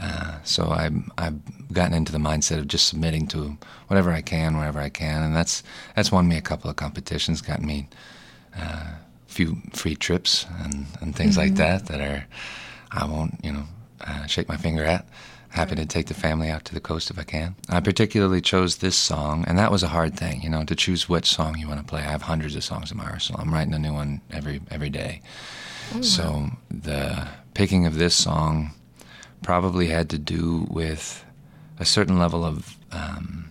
Uh, 0.00 0.38
so 0.44 0.70
I've, 0.70 0.94
I've 1.18 1.72
gotten 1.72 1.94
into 1.94 2.10
the 2.10 2.18
mindset 2.18 2.58
of 2.58 2.68
just 2.68 2.86
submitting 2.86 3.26
to 3.28 3.58
whatever 3.88 4.10
I 4.10 4.22
can, 4.22 4.56
wherever 4.56 4.80
I 4.80 4.88
can, 4.88 5.22
and 5.22 5.36
that's 5.36 5.62
that's 5.94 6.10
won 6.10 6.26
me 6.26 6.36
a 6.36 6.42
couple 6.42 6.70
of 6.70 6.76
competitions, 6.76 7.42
gotten 7.42 7.66
me 7.66 7.88
uh, 8.56 8.94
a 8.94 8.98
few 9.26 9.58
free 9.72 9.94
trips 9.94 10.46
and, 10.64 10.86
and 11.00 11.14
things 11.14 11.36
mm-hmm. 11.36 11.50
like 11.50 11.54
that 11.56 11.86
that 11.86 12.00
are 12.00 12.24
I 12.90 13.04
won't 13.04 13.38
you 13.44 13.52
know 13.52 13.64
uh, 14.00 14.26
shake 14.26 14.48
my 14.48 14.56
finger 14.56 14.84
at. 14.84 15.06
Happy 15.50 15.74
to 15.74 15.84
take 15.84 16.06
the 16.06 16.14
family 16.14 16.48
out 16.48 16.64
to 16.66 16.74
the 16.74 16.80
coast 16.80 17.10
if 17.10 17.18
I 17.18 17.24
can. 17.24 17.56
I 17.68 17.80
particularly 17.80 18.40
chose 18.40 18.76
this 18.76 18.96
song, 18.96 19.44
and 19.48 19.58
that 19.58 19.72
was 19.72 19.82
a 19.82 19.88
hard 19.88 20.16
thing, 20.16 20.40
you 20.42 20.48
know, 20.48 20.64
to 20.64 20.76
choose 20.76 21.08
which 21.08 21.26
song 21.26 21.58
you 21.58 21.66
want 21.66 21.80
to 21.80 21.86
play. 21.86 22.02
I 22.02 22.04
have 22.04 22.22
hundreds 22.22 22.54
of 22.54 22.62
songs 22.62 22.92
in 22.92 22.96
my 22.96 23.04
arsenal. 23.04 23.40
I'm 23.40 23.52
writing 23.52 23.74
a 23.74 23.78
new 23.78 23.92
one 23.92 24.20
every 24.30 24.62
every 24.70 24.90
day. 24.90 25.20
Oh, 25.92 26.00
so 26.00 26.50
the 26.70 27.28
picking 27.52 27.84
of 27.84 27.98
this 27.98 28.14
song 28.14 28.70
probably 29.42 29.88
had 29.88 30.10
to 30.10 30.18
do 30.18 30.66
with 30.70 31.24
a 31.78 31.84
certain 31.84 32.18
level 32.18 32.44
of 32.44 32.76
um, 32.92 33.50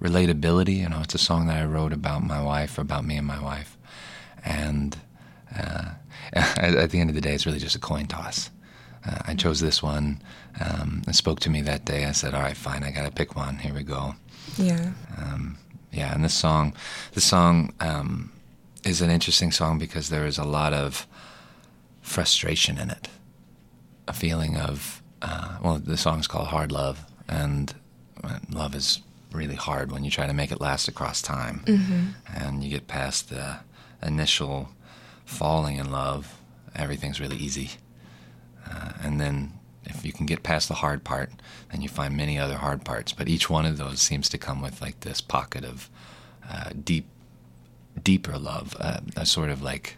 relatability. 0.00 0.78
You 0.78 0.88
know, 0.88 1.00
it's 1.00 1.14
a 1.14 1.18
song 1.18 1.46
that 1.46 1.60
I 1.60 1.64
wrote 1.64 1.92
about 1.92 2.22
my 2.22 2.42
wife, 2.42 2.78
about 2.78 3.04
me 3.04 3.16
and 3.16 3.26
my 3.26 3.42
wife, 3.42 3.76
and 4.44 4.96
uh, 5.56 5.90
at 6.32 6.90
the 6.90 7.00
end 7.00 7.10
of 7.10 7.16
the 7.16 7.20
day, 7.20 7.34
it's 7.34 7.46
really 7.46 7.58
just 7.58 7.76
a 7.76 7.80
coin 7.80 8.06
toss. 8.06 8.50
Uh, 9.04 9.18
I 9.26 9.34
chose 9.34 9.60
this 9.60 9.82
one. 9.82 10.20
Um, 10.60 11.02
it 11.08 11.14
spoke 11.14 11.40
to 11.40 11.50
me 11.50 11.62
that 11.62 11.84
day. 11.84 12.04
I 12.04 12.12
said, 12.12 12.34
"All 12.34 12.42
right, 12.42 12.56
fine. 12.56 12.84
I 12.84 12.90
got 12.90 13.04
to 13.04 13.10
pick 13.10 13.34
one. 13.34 13.58
Here 13.58 13.74
we 13.74 13.82
go." 13.82 14.14
Yeah. 14.56 14.92
Um, 15.16 15.58
yeah, 15.92 16.14
and 16.14 16.24
this 16.24 16.34
song, 16.34 16.74
this 17.12 17.24
song 17.24 17.72
um, 17.80 18.32
is 18.84 19.00
an 19.00 19.10
interesting 19.10 19.50
song 19.50 19.78
because 19.78 20.08
there 20.08 20.26
is 20.26 20.38
a 20.38 20.44
lot 20.44 20.72
of 20.72 21.06
frustration 22.00 22.78
in 22.78 22.90
it, 22.90 23.08
a 24.06 24.12
feeling 24.12 24.56
of 24.56 24.99
uh, 25.22 25.58
well, 25.62 25.78
the 25.78 25.96
song's 25.96 26.26
called 26.26 26.48
"Hard 26.48 26.72
Love," 26.72 27.04
and 27.28 27.74
love 28.50 28.74
is 28.74 29.00
really 29.32 29.54
hard 29.54 29.92
when 29.92 30.04
you 30.04 30.10
try 30.10 30.26
to 30.26 30.32
make 30.32 30.50
it 30.52 30.60
last 30.60 30.88
across 30.88 31.22
time, 31.22 31.62
mm-hmm. 31.64 32.08
and 32.34 32.64
you 32.64 32.70
get 32.70 32.88
past 32.88 33.30
the 33.30 33.58
initial 34.02 34.68
falling 35.24 35.76
in 35.76 35.90
love. 35.90 36.36
Everything's 36.74 37.20
really 37.20 37.36
easy 37.36 37.70
uh, 38.70 38.92
and 39.02 39.20
then 39.20 39.52
if 39.84 40.04
you 40.04 40.12
can 40.12 40.26
get 40.26 40.42
past 40.42 40.68
the 40.68 40.74
hard 40.74 41.04
part, 41.04 41.30
then 41.70 41.80
you 41.80 41.88
find 41.88 42.16
many 42.16 42.38
other 42.38 42.56
hard 42.56 42.84
parts. 42.84 43.12
But 43.12 43.28
each 43.28 43.50
one 43.50 43.66
of 43.66 43.76
those 43.76 44.00
seems 44.00 44.28
to 44.30 44.38
come 44.38 44.60
with 44.60 44.80
like 44.80 45.00
this 45.00 45.20
pocket 45.20 45.64
of 45.64 45.88
uh, 46.48 46.70
deep, 46.84 47.06
deeper 48.02 48.38
love, 48.38 48.76
uh, 48.78 49.00
a 49.16 49.26
sort 49.26 49.50
of 49.50 49.62
like 49.62 49.96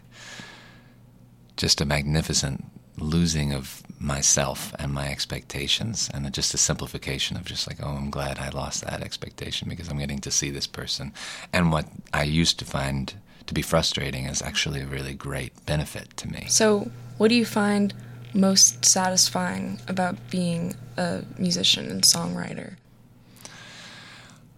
just 1.57 1.81
a 1.81 1.85
magnificent 1.85 2.65
losing 2.97 3.53
of 3.53 3.83
myself 4.03 4.73
and 4.77 4.93
my 4.93 5.09
expectations, 5.09 6.09
and 6.13 6.31
just 6.33 6.53
a 6.53 6.57
simplification 6.57 7.37
of 7.37 7.45
just 7.45 7.67
like, 7.67 7.77
oh, 7.81 7.95
I'm 7.95 8.09
glad 8.09 8.37
I 8.37 8.49
lost 8.49 8.83
that 8.83 9.01
expectation 9.01 9.69
because 9.69 9.87
I'm 9.87 9.97
getting 9.97 10.19
to 10.19 10.31
see 10.31 10.49
this 10.51 10.67
person. 10.67 11.13
And 11.51 11.71
what 11.71 11.87
I 12.13 12.23
used 12.23 12.59
to 12.59 12.65
find 12.65 13.13
to 13.47 13.53
be 13.53 13.61
frustrating 13.61 14.25
is 14.25 14.41
actually 14.41 14.81
a 14.81 14.85
really 14.85 15.13
great 15.13 15.65
benefit 15.65 16.15
to 16.17 16.27
me. 16.27 16.45
So, 16.49 16.91
what 17.17 17.29
do 17.29 17.35
you 17.35 17.45
find? 17.45 17.93
most 18.33 18.83
satisfying 18.83 19.79
about 19.87 20.17
being 20.29 20.75
a 20.97 21.23
musician 21.37 21.89
and 21.89 22.03
songwriter? 22.03 22.75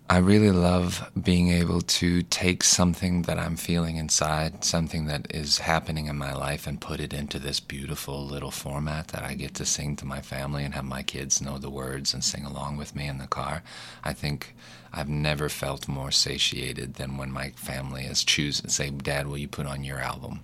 I 0.07 0.19
really 0.19 0.51
love 0.51 1.09
being 1.19 1.49
able 1.49 1.81
to 1.81 2.21
take 2.21 2.63
something 2.63 3.23
that 3.23 3.39
I'm 3.39 3.55
feeling 3.55 3.95
inside, 3.95 4.63
something 4.63 5.07
that 5.07 5.33
is 5.33 5.57
happening 5.57 6.05
in 6.05 6.15
my 6.15 6.31
life, 6.31 6.67
and 6.67 6.79
put 6.79 6.99
it 6.99 7.11
into 7.11 7.39
this 7.39 7.59
beautiful 7.59 8.23
little 8.23 8.51
format 8.51 9.07
that 9.09 9.23
I 9.23 9.33
get 9.33 9.55
to 9.55 9.65
sing 9.65 9.95
to 9.95 10.05
my 10.05 10.21
family 10.21 10.63
and 10.63 10.75
have 10.75 10.85
my 10.85 11.01
kids 11.01 11.41
know 11.41 11.57
the 11.57 11.71
words 11.71 12.13
and 12.13 12.23
sing 12.23 12.45
along 12.45 12.77
with 12.77 12.95
me 12.95 13.07
in 13.07 13.17
the 13.17 13.25
car. 13.25 13.63
I 14.03 14.13
think 14.13 14.53
I've 14.93 15.09
never 15.09 15.49
felt 15.49 15.87
more 15.87 16.11
satiated 16.11 16.93
than 16.93 17.17
when 17.17 17.31
my 17.31 17.49
family 17.55 18.03
is 18.03 18.23
choosing, 18.23 18.69
say, 18.69 18.91
Dad, 18.91 19.25
will 19.25 19.39
you 19.39 19.47
put 19.47 19.65
on 19.65 19.83
your 19.83 19.97
album? 19.97 20.41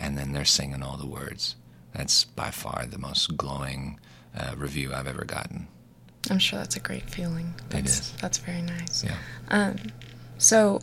And 0.00 0.16
then 0.16 0.32
they're 0.32 0.46
singing 0.46 0.82
all 0.82 0.96
the 0.96 1.06
words. 1.06 1.56
That's 1.92 2.24
by 2.24 2.50
far 2.50 2.86
the 2.86 2.98
most 2.98 3.36
glowing 3.36 4.00
uh, 4.34 4.54
review 4.56 4.94
I've 4.94 5.06
ever 5.06 5.26
gotten. 5.26 5.68
I'm 6.30 6.38
sure 6.38 6.58
that's 6.58 6.76
a 6.76 6.80
great 6.80 7.08
feeling. 7.08 7.54
That's, 7.70 7.98
it 7.98 8.00
is. 8.00 8.12
That's 8.20 8.38
very 8.38 8.62
nice. 8.62 9.04
Yeah. 9.04 9.16
Um, 9.48 9.76
so 10.38 10.80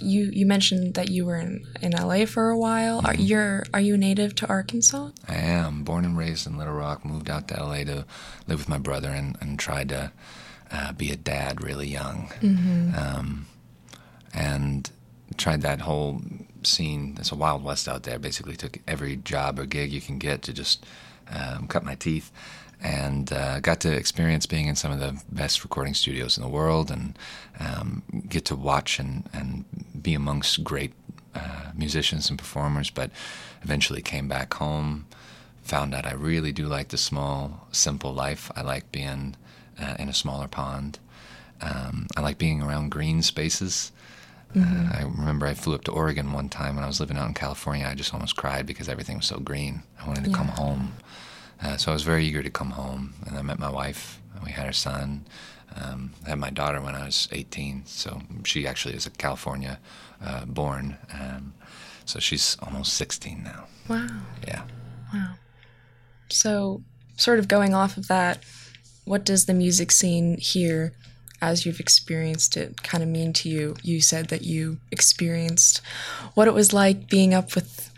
you 0.00 0.30
you 0.32 0.46
mentioned 0.46 0.94
that 0.94 1.10
you 1.10 1.24
were 1.24 1.36
in, 1.36 1.66
in 1.80 1.92
LA 1.92 2.26
for 2.26 2.50
a 2.50 2.58
while. 2.58 2.98
Mm-hmm. 2.98 3.06
Are 3.06 3.14
you 3.14 3.62
are 3.74 3.80
you 3.80 3.96
native 3.96 4.34
to 4.36 4.48
Arkansas? 4.48 5.10
I 5.28 5.36
am. 5.36 5.84
Born 5.84 6.04
and 6.04 6.16
raised 6.16 6.46
in 6.46 6.58
Little 6.58 6.74
Rock. 6.74 7.04
Moved 7.04 7.30
out 7.30 7.48
to 7.48 7.62
LA 7.62 7.84
to 7.84 8.04
live 8.46 8.58
with 8.58 8.68
my 8.68 8.78
brother 8.78 9.08
and, 9.08 9.36
and 9.40 9.58
tried 9.58 9.88
to 9.90 10.12
uh, 10.70 10.92
be 10.92 11.10
a 11.10 11.16
dad 11.16 11.62
really 11.62 11.88
young. 11.88 12.32
Mm-hmm. 12.40 12.94
Um, 12.96 13.46
and 14.34 14.90
tried 15.36 15.62
that 15.62 15.80
whole 15.80 16.22
scene. 16.62 17.16
It's 17.18 17.32
a 17.32 17.36
wild 17.36 17.64
west 17.64 17.88
out 17.88 18.02
there. 18.04 18.18
Basically, 18.18 18.56
took 18.56 18.78
every 18.86 19.16
job 19.16 19.58
or 19.58 19.66
gig 19.66 19.92
you 19.92 20.00
can 20.00 20.18
get 20.18 20.42
to 20.42 20.52
just 20.52 20.84
um, 21.30 21.66
cut 21.68 21.84
my 21.84 21.94
teeth, 21.94 22.30
and 22.82 23.32
uh, 23.32 23.60
got 23.60 23.80
to 23.80 23.92
experience 23.92 24.44
being 24.44 24.66
in 24.66 24.74
some 24.74 24.92
of 24.92 24.98
the 24.98 25.22
best 25.30 25.62
recording 25.62 25.94
studios 25.94 26.36
in 26.36 26.42
the 26.42 26.48
world, 26.48 26.90
and 26.90 27.18
um, 27.60 28.02
get 28.28 28.44
to 28.46 28.56
watch 28.56 28.98
and 28.98 29.28
and 29.32 29.64
be 30.02 30.14
amongst 30.14 30.64
great 30.64 30.92
uh, 31.34 31.70
musicians 31.74 32.28
and 32.28 32.38
performers. 32.38 32.90
But 32.90 33.10
eventually 33.62 34.02
came 34.02 34.28
back 34.28 34.54
home, 34.54 35.06
found 35.62 35.94
out 35.94 36.06
I 36.06 36.12
really 36.12 36.52
do 36.52 36.66
like 36.66 36.88
the 36.88 36.96
small, 36.98 37.68
simple 37.72 38.12
life. 38.12 38.50
I 38.56 38.62
like 38.62 38.90
being 38.92 39.36
uh, 39.80 39.94
in 39.98 40.08
a 40.08 40.14
smaller 40.14 40.48
pond. 40.48 40.98
Um, 41.60 42.08
I 42.16 42.20
like 42.20 42.38
being 42.38 42.60
around 42.60 42.90
green 42.90 43.22
spaces. 43.22 43.92
Mm-hmm. 44.54 44.88
Uh, 44.88 44.98
I 44.98 45.02
remember 45.02 45.46
I 45.46 45.54
flew 45.54 45.74
up 45.74 45.84
to 45.84 45.92
Oregon 45.92 46.32
one 46.32 46.48
time 46.48 46.74
when 46.74 46.84
I 46.84 46.88
was 46.88 47.00
living 47.00 47.16
out 47.16 47.28
in 47.28 47.34
California. 47.34 47.86
I 47.86 47.94
just 47.94 48.12
almost 48.12 48.36
cried 48.36 48.66
because 48.66 48.88
everything 48.88 49.16
was 49.18 49.26
so 49.26 49.38
green. 49.38 49.82
I 50.00 50.06
wanted 50.06 50.24
to 50.24 50.30
yeah. 50.30 50.36
come 50.36 50.48
home. 50.48 50.92
Uh, 51.62 51.76
so 51.76 51.92
I 51.92 51.94
was 51.94 52.02
very 52.02 52.26
eager 52.26 52.42
to 52.42 52.50
come 52.50 52.70
home. 52.70 53.14
And 53.26 53.36
I 53.36 53.42
met 53.42 53.58
my 53.58 53.70
wife. 53.70 54.20
We 54.44 54.50
had 54.50 54.66
our 54.66 54.72
son. 54.72 55.24
Um, 55.76 56.12
I 56.26 56.30
had 56.30 56.38
my 56.38 56.50
daughter 56.50 56.80
when 56.80 56.94
I 56.94 57.06
was 57.06 57.28
18. 57.32 57.84
So 57.86 58.20
she 58.44 58.66
actually 58.66 58.94
is 58.94 59.06
a 59.06 59.10
California 59.10 59.78
uh, 60.24 60.44
born. 60.44 60.98
Um, 61.12 61.54
so 62.04 62.18
she's 62.18 62.56
almost 62.62 62.94
16 62.94 63.42
now. 63.42 63.66
Wow. 63.88 64.08
Yeah. 64.46 64.62
Wow. 65.12 65.34
So, 66.28 66.82
sort 67.16 67.38
of 67.38 67.46
going 67.46 67.74
off 67.74 67.96
of 67.96 68.08
that, 68.08 68.42
what 69.04 69.24
does 69.24 69.44
the 69.46 69.54
music 69.54 69.92
scene 69.92 70.38
here 70.38 70.92
as 71.40 71.66
you've 71.66 71.80
experienced 71.80 72.56
it 72.56 72.82
kind 72.82 73.02
of 73.02 73.08
mean 73.08 73.32
to 73.34 73.48
you? 73.48 73.76
You 73.82 74.00
said 74.00 74.28
that 74.28 74.42
you 74.42 74.78
experienced 74.90 75.82
what 76.34 76.48
it 76.48 76.54
was 76.54 76.72
like 76.72 77.08
being 77.08 77.34
up 77.34 77.54
with 77.54 77.91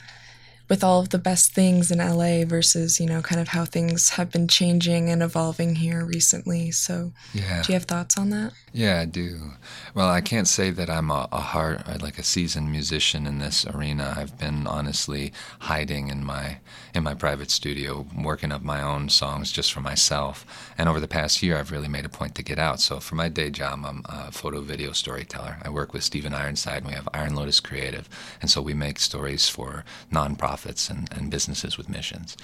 with 0.69 0.83
all 0.83 1.01
of 1.01 1.11
the 1.11 1.19
best 1.19 1.53
things 1.53 1.91
in 1.91 1.99
LA 1.99 2.45
versus, 2.45 2.99
you 2.99 3.07
know, 3.07 3.21
kind 3.21 3.41
of 3.41 3.49
how 3.49 3.65
things 3.65 4.11
have 4.11 4.31
been 4.31 4.49
changing 4.49 5.11
and 5.11 5.23
evolving 5.23 5.77
here 5.77 6.05
recently. 6.05 6.71
So, 6.71 7.13
yeah. 7.33 7.63
do 7.63 7.73
you 7.73 7.75
have 7.75 7.85
thoughts 7.85 8.17
on 8.17 8.31
that? 8.31 8.53
Yeah, 8.73 9.01
I 9.01 9.05
do. 9.05 9.53
Well, 9.95 10.09
I 10.09 10.21
can't 10.21 10.49
say 10.49 10.71
that 10.71 10.89
I'm 10.89 11.11
a, 11.11 11.29
a 11.31 11.41
hard, 11.41 12.03
like 12.03 12.19
a 12.19 12.23
seasoned 12.23 12.71
musician 12.73 13.27
in 13.27 13.39
this 13.39 13.67
arena. 13.67 14.15
I've 14.17 14.39
been 14.39 14.67
honestly 14.67 15.33
hiding 15.61 16.09
in 16.09 16.25
my 16.25 16.59
in 16.95 17.03
my 17.03 17.15
private 17.15 17.51
studio, 17.51 18.07
working 18.17 18.53
up 18.53 18.63
my 18.63 18.81
own 18.81 19.09
songs 19.09 19.51
just 19.51 19.73
for 19.73 19.81
myself. 19.81 20.47
And 20.79 20.89
over 20.89 21.01
the 21.01 21.09
past 21.09 21.43
year, 21.43 21.59
I've 21.59 21.73
really 21.73 21.89
made 21.89 22.05
a 22.05 22.09
point 22.09 22.37
to 22.37 22.43
get 22.43 22.59
out. 22.59 22.81
So, 22.81 23.01
for 23.01 23.17
my 23.17 23.29
day 23.29 23.51
job, 23.51 23.81
I'm 23.85 24.03
a 24.05 24.31
photo 24.31 24.61
video 24.61 24.93
storyteller. 24.93 25.59
I 25.63 25.71
work 25.71 25.93
with 25.93 26.05
Stephen 26.05 26.33
Ironside, 26.33 26.79
and 26.79 26.87
we 26.87 26.93
have 26.95 27.09
Iron 27.13 27.35
Lotus 27.35 27.59
Creative, 27.59 28.09
and 28.41 28.49
so 28.49 28.63
we 28.63 28.75
make 28.75 29.01
stories 29.01 29.49
for 29.49 29.85
nonprofits 30.13 30.89
and, 30.89 31.13
and 31.13 31.31
businesses 31.31 31.77
with 31.77 31.89
missions. 31.89 32.37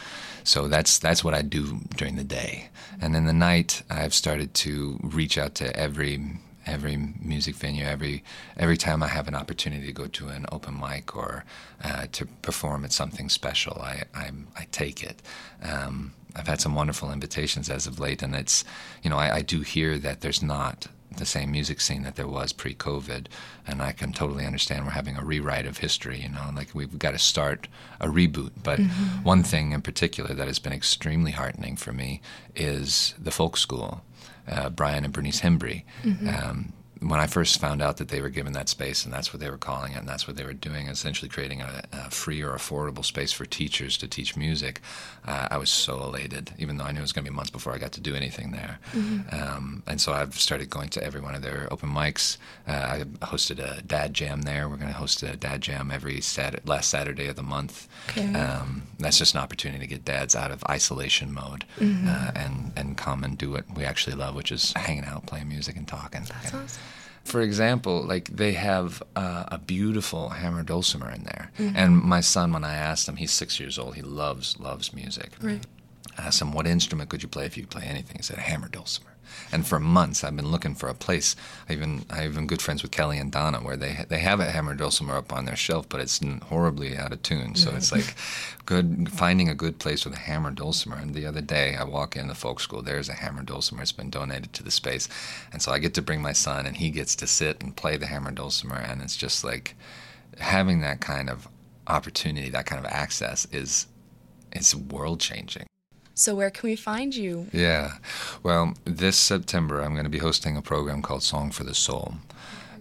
So 0.42 0.66
that's 0.66 0.98
that's 0.98 1.22
what 1.22 1.34
I 1.34 1.42
do 1.42 1.80
during 1.96 2.16
the 2.16 2.24
day, 2.24 2.70
and 3.00 3.14
in 3.14 3.26
the 3.26 3.32
night 3.32 3.82
I've 3.88 4.14
started 4.14 4.52
to 4.54 4.98
reach 5.02 5.38
out 5.38 5.54
to 5.56 5.76
every 5.76 6.40
every 6.66 6.96
music 6.96 7.54
venue, 7.54 7.84
every 7.84 8.22
every 8.56 8.76
time 8.76 9.02
I 9.02 9.08
have 9.08 9.28
an 9.28 9.34
opportunity 9.34 9.86
to 9.86 9.92
go 9.92 10.06
to 10.06 10.28
an 10.28 10.46
open 10.52 10.78
mic 10.78 11.16
or 11.16 11.44
uh, 11.82 12.06
to 12.12 12.26
perform 12.42 12.84
at 12.84 12.92
something 12.92 13.28
special, 13.28 13.80
I 13.80 14.04
I, 14.14 14.30
I 14.56 14.66
take 14.72 15.02
it. 15.02 15.22
Um, 15.62 16.12
I've 16.36 16.46
had 16.46 16.60
some 16.60 16.74
wonderful 16.74 17.10
invitations 17.10 17.68
as 17.68 17.86
of 17.86 17.98
late, 17.98 18.22
and 18.22 18.34
it's 18.34 18.64
you 19.02 19.10
know 19.10 19.18
I, 19.18 19.36
I 19.36 19.42
do 19.42 19.60
hear 19.60 19.98
that 19.98 20.20
there's 20.20 20.42
not 20.42 20.88
the 21.16 21.26
same 21.26 21.50
music 21.50 21.80
scene 21.80 22.02
that 22.04 22.14
there 22.14 22.28
was 22.28 22.52
pre-COVID, 22.52 23.26
and 23.66 23.82
I 23.82 23.92
can 23.92 24.12
totally 24.12 24.46
understand 24.46 24.84
we're 24.84 24.92
having 24.92 25.16
a 25.16 25.24
rewrite 25.24 25.66
of 25.66 25.78
history. 25.78 26.20
You 26.20 26.28
know, 26.28 26.50
like 26.54 26.74
we've 26.74 26.98
got 26.98 27.12
to 27.12 27.18
start 27.18 27.68
a 28.00 28.06
reboot. 28.06 28.52
But 28.62 28.78
mm-hmm. 28.78 29.22
one 29.24 29.42
thing 29.42 29.72
in 29.72 29.82
particular 29.82 30.34
that 30.34 30.46
has 30.46 30.58
been 30.58 30.72
extremely 30.72 31.32
heartening 31.32 31.76
for 31.76 31.92
me 31.92 32.20
is 32.54 33.14
the 33.18 33.30
folk 33.30 33.56
school. 33.56 34.02
Uh, 34.48 34.70
Brian 34.70 35.04
and 35.04 35.12
Bernice 35.12 35.40
Hembree. 35.40 35.84
Mhm. 36.02 36.44
Um, 36.50 36.72
when 37.00 37.18
I 37.18 37.26
first 37.26 37.58
found 37.60 37.80
out 37.80 37.96
that 37.96 38.08
they 38.08 38.20
were 38.20 38.28
given 38.28 38.52
that 38.52 38.68
space 38.68 39.04
and 39.06 39.12
that's 39.14 39.32
what 39.32 39.40
they 39.40 39.48
were 39.48 39.56
calling 39.56 39.92
it 39.92 39.98
and 39.98 40.08
that's 40.08 40.28
what 40.28 40.36
they 40.36 40.44
were 40.44 40.52
doing, 40.52 40.86
essentially 40.88 41.30
creating 41.30 41.62
a, 41.62 41.82
a 41.92 42.10
free 42.10 42.42
or 42.42 42.50
affordable 42.52 43.04
space 43.04 43.32
for 43.32 43.46
teachers 43.46 43.96
to 43.98 44.06
teach 44.06 44.36
music, 44.36 44.82
uh, 45.26 45.48
I 45.50 45.56
was 45.56 45.70
so 45.70 46.02
elated, 46.02 46.50
even 46.58 46.76
though 46.76 46.84
I 46.84 46.92
knew 46.92 46.98
it 46.98 47.02
was 47.02 47.12
going 47.12 47.24
to 47.24 47.30
be 47.30 47.34
months 47.34 47.50
before 47.50 47.72
I 47.74 47.78
got 47.78 47.92
to 47.92 48.00
do 48.02 48.14
anything 48.14 48.50
there. 48.52 48.78
Mhm. 48.92 49.32
Um, 49.32 49.82
and 49.86 49.98
so 49.98 50.12
I've 50.12 50.38
started 50.38 50.68
going 50.68 50.90
to 50.90 51.02
every 51.02 51.22
one 51.22 51.34
of 51.34 51.40
their 51.40 51.68
open 51.70 51.88
mics. 51.88 52.36
Uh, 52.68 52.72
I 52.72 53.04
hosted 53.24 53.58
a 53.60 53.80
dad 53.82 54.12
jam 54.12 54.42
there. 54.42 54.68
We're 54.68 54.76
going 54.76 54.92
to 54.92 54.98
host 54.98 55.22
a 55.22 55.36
dad 55.36 55.62
jam 55.62 55.90
every 55.90 56.20
Sat- 56.20 56.66
last 56.68 56.90
Saturday 56.90 57.28
of 57.28 57.36
the 57.36 57.42
month. 57.42 57.88
Okay. 58.10 58.30
Um, 58.34 58.82
that's 58.98 59.16
just 59.18 59.34
an 59.34 59.40
opportunity 59.40 59.80
to 59.80 59.86
get 59.86 60.04
dads 60.04 60.36
out 60.36 60.50
of 60.50 60.62
isolation 60.68 61.32
mode 61.32 61.64
Mhm. 61.80 62.06
uh, 62.08 62.32
and, 62.34 62.72
and 62.76 62.96
come 62.98 63.24
and 63.24 63.38
do 63.38 63.50
what 63.52 63.64
we 63.74 63.84
actually 63.84 64.16
love, 64.16 64.34
which 64.34 64.52
is 64.52 64.74
hanging 64.74 65.06
out, 65.06 65.24
playing 65.24 65.48
music, 65.48 65.76
and 65.76 65.88
talking. 65.88 66.24
That's 66.24 66.52
awesome. 66.54 66.82
For 67.24 67.40
example, 67.42 68.02
like 68.02 68.28
they 68.28 68.52
have 68.52 69.02
uh, 69.14 69.44
a 69.48 69.58
beautiful 69.58 70.30
hammer 70.30 70.62
dulcimer 70.62 71.10
in 71.10 71.24
there, 71.24 71.50
Mhm. 71.58 71.72
and 71.76 71.96
my 72.02 72.20
son, 72.20 72.52
when 72.52 72.64
I 72.64 72.74
asked 72.74 73.08
him, 73.08 73.16
he's 73.16 73.30
six 73.32 73.60
years 73.60 73.78
old. 73.78 73.94
He 73.94 74.02
loves 74.02 74.58
loves 74.58 74.92
music. 74.92 75.32
Right. 75.40 75.64
I 76.18 76.22
asked 76.26 76.40
him, 76.40 76.52
"What 76.52 76.66
instrument 76.66 77.08
could 77.10 77.22
you 77.22 77.28
play 77.28 77.46
if 77.46 77.56
you 77.56 77.62
could 77.64 77.70
play 77.70 77.84
anything?" 77.84 78.16
He 78.16 78.22
said, 78.22 78.38
hammer 78.38 78.68
dulcimer." 78.68 79.09
And 79.52 79.66
for 79.66 79.78
months, 79.78 80.22
I've 80.22 80.36
been 80.36 80.50
looking 80.50 80.74
for 80.74 80.88
a 80.88 80.94
place. 80.94 81.36
I 81.68 81.72
even 81.72 82.04
I 82.10 82.24
even 82.24 82.46
good 82.46 82.62
friends 82.62 82.82
with 82.82 82.90
Kelly 82.90 83.18
and 83.18 83.32
Donna, 83.32 83.58
where 83.58 83.76
they 83.76 84.04
they 84.08 84.20
have 84.20 84.40
a 84.40 84.50
hammer 84.50 84.74
dulcimer 84.74 85.16
up 85.16 85.32
on 85.32 85.44
their 85.44 85.56
shelf, 85.56 85.88
but 85.88 86.00
it's 86.00 86.20
horribly 86.44 86.96
out 86.96 87.12
of 87.12 87.22
tune. 87.22 87.54
So 87.54 87.70
it's 87.74 87.92
like 87.92 88.14
good 88.66 89.10
finding 89.12 89.48
a 89.48 89.54
good 89.54 89.78
place 89.78 90.04
with 90.04 90.14
a 90.14 90.18
hammer 90.18 90.50
dulcimer. 90.50 90.96
And 90.96 91.14
the 91.14 91.26
other 91.26 91.40
day, 91.40 91.76
I 91.76 91.84
walk 91.84 92.16
in 92.16 92.28
the 92.28 92.34
folk 92.34 92.60
school. 92.60 92.82
There's 92.82 93.08
a 93.08 93.14
hammer 93.14 93.42
dulcimer. 93.42 93.82
It's 93.82 93.92
been 93.92 94.10
donated 94.10 94.52
to 94.54 94.62
the 94.62 94.70
space, 94.70 95.08
and 95.52 95.60
so 95.62 95.72
I 95.72 95.78
get 95.78 95.94
to 95.94 96.02
bring 96.02 96.22
my 96.22 96.32
son, 96.32 96.66
and 96.66 96.76
he 96.76 96.90
gets 96.90 97.16
to 97.16 97.26
sit 97.26 97.62
and 97.62 97.76
play 97.76 97.96
the 97.96 98.06
hammer 98.06 98.30
dulcimer, 98.30 98.76
and 98.76 99.02
it's 99.02 99.16
just 99.16 99.44
like 99.44 99.74
having 100.38 100.80
that 100.80 101.00
kind 101.00 101.28
of 101.28 101.48
opportunity, 101.86 102.50
that 102.50 102.66
kind 102.66 102.84
of 102.84 102.90
access 102.90 103.46
is 103.52 103.86
it's 104.52 104.74
world 104.74 105.20
changing. 105.20 105.66
So 106.20 106.34
where 106.34 106.50
can 106.50 106.68
we 106.68 106.76
find 106.76 107.16
you? 107.16 107.46
Yeah. 107.50 107.94
Well, 108.42 108.74
this 108.84 109.16
September, 109.16 109.80
I'm 109.80 109.94
going 109.94 110.04
to 110.04 110.10
be 110.10 110.18
hosting 110.18 110.54
a 110.54 110.60
program 110.60 111.00
called 111.00 111.22
Song 111.22 111.50
for 111.50 111.64
the 111.64 111.74
Soul. 111.74 112.16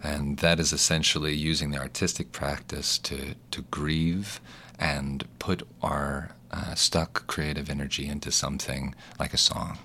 And 0.03 0.39
that 0.39 0.59
is 0.59 0.73
essentially 0.73 1.35
using 1.35 1.71
the 1.71 1.77
artistic 1.77 2.33
practice 2.33 2.97
to, 2.97 3.35
to 3.51 3.61
grieve 3.71 4.41
and 4.77 5.25
put 5.39 5.65
our 5.81 6.31
uh, 6.51 6.75
stuck 6.75 7.27
creative 7.27 7.69
energy 7.69 8.09
into 8.09 8.29
something 8.29 8.93
like 9.17 9.33
a 9.33 9.37
song. 9.37 9.77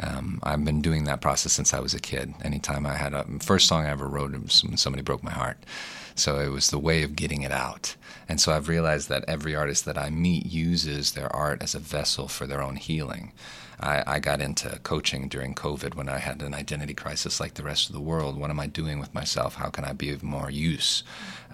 Um, 0.00 0.38
I've 0.44 0.64
been 0.64 0.80
doing 0.80 1.02
that 1.04 1.20
process 1.20 1.54
since 1.54 1.74
I 1.74 1.80
was 1.80 1.94
a 1.94 2.00
kid. 2.00 2.32
Anytime 2.44 2.86
I 2.86 2.94
had 2.94 3.12
a 3.12 3.24
first 3.40 3.66
song 3.66 3.86
I 3.86 3.90
ever 3.90 4.06
wrote 4.06 4.40
was 4.40 4.62
when 4.62 4.76
somebody 4.76 5.02
broke 5.02 5.24
my 5.24 5.32
heart. 5.32 5.58
So 6.18 6.38
it 6.40 6.48
was 6.48 6.70
the 6.70 6.78
way 6.78 7.02
of 7.02 7.16
getting 7.16 7.42
it 7.42 7.52
out. 7.52 7.96
And 8.28 8.40
so 8.40 8.52
I've 8.52 8.68
realized 8.68 9.08
that 9.08 9.24
every 9.26 9.54
artist 9.54 9.84
that 9.84 9.96
I 9.96 10.10
meet 10.10 10.46
uses 10.46 11.12
their 11.12 11.34
art 11.34 11.62
as 11.62 11.74
a 11.74 11.78
vessel 11.78 12.28
for 12.28 12.46
their 12.46 12.62
own 12.62 12.76
healing. 12.76 13.32
I, 13.80 14.02
I 14.06 14.18
got 14.18 14.40
into 14.40 14.80
coaching 14.82 15.28
during 15.28 15.54
COVID 15.54 15.94
when 15.94 16.08
I 16.08 16.18
had 16.18 16.42
an 16.42 16.54
identity 16.54 16.94
crisis 16.94 17.38
like 17.40 17.54
the 17.54 17.62
rest 17.62 17.88
of 17.88 17.94
the 17.94 18.00
world. 18.00 18.36
What 18.36 18.50
am 18.50 18.60
I 18.60 18.66
doing 18.66 18.98
with 18.98 19.14
myself? 19.14 19.54
How 19.54 19.70
can 19.70 19.84
I 19.84 19.92
be 19.92 20.10
of 20.10 20.22
more 20.22 20.50
use? 20.50 21.04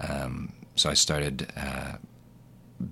Um, 0.00 0.52
so 0.74 0.88
I 0.90 0.94
started 0.94 1.52
uh, 1.56 1.96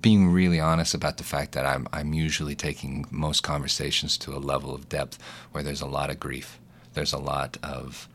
being 0.01 0.29
really 0.29 0.59
honest 0.59 0.93
about 0.93 1.17
the 1.17 1.23
fact 1.23 1.53
that 1.53 1.65
I'm, 1.65 1.87
I'm 1.91 2.13
usually 2.13 2.55
taking 2.55 3.05
most 3.09 3.41
conversations 3.41 4.17
to 4.19 4.35
a 4.35 4.37
level 4.37 4.73
of 4.73 4.87
depth 4.87 5.17
where 5.51 5.63
there's 5.63 5.81
a 5.81 5.87
lot 5.87 6.09
of 6.09 6.19
grief. 6.19 6.59
There's 6.93 7.13
a 7.13 7.17
lot 7.17 7.57
of 7.63 8.07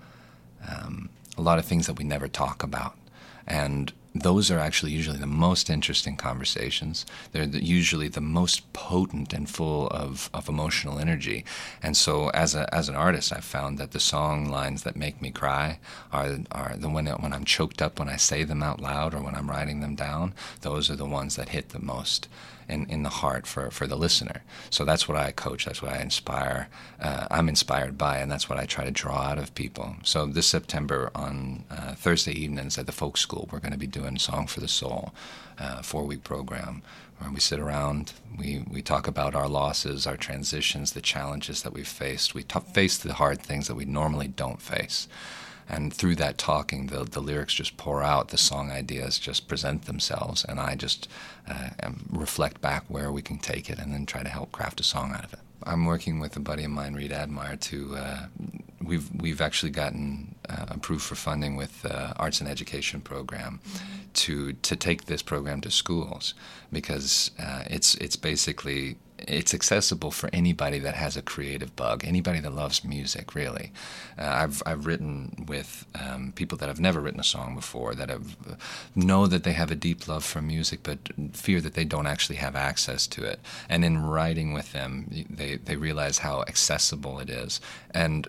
um, 0.69 1.11
a 1.37 1.43
lot 1.43 1.59
of 1.59 1.65
things 1.65 1.87
that 1.87 1.99
we 1.99 2.05
never 2.05 2.27
talk 2.27 2.63
about, 2.63 2.97
and 3.49 3.93
those 4.15 4.51
are 4.51 4.59
actually 4.59 4.93
usually 4.93 5.19
the 5.19 5.27
most 5.27 5.71
interesting 5.71 6.17
conversations. 6.17 7.07
They're 7.33 7.47
the, 7.47 7.65
usually 7.65 8.09
the 8.09 8.21
most 8.21 8.73
potent 8.73 9.33
and 9.33 9.49
full 9.49 9.89
of, 9.89 10.31
of 10.33 10.49
emotional 10.49 10.99
energy. 10.99 11.45
And 11.83 11.97
so, 11.97 12.29
as 12.31 12.55
a 12.55 12.73
as 12.75 12.89
an 12.89 12.95
artist, 12.95 13.33
I've 13.33 13.45
found 13.45 13.79
that 13.79 13.93
the 13.93 14.01
song 14.01 14.47
lines 14.47 14.83
that 14.83 14.97
make 14.97 15.21
me 15.23 15.31
cry 15.31 15.79
are 16.13 16.39
are 16.53 16.75
the 16.77 16.89
when 16.89 17.07
when 17.07 17.33
I'm 17.33 17.45
choked 17.45 17.83
up 17.83 17.99
when 17.99 18.09
I 18.09 18.17
say 18.17 18.45
them 18.45 18.63
out 18.63 18.81
loud 18.81 19.15
or 19.15 19.23
when 19.23 19.35
I'm 19.35 19.51
writing 19.51 19.81
them 19.81 19.95
down. 19.95 20.35
Those 20.61 20.91
are 20.91 20.97
the 20.97 21.07
ones 21.07 21.37
that 21.37 21.51
hit 21.51 21.71
the 21.71 21.81
most 21.81 22.29
in, 22.69 22.87
in 22.89 23.03
the 23.03 23.09
heart 23.09 23.47
for, 23.47 23.71
for 23.71 23.87
the 23.87 23.97
listener. 23.97 24.43
So 24.71 24.85
that's 24.85 25.09
what 25.09 25.17
I 25.17 25.33
coach. 25.33 25.65
That's 25.65 25.83
what 25.83 25.93
I 25.93 26.01
inspire. 26.01 26.69
Uh, 27.01 27.27
I'm 27.31 27.49
inspired 27.49 27.97
by, 27.97 28.19
and 28.19 28.31
that's 28.31 28.49
what 28.49 28.59
I 28.59 28.67
try 28.67 28.85
to 28.85 28.91
draw 28.91 29.19
out 29.23 29.39
of 29.39 29.55
people. 29.55 29.97
So 30.03 30.27
this 30.27 30.47
September 30.47 31.11
on 31.15 31.65
uh, 31.71 31.95
Thursday 31.95 32.33
evenings 32.33 32.79
at 32.79 32.87
the 32.87 32.93
Folk 32.93 33.17
School, 33.17 33.49
we're 33.51 33.61
going 33.61 33.73
to 33.73 33.79
be 33.79 33.87
doing 33.87 34.19
Song 34.19 34.47
for 34.47 34.61
the 34.61 34.69
Soul, 34.69 35.13
uh, 35.59 35.83
four 35.83 36.05
week 36.05 36.25
program 36.25 36.83
where 37.19 37.31
we 37.31 37.41
sit 37.41 37.59
around, 37.59 38.13
we, 38.39 38.65
we 38.71 38.81
talk 38.81 39.09
about 39.09 39.35
our 39.35 39.49
losses, 39.49 40.07
our 40.07 40.17
transitions, 40.17 40.93
the 40.93 41.01
challenges 41.01 41.63
that 41.63 41.73
we've 41.73 41.89
faced. 41.89 42.35
We 42.35 42.45
t- 42.45 42.61
face 42.73 42.97
the 42.97 43.15
hard 43.15 43.41
things 43.41 43.67
that 43.67 43.75
we 43.75 43.85
normally 43.85 44.29
don't 44.29 44.63
face. 44.63 45.09
And 45.69 45.93
through 45.93 46.17
that 46.17 46.39
talking, 46.39 46.87
the, 46.87 47.05
the 47.05 47.21
lyrics 47.21 47.55
just 47.55 47.77
pour 47.77 48.03
out, 48.03 48.29
the 48.29 48.39
song 48.39 48.71
ideas 48.71 49.19
just 49.19 49.49
present 49.49 49.85
themselves, 49.85 50.45
and 50.45 50.59
I 50.59 50.75
just 50.75 51.09
uh, 51.47 51.71
reflect 52.11 52.61
back 52.61 52.85
where 52.89 53.13
we 53.13 53.21
can 53.21 53.39
take 53.39 53.69
it 53.69 53.79
and 53.79 53.93
then 53.93 54.07
try 54.07 54.23
to 54.23 54.29
help 54.31 54.51
craft 54.51 54.81
a 54.81 54.85
song 54.85 55.13
out 55.13 55.25
of 55.25 55.33
it. 55.35 55.41
I'm 55.65 55.85
working 55.85 56.21
with 56.21 56.37
a 56.37 56.41
buddy 56.41 56.65
of 56.65 56.71
mine, 56.71 56.95
Reed 56.95 57.13
Admire, 57.13 57.57
to 57.57 57.97
uh, 57.97 58.27
we've 58.83 59.11
we've 59.21 59.41
actually 59.41 59.71
gotten 59.71 60.35
uh, 60.49 60.67
approved 60.69 61.03
for 61.03 61.15
funding 61.15 61.57
with 61.57 61.85
uh, 61.85 62.15
Arts 62.17 62.41
and 62.41 62.49
Education 62.49 63.01
program 63.01 63.61
to 64.15 64.53
to 64.55 64.77
take 64.77 65.07
this 65.07 65.23
program 65.23 65.61
to 65.63 65.71
schools 65.71 66.35
because 66.73 67.31
uh, 67.39 67.65
it's 67.67 67.95
it's 67.97 68.17
basically 68.17 68.97
it's 69.27 69.55
accessible 69.55 70.11
for 70.11 70.31
anybody 70.33 70.79
that 70.79 70.95
has 70.95 71.17
a 71.17 71.23
creative 71.23 71.75
bug, 71.75 72.05
anybody 72.05 72.41
that 72.41 72.53
loves 72.53 72.85
music. 72.85 73.35
Really, 73.35 73.73
uh, 74.19 74.27
I've 74.27 74.63
I've 74.65 74.87
written 74.87 75.47
with 75.49 75.87
um, 75.95 76.33
people 76.37 76.59
that 76.59 76.69
have 76.69 76.81
never 76.81 77.01
written 77.01 77.21
a 77.21 77.25
song 77.25 77.55
before 77.55 77.95
that 77.95 78.09
have 78.11 78.37
know 78.95 79.27
that 79.27 79.45
they 79.45 79.53
have 79.53 79.71
a 79.71 79.77
deep 79.77 80.07
love 80.07 80.25
for 80.25 80.41
music, 80.41 80.81
but 80.83 80.99
fear 81.33 81.61
that 81.61 81.75
they 81.75 81.85
don't 81.85 82.07
actually 82.07 82.37
have 82.37 82.57
access 82.57 83.07
to 83.09 83.25
it. 83.25 83.41
And 83.69 83.85
in 83.85 84.05
writing 84.05 84.53
with 84.53 84.73
them, 84.73 85.09
they 85.29 85.57
they 85.57 85.77
realize 85.77 86.19
how 86.19 86.43
accessible 86.43 87.19
it 87.19 87.31
is. 87.31 87.61
And 87.91 88.29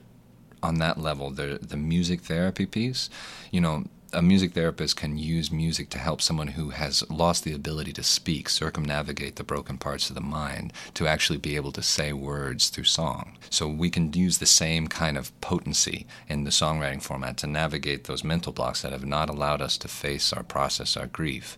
on 0.63 0.75
that 0.79 0.97
level, 0.97 1.29
the 1.29 1.59
the 1.61 1.77
music 1.77 2.21
therapy 2.21 2.65
piece, 2.65 3.09
you 3.51 3.61
know, 3.61 3.85
a 4.13 4.21
music 4.21 4.53
therapist 4.53 4.95
can 4.95 5.17
use 5.17 5.51
music 5.51 5.89
to 5.89 5.97
help 5.97 6.21
someone 6.21 6.49
who 6.49 6.69
has 6.69 7.07
lost 7.09 7.43
the 7.43 7.53
ability 7.53 7.93
to 7.93 8.03
speak 8.03 8.49
circumnavigate 8.49 9.35
the 9.35 9.43
broken 9.43 9.77
parts 9.77 10.09
of 10.09 10.15
the 10.15 10.21
mind 10.21 10.73
to 10.93 11.07
actually 11.07 11.37
be 11.37 11.55
able 11.55 11.71
to 11.71 11.81
say 11.81 12.13
words 12.13 12.69
through 12.69 12.83
song. 12.85 13.37
So 13.49 13.67
we 13.67 13.89
can 13.89 14.13
use 14.13 14.37
the 14.37 14.45
same 14.45 14.87
kind 14.87 15.17
of 15.17 15.39
potency 15.41 16.07
in 16.27 16.43
the 16.43 16.49
songwriting 16.49 17.01
format 17.01 17.37
to 17.37 17.47
navigate 17.47 18.05
those 18.05 18.23
mental 18.23 18.51
blocks 18.51 18.81
that 18.81 18.91
have 18.91 19.05
not 19.05 19.29
allowed 19.29 19.61
us 19.61 19.77
to 19.79 19.87
face 19.87 20.33
our 20.33 20.43
process 20.43 20.97
our 20.97 21.07
grief. 21.07 21.57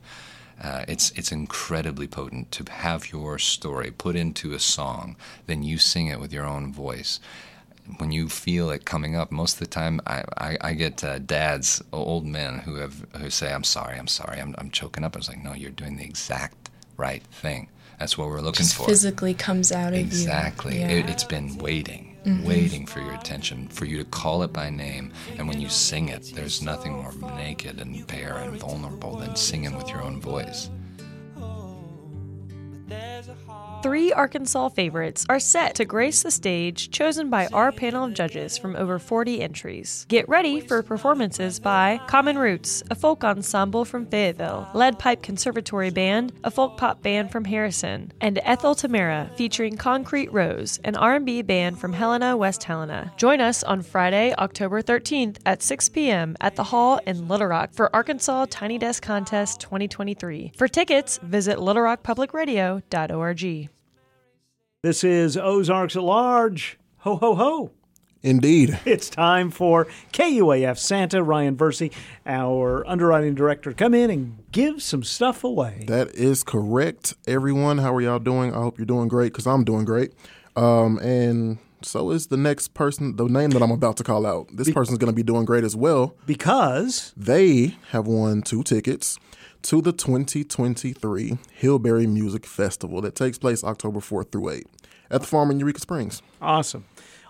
Uh, 0.61 0.85
it's 0.87 1.11
it's 1.11 1.31
incredibly 1.31 2.07
potent 2.07 2.51
to 2.51 2.71
have 2.71 3.11
your 3.11 3.39
story 3.39 3.89
put 3.89 4.15
into 4.15 4.53
a 4.53 4.59
song, 4.59 5.15
then 5.47 5.63
you 5.63 5.79
sing 5.79 6.07
it 6.07 6.19
with 6.19 6.31
your 6.31 6.45
own 6.45 6.71
voice 6.71 7.19
when 7.97 8.11
you 8.11 8.29
feel 8.29 8.69
it 8.69 8.85
coming 8.85 9.15
up, 9.15 9.31
most 9.31 9.53
of 9.53 9.59
the 9.59 9.67
time 9.67 9.99
I, 10.07 10.23
I, 10.37 10.57
I 10.61 10.73
get 10.73 11.03
uh, 11.03 11.19
dads, 11.19 11.81
old 11.91 12.25
men 12.25 12.59
who 12.59 12.75
have 12.75 13.05
who 13.17 13.29
say, 13.29 13.51
"I'm 13.53 13.63
sorry, 13.63 13.97
I'm 13.99 14.07
sorry, 14.07 14.39
I'm, 14.39 14.55
I'm 14.57 14.71
choking 14.71 15.03
up." 15.03 15.15
I 15.15 15.19
was 15.19 15.29
like, 15.29 15.43
"No, 15.43 15.53
you're 15.53 15.71
doing 15.71 15.97
the 15.97 16.03
exact 16.05 16.69
right 16.97 17.23
thing. 17.23 17.69
That's 17.99 18.17
what 18.17 18.27
we're 18.29 18.41
looking 18.41 18.63
Just 18.63 18.75
for." 18.75 18.85
physically 18.85 19.33
comes 19.33 19.71
out 19.71 19.93
of 19.93 19.99
you. 19.99 20.05
exactly. 20.05 20.79
Yeah. 20.79 20.87
It, 20.89 21.09
it's 21.09 21.23
been 21.23 21.57
waiting, 21.57 22.17
Mhm. 22.25 22.43
waiting 22.45 22.85
for 22.87 22.99
your 23.01 23.13
attention, 23.13 23.67
for 23.67 23.85
you 23.85 23.97
to 23.97 24.05
call 24.05 24.43
it 24.43 24.53
by 24.53 24.69
name, 24.69 25.11
and 25.37 25.47
when 25.47 25.59
you 25.59 25.69
sing 25.69 26.09
it, 26.09 26.31
there's 26.35 26.61
nothing 26.61 26.93
more 26.93 27.13
naked 27.35 27.79
and 27.79 28.05
bare 28.07 28.37
and 28.37 28.59
vulnerable 28.59 29.17
than 29.17 29.35
singing 29.35 29.75
with 29.75 29.89
your 29.89 30.01
own 30.01 30.19
voice. 30.21 30.69
Three 33.81 34.13
Arkansas 34.13 34.69
favorites 34.69 35.25
are 35.27 35.39
set 35.39 35.73
to 35.75 35.85
grace 35.85 36.21
the 36.21 36.29
stage 36.29 36.91
chosen 36.91 37.31
by 37.31 37.47
our 37.47 37.71
panel 37.71 38.05
of 38.05 38.13
judges 38.13 38.55
from 38.55 38.75
over 38.75 38.99
40 38.99 39.41
entries. 39.41 40.05
Get 40.07 40.29
ready 40.29 40.61
for 40.61 40.83
performances 40.83 41.59
by 41.59 41.99
Common 42.05 42.37
Roots, 42.37 42.83
a 42.91 42.95
folk 42.95 43.23
ensemble 43.23 43.83
from 43.83 44.05
Fayetteville, 44.05 44.69
Lead 44.75 44.99
Pipe 44.99 45.23
Conservatory 45.23 45.89
Band, 45.89 46.31
a 46.43 46.51
folk 46.51 46.77
pop 46.77 47.01
band 47.01 47.31
from 47.31 47.45
Harrison, 47.45 48.13
and 48.21 48.39
Ethel 48.43 48.75
Tamara 48.75 49.31
featuring 49.35 49.77
Concrete 49.77 50.31
Rose, 50.31 50.79
an 50.83 50.95
R&B 50.95 51.41
band 51.41 51.79
from 51.79 51.93
Helena, 51.93 52.37
West 52.37 52.63
Helena. 52.63 53.11
Join 53.17 53.41
us 53.41 53.63
on 53.63 53.81
Friday, 53.81 54.31
October 54.37 54.83
13th 54.83 55.37
at 55.43 55.63
6 55.63 55.89
p.m. 55.89 56.37
at 56.39 56.55
the 56.55 56.65
Hall 56.65 56.99
in 57.07 57.27
Little 57.27 57.47
Rock 57.47 57.73
for 57.73 57.89
Arkansas 57.95 58.45
Tiny 58.51 58.77
Desk 58.77 59.01
Contest 59.01 59.59
2023. 59.59 60.51
For 60.55 60.67
tickets, 60.67 61.17
visit 61.23 61.57
littlerockpublicradio.org. 61.57 63.70
This 64.83 65.03
is 65.03 65.37
Ozarks 65.37 65.95
at 65.95 66.01
Large. 66.01 66.79
Ho, 67.01 67.15
ho, 67.15 67.35
ho. 67.35 67.69
Indeed. 68.23 68.79
It's 68.83 69.11
time 69.11 69.51
for 69.51 69.85
KUAF 70.11 70.79
Santa, 70.79 71.21
Ryan 71.21 71.55
Versie, 71.55 71.93
our 72.25 72.83
underwriting 72.87 73.35
director, 73.35 73.73
come 73.73 73.93
in 73.93 74.09
and 74.09 74.39
give 74.51 74.81
some 74.81 75.03
stuff 75.03 75.43
away. 75.43 75.83
That 75.85 76.15
is 76.15 76.41
correct. 76.41 77.13
Everyone, 77.27 77.77
how 77.77 77.93
are 77.93 78.01
y'all 78.01 78.17
doing? 78.17 78.55
I 78.55 78.57
hope 78.57 78.79
you're 78.79 78.87
doing 78.87 79.07
great 79.07 79.33
because 79.33 79.45
I'm 79.45 79.63
doing 79.63 79.85
great. 79.85 80.13
Um, 80.55 80.97
and 80.97 81.59
so 81.83 82.09
is 82.09 82.27
the 82.27 82.37
next 82.37 82.73
person, 82.73 83.17
the 83.17 83.25
name 83.25 83.51
that 83.51 83.61
I'm 83.61 83.69
about 83.69 83.97
to 83.97 84.03
call 84.03 84.25
out. 84.25 84.47
This 84.51 84.71
person's 84.71 84.97
going 84.97 85.11
to 85.11 85.15
be 85.15 85.21
doing 85.21 85.45
great 85.45 85.63
as 85.63 85.75
well 85.75 86.15
because 86.25 87.13
they 87.15 87.75
have 87.91 88.07
won 88.07 88.41
two 88.41 88.63
tickets 88.63 89.19
to 89.63 89.81
the 89.81 89.91
2023 89.91 91.37
Hillberry 91.59 92.07
Music 92.07 92.45
Festival 92.45 93.01
that 93.01 93.15
takes 93.15 93.37
place 93.37 93.63
October 93.63 93.99
4th 93.99 94.31
through 94.31 94.49
8 94.49 94.67
at 95.09 95.21
the 95.21 95.27
farm 95.27 95.51
in 95.51 95.59
Eureka 95.59 95.79
Springs. 95.79 96.21
Awesome 96.41 96.85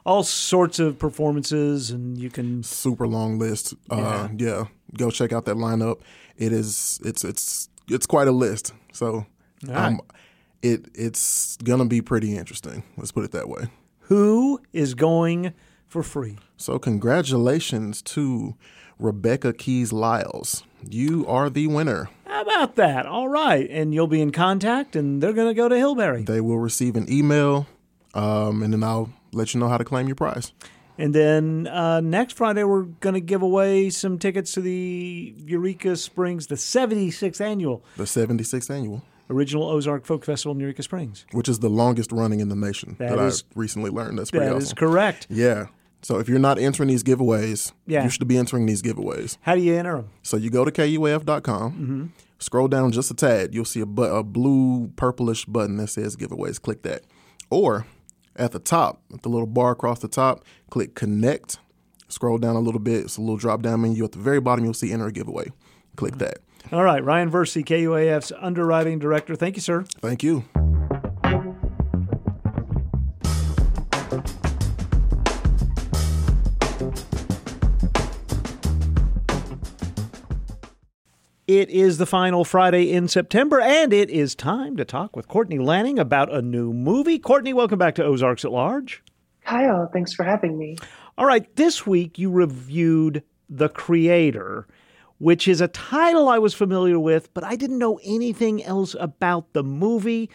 all 0.05 0.23
sorts 0.23 0.79
of 0.79 0.97
performances, 0.97 1.91
and 1.91 2.17
you 2.17 2.29
can 2.29 2.63
super 2.63 3.07
long 3.07 3.37
list. 3.37 3.73
Uh, 3.89 4.29
yeah. 4.37 4.47
yeah, 4.57 4.63
go 4.97 5.11
check 5.11 5.31
out 5.31 5.45
that 5.45 5.55
lineup. 5.57 6.01
It 6.37 6.51
is 6.51 6.99
it's 7.03 7.23
it's 7.23 7.69
it's 7.87 8.05
quite 8.05 8.27
a 8.27 8.31
list. 8.31 8.73
So, 8.93 9.25
um, 9.69 10.01
it 10.61 10.87
it's 10.93 11.57
gonna 11.57 11.85
be 11.85 12.01
pretty 12.01 12.35
interesting. 12.35 12.83
Let's 12.97 13.11
put 13.11 13.23
it 13.23 13.31
that 13.31 13.47
way. 13.47 13.67
Who 14.05 14.59
is 14.73 14.93
going 14.93 15.53
for 15.87 16.03
free? 16.03 16.37
So, 16.57 16.79
congratulations 16.79 18.01
to 18.03 18.55
Rebecca 19.01 19.51
Keys 19.51 19.91
Lyles. 19.91 20.63
You 20.87 21.25
are 21.27 21.49
the 21.49 21.67
winner. 21.67 22.09
How 22.27 22.43
about 22.43 22.75
that? 22.75 23.05
All 23.05 23.27
right, 23.27 23.67
and 23.69 23.93
you'll 23.93 24.07
be 24.07 24.21
in 24.21 24.31
contact, 24.31 24.95
and 24.95 25.21
they're 25.21 25.33
gonna 25.33 25.55
go 25.55 25.67
to 25.67 25.75
Hillberry. 25.75 26.25
They 26.25 26.39
will 26.39 26.59
receive 26.59 26.95
an 26.95 27.11
email, 27.11 27.67
um, 28.13 28.61
and 28.61 28.71
then 28.71 28.83
I'll 28.83 29.11
let 29.33 29.53
you 29.53 29.59
know 29.59 29.67
how 29.67 29.77
to 29.77 29.83
claim 29.83 30.07
your 30.07 30.15
prize. 30.15 30.53
And 30.97 31.15
then 31.15 31.67
uh, 31.67 31.99
next 32.01 32.33
Friday, 32.33 32.63
we're 32.63 32.83
going 32.83 33.15
to 33.15 33.21
give 33.21 33.41
away 33.41 33.89
some 33.89 34.19
tickets 34.19 34.51
to 34.51 34.61
the 34.61 35.33
Eureka 35.37 35.95
Springs, 35.95 36.45
the 36.45 36.55
76th 36.55 37.41
annual. 37.41 37.83
The 37.97 38.03
76th 38.03 38.69
annual. 38.69 39.01
Original 39.27 39.63
Ozark 39.63 40.05
Folk 40.05 40.25
Festival 40.25 40.53
in 40.53 40.59
Eureka 40.59 40.83
Springs. 40.83 41.25
Which 41.31 41.49
is 41.49 41.59
the 41.59 41.69
longest 41.69 42.11
running 42.11 42.39
in 42.39 42.49
the 42.49 42.55
nation 42.55 42.97
that, 42.99 43.15
that 43.15 43.25
is, 43.25 43.43
I 43.55 43.59
recently 43.59 43.89
learned. 43.89 44.19
That's 44.19 44.29
pretty 44.29 44.45
that 44.45 44.51
awesome. 44.55 44.59
That 44.59 44.65
is 44.65 44.73
correct. 44.73 45.27
Yeah. 45.29 45.67
So 46.01 46.19
if 46.19 46.27
you're 46.27 46.39
not 46.39 46.57
entering 46.57 46.89
these 46.89 47.03
giveaways, 47.03 47.73
yeah. 47.85 48.03
you 48.03 48.09
should 48.09 48.27
be 48.27 48.37
entering 48.37 48.65
these 48.65 48.81
giveaways. 48.81 49.37
How 49.41 49.55
do 49.55 49.61
you 49.61 49.75
enter 49.75 49.97
them? 49.97 50.09
So 50.23 50.37
you 50.37 50.49
go 50.49 50.65
to 50.65 50.71
kuaf.com, 50.71 51.71
mm-hmm. 51.71 52.05
scroll 52.39 52.67
down 52.67 52.91
just 52.91 53.11
a 53.11 53.13
tad, 53.13 53.53
you'll 53.53 53.65
see 53.65 53.81
a, 53.81 53.85
bu- 53.85 54.03
a 54.03 54.23
blue 54.23 54.87
purplish 54.95 55.45
button 55.45 55.77
that 55.77 55.87
says 55.87 56.15
giveaways. 56.15 56.61
Click 56.61 56.81
that. 56.83 57.03
Or 57.49 57.85
at 58.35 58.51
the 58.51 58.59
top, 58.59 59.01
at 59.13 59.21
the 59.21 59.29
little 59.29 59.47
bar 59.47 59.71
across 59.71 59.99
the 59.99 60.07
top, 60.07 60.43
click 60.69 60.95
connect. 60.95 61.59
Scroll 62.07 62.39
down 62.39 62.55
a 62.55 62.59
little 62.59 62.81
bit. 62.81 63.05
It's 63.05 63.17
a 63.17 63.21
little 63.21 63.37
drop 63.37 63.61
down 63.61 63.81
menu. 63.81 64.03
At 64.03 64.11
the 64.11 64.19
very 64.19 64.41
bottom, 64.41 64.65
you'll 64.65 64.73
see 64.73 64.91
enter 64.91 65.07
a 65.07 65.11
giveaway. 65.13 65.51
Click 65.95 66.17
that. 66.17 66.39
All 66.71 66.83
right. 66.83 67.03
Ryan 67.03 67.31
Versie, 67.31 67.63
KUAF's 67.63 68.33
underwriting 68.37 68.99
director. 68.99 69.35
Thank 69.35 69.55
you, 69.55 69.61
sir. 69.61 69.85
Thank 70.01 70.23
you. 70.23 70.43
It 81.51 81.69
is 81.69 81.97
the 81.97 82.05
final 82.05 82.45
Friday 82.45 82.93
in 82.93 83.09
September, 83.09 83.59
and 83.59 83.91
it 83.91 84.09
is 84.09 84.35
time 84.35 84.77
to 84.77 84.85
talk 84.85 85.17
with 85.17 85.27
Courtney 85.27 85.59
Lanning 85.59 85.99
about 85.99 86.33
a 86.33 86.41
new 86.41 86.71
movie. 86.71 87.19
Courtney, 87.19 87.51
welcome 87.51 87.77
back 87.77 87.93
to 87.95 88.05
Ozarks 88.05 88.45
at 88.45 88.53
Large. 88.53 89.03
All. 89.45 89.89
Thanks 89.91 90.13
for 90.13 90.23
having 90.23 90.57
me. 90.57 90.77
All 91.17 91.25
right, 91.25 91.53
this 91.57 91.85
week 91.85 92.17
you 92.17 92.31
reviewed 92.31 93.21
The 93.49 93.67
Creator, 93.67 94.65
which 95.17 95.45
is 95.45 95.59
a 95.59 95.67
title 95.67 96.29
I 96.29 96.39
was 96.39 96.53
familiar 96.53 96.97
with, 96.97 97.33
but 97.33 97.43
I 97.43 97.57
didn't 97.57 97.79
know 97.79 97.99
anything 98.01 98.63
else 98.63 98.95
about 98.97 99.51
the 99.51 99.61
movie. 99.61 100.29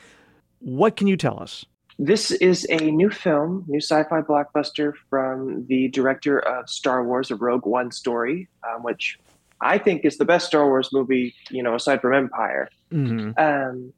What 0.58 0.96
can 0.96 1.06
you 1.06 1.16
tell 1.16 1.40
us? 1.42 1.64
This 1.98 2.30
is 2.30 2.66
a 2.68 2.90
new 2.90 3.08
film, 3.08 3.64
new 3.68 3.80
sci-fi 3.80 4.20
blockbuster 4.20 4.92
from 5.08 5.64
the 5.66 5.88
director 5.88 6.40
of 6.40 6.68
Star 6.68 7.02
Wars: 7.02 7.30
A 7.30 7.36
Rogue 7.36 7.64
One 7.64 7.90
story, 7.90 8.48
um, 8.68 8.82
which 8.82 9.18
I 9.61 9.78
think 9.78 10.04
is 10.04 10.18
the 10.18 10.24
best 10.24 10.46
Star 10.46 10.66
Wars 10.66 10.90
movie, 10.92 11.34
you 11.50 11.62
know, 11.62 11.74
aside 11.74 12.00
from 12.00 12.14
Empire. 12.14 12.68
Mm-hmm. 12.92 13.30
Um, 13.38 13.92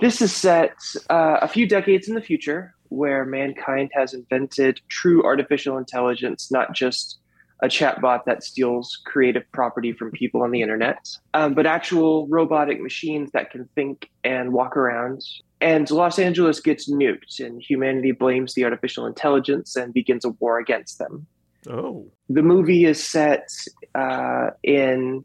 this 0.00 0.20
is 0.20 0.34
set 0.34 0.76
uh, 1.10 1.38
a 1.40 1.48
few 1.48 1.66
decades 1.68 2.08
in 2.08 2.14
the 2.14 2.20
future, 2.20 2.74
where 2.88 3.24
mankind 3.24 3.90
has 3.94 4.14
invented 4.14 4.80
true 4.88 5.24
artificial 5.24 5.78
intelligence, 5.78 6.50
not 6.50 6.74
just 6.74 7.18
a 7.62 7.66
chatbot 7.66 8.24
that 8.26 8.42
steals 8.42 9.00
creative 9.06 9.44
property 9.52 9.92
from 9.92 10.10
people 10.10 10.42
on 10.42 10.50
the 10.50 10.60
internet, 10.60 11.08
um, 11.32 11.54
but 11.54 11.66
actual 11.66 12.26
robotic 12.28 12.80
machines 12.80 13.30
that 13.32 13.50
can 13.50 13.68
think 13.74 14.10
and 14.22 14.52
walk 14.52 14.76
around. 14.76 15.24
And 15.60 15.90
Los 15.90 16.18
Angeles 16.18 16.60
gets 16.60 16.90
nuked, 16.90 17.40
and 17.40 17.62
humanity 17.62 18.12
blames 18.12 18.54
the 18.54 18.64
artificial 18.64 19.06
intelligence 19.06 19.76
and 19.76 19.94
begins 19.94 20.24
a 20.24 20.30
war 20.30 20.58
against 20.58 20.98
them. 20.98 21.26
Oh. 21.68 22.06
The 22.28 22.42
movie 22.42 22.84
is 22.84 23.02
set 23.02 23.48
uh, 23.94 24.50
in, 24.62 25.24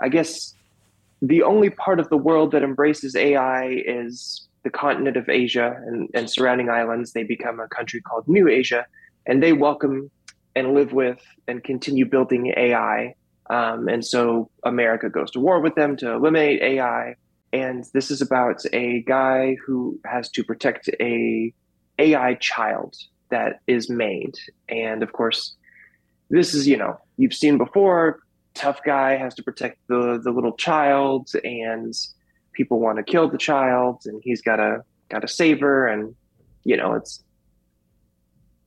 I 0.00 0.08
guess, 0.08 0.54
the 1.22 1.42
only 1.42 1.70
part 1.70 2.00
of 2.00 2.08
the 2.08 2.16
world 2.16 2.52
that 2.52 2.62
embraces 2.62 3.16
AI 3.16 3.82
is 3.86 4.46
the 4.64 4.70
continent 4.70 5.16
of 5.16 5.28
Asia 5.28 5.76
and, 5.86 6.08
and 6.14 6.30
surrounding 6.30 6.68
islands. 6.68 7.12
They 7.12 7.24
become 7.24 7.60
a 7.60 7.68
country 7.68 8.00
called 8.00 8.28
New 8.28 8.48
Asia, 8.48 8.86
and 9.26 9.42
they 9.42 9.52
welcome 9.52 10.10
and 10.54 10.74
live 10.74 10.92
with 10.92 11.20
and 11.46 11.62
continue 11.62 12.06
building 12.06 12.52
AI. 12.56 13.14
Um, 13.50 13.88
and 13.88 14.04
so 14.04 14.50
America 14.64 15.08
goes 15.08 15.30
to 15.32 15.40
war 15.40 15.60
with 15.60 15.74
them 15.74 15.96
to 15.98 16.12
eliminate 16.12 16.60
AI. 16.62 17.14
And 17.52 17.84
this 17.94 18.10
is 18.10 18.20
about 18.20 18.62
a 18.72 19.02
guy 19.02 19.56
who 19.64 19.98
has 20.04 20.28
to 20.32 20.44
protect 20.44 20.88
a 21.00 21.52
AI 21.98 22.34
child 22.34 22.94
that 23.30 23.60
is 23.66 23.88
made. 23.88 24.34
And 24.68 25.02
of 25.02 25.12
course, 25.12 25.56
this 26.30 26.54
is 26.54 26.66
you 26.66 26.76
know 26.76 26.98
you've 27.16 27.34
seen 27.34 27.58
before 27.58 28.20
tough 28.54 28.80
guy 28.84 29.16
has 29.16 29.34
to 29.34 29.42
protect 29.42 29.78
the 29.88 30.20
the 30.22 30.30
little 30.30 30.52
child 30.52 31.30
and 31.44 31.94
people 32.52 32.80
want 32.80 32.96
to 32.98 33.04
kill 33.04 33.28
the 33.28 33.38
child 33.38 34.02
and 34.04 34.20
he's 34.24 34.42
got 34.42 34.56
to 34.56 34.82
got 35.08 35.20
to 35.20 35.28
save 35.28 35.60
her 35.60 35.86
and 35.86 36.14
you 36.64 36.76
know 36.76 36.94
it's 36.94 37.22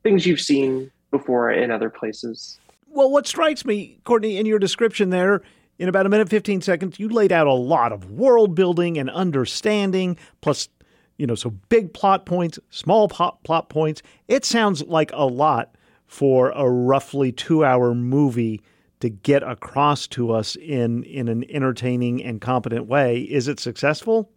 things 0.02 0.26
you've 0.26 0.42
seen 0.42 0.90
before 1.12 1.52
in 1.52 1.70
other 1.70 1.90
places. 1.90 2.58
Well 2.88 3.12
what 3.12 3.28
strikes 3.28 3.66
me 3.66 4.00
courtney 4.06 4.38
in 4.38 4.46
your 4.46 4.60
description 4.60 5.10
there 5.10 5.42
in 5.78 5.90
about 5.90 6.06
a 6.06 6.10
minute 6.10 6.30
15 6.30 6.62
seconds 6.62 7.00
you 7.00 7.10
laid 7.10 7.32
out 7.32 7.48
a 7.48 7.54
lot 7.54 7.92
of 7.92 8.12
world 8.12 8.56
building 8.56 8.98
and 8.98 9.10
understanding 9.10 10.18
plus 10.40 10.70
you 11.18 11.28
know 11.28 11.36
so 11.36 11.50
big 11.50 11.94
plot 11.94 12.26
points 12.26 12.60
small 12.70 13.10
plot, 13.10 13.44
plot 13.44 13.70
points. 13.70 14.02
It 14.28 14.46
sounds 14.46 14.84
like 14.84 15.12
a 15.14 15.26
lot 15.26 15.76
for 16.12 16.50
a 16.50 16.70
roughly 16.70 17.32
two 17.32 17.64
hour 17.64 17.96
movie 17.96 18.62
to 19.00 19.08
get 19.08 19.44
across 19.44 20.08
to 20.08 20.34
us 20.34 20.58
in, 20.58 21.06
in 21.06 21.30
an 21.30 21.50
entertaining 21.50 22.22
and 22.22 22.42
competent 22.42 22.86
way. 22.86 23.22
Is 23.22 23.48
it 23.48 23.62
successful? 23.62 24.30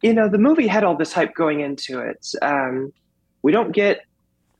You 0.00 0.14
know, 0.14 0.28
the 0.28 0.38
movie 0.38 0.68
had 0.68 0.84
all 0.84 0.96
this 0.96 1.12
hype 1.12 1.34
going 1.34 1.58
into 1.58 1.98
it. 1.98 2.24
Um, 2.40 2.92
we 3.42 3.50
don't 3.50 3.72
get 3.72 4.02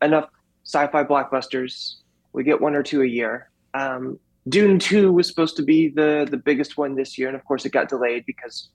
enough 0.02 0.28
sci 0.64 0.84
fi 0.88 1.04
blockbusters, 1.04 1.94
we 2.32 2.42
get 2.42 2.60
one 2.60 2.74
or 2.74 2.82
two 2.82 3.02
a 3.02 3.06
year. 3.06 3.50
Um, 3.74 4.18
Dune 4.48 4.80
2 4.80 5.12
was 5.12 5.28
supposed 5.28 5.54
to 5.58 5.62
be 5.62 5.88
the, 5.88 6.26
the 6.28 6.36
biggest 6.36 6.76
one 6.76 6.96
this 6.96 7.16
year, 7.16 7.28
and 7.28 7.36
of 7.36 7.44
course, 7.44 7.64
it 7.64 7.70
got 7.70 7.88
delayed 7.88 8.26
because 8.26 8.68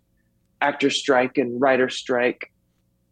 actor 0.62 0.90
strike 0.90 1.38
and 1.38 1.60
writer 1.60 1.90
strike. 1.90 2.50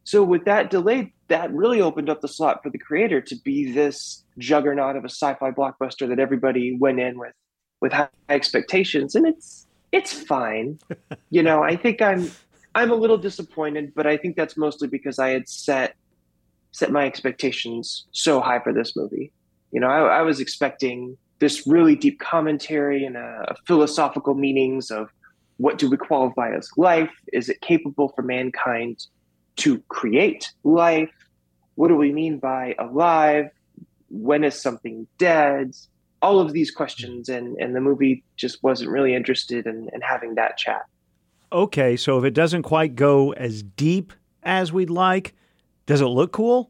So, 0.03 0.23
with 0.23 0.45
that 0.45 0.69
delay, 0.69 1.13
that 1.27 1.51
really 1.53 1.81
opened 1.81 2.09
up 2.09 2.21
the 2.21 2.27
slot 2.27 2.61
for 2.63 2.69
the 2.69 2.77
creator 2.77 3.21
to 3.21 3.35
be 3.35 3.71
this 3.71 4.23
juggernaut 4.37 4.95
of 4.95 5.03
a 5.03 5.09
sci-fi 5.09 5.51
blockbuster 5.51 6.07
that 6.07 6.19
everybody 6.19 6.75
went 6.77 6.99
in 6.99 7.17
with 7.17 7.33
with 7.81 7.91
high 7.93 8.09
expectations. 8.29 9.15
And 9.15 9.27
it's 9.27 9.67
it's 9.91 10.13
fine. 10.13 10.79
You 11.33 11.43
know 11.43 11.63
i 11.63 11.77
think 11.77 12.01
i'm 12.01 12.29
i'm 12.75 12.91
a 12.91 12.95
little 12.95 13.17
disappointed 13.17 13.93
but 13.95 14.05
i 14.05 14.17
think 14.17 14.35
that's 14.35 14.57
mostly 14.57 14.89
because 14.89 15.17
i 15.17 15.29
had 15.29 15.47
set 15.47 15.95
set 16.73 16.91
my 16.91 17.05
expectations 17.05 18.05
so 18.11 18.41
high 18.41 18.59
for 18.59 18.73
this 18.73 18.97
movie. 18.97 19.31
You 19.71 19.79
know 19.79 19.87
i, 19.87 20.19
I 20.19 20.21
was 20.23 20.41
expecting 20.41 21.17
this 21.39 21.65
really 21.65 21.95
deep 21.95 22.19
commentary 22.19 23.05
and 23.05 23.15
a, 23.15 23.45
a 23.47 23.55
philosophical 23.65 24.33
meanings 24.33 24.91
of 24.91 25.09
what 25.55 25.77
do 25.77 25.89
we 25.89 25.95
qualify 25.95 26.53
as 26.53 26.69
life? 26.75 27.11
Is 27.31 27.47
it 27.47 27.61
capable 27.61 28.09
for 28.09 28.23
mankind 28.23 29.05
to 29.61 29.79
create 29.87 30.51
life 30.63 31.09
what 31.75 31.87
do 31.87 31.95
we 31.95 32.11
mean 32.11 32.37
by 32.37 32.75
alive 32.77 33.49
when 34.09 34.43
is 34.43 34.59
something 34.59 35.07
dead? 35.17 35.75
All 36.21 36.39
of 36.39 36.53
these 36.53 36.69
questions, 36.69 37.29
and 37.29 37.57
and 37.57 37.75
the 37.75 37.81
movie 37.81 38.23
just 38.35 38.61
wasn't 38.61 38.91
really 38.91 39.15
interested 39.15 39.65
in, 39.65 39.89
in 39.91 40.01
having 40.01 40.35
that 40.35 40.57
chat. 40.57 40.83
Okay, 41.51 41.97
so 41.97 42.19
if 42.19 42.23
it 42.23 42.35
doesn't 42.35 42.61
quite 42.61 42.95
go 42.95 43.33
as 43.33 43.63
deep 43.63 44.13
as 44.43 44.71
we'd 44.71 44.91
like, 44.91 45.33
does 45.87 46.01
it 46.01 46.05
look 46.05 46.31
cool? 46.31 46.69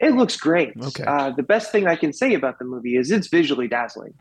It 0.00 0.14
looks 0.14 0.36
great. 0.36 0.72
Okay. 0.82 1.04
Uh, 1.04 1.30
the 1.30 1.44
best 1.44 1.70
thing 1.70 1.86
I 1.86 1.94
can 1.94 2.12
say 2.12 2.34
about 2.34 2.58
the 2.58 2.64
movie 2.64 2.96
is 2.96 3.10
it's 3.10 3.28
visually 3.28 3.68
dazzling. 3.68 4.14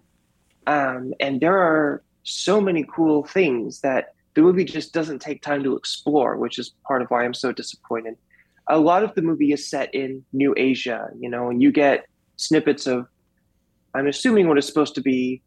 Um, 0.67 1.13
and 1.19 1.41
there 1.41 1.57
are 1.57 2.03
so 2.23 2.61
many 2.61 2.85
cool 2.93 3.23
things 3.23 3.81
that 3.81 4.13
the 4.39 4.45
movie 4.45 4.63
just 4.63 4.93
doesn't 4.93 5.19
take 5.19 5.41
time 5.41 5.65
to 5.65 5.75
explore, 5.75 6.37
which 6.37 6.59
is 6.59 6.71
part 6.87 7.01
of 7.01 7.09
why 7.09 7.25
I'm 7.25 7.33
so 7.33 7.51
disappointed. 7.51 8.15
A 8.69 8.79
lot 8.79 9.03
of 9.03 9.13
the 9.13 9.21
movie 9.21 9.51
is 9.51 9.69
set 9.69 9.93
in 9.93 10.23
New 10.31 10.53
Asia, 10.55 11.09
you 11.19 11.29
know, 11.29 11.49
and 11.49 11.61
you 11.61 11.73
get 11.73 12.05
snippets 12.37 12.87
of, 12.87 13.05
I'm 13.93 14.07
assuming 14.07 14.47
what 14.47 14.57
is 14.57 14.65
supposed 14.65 14.95
to 14.95 15.01
be 15.01 15.41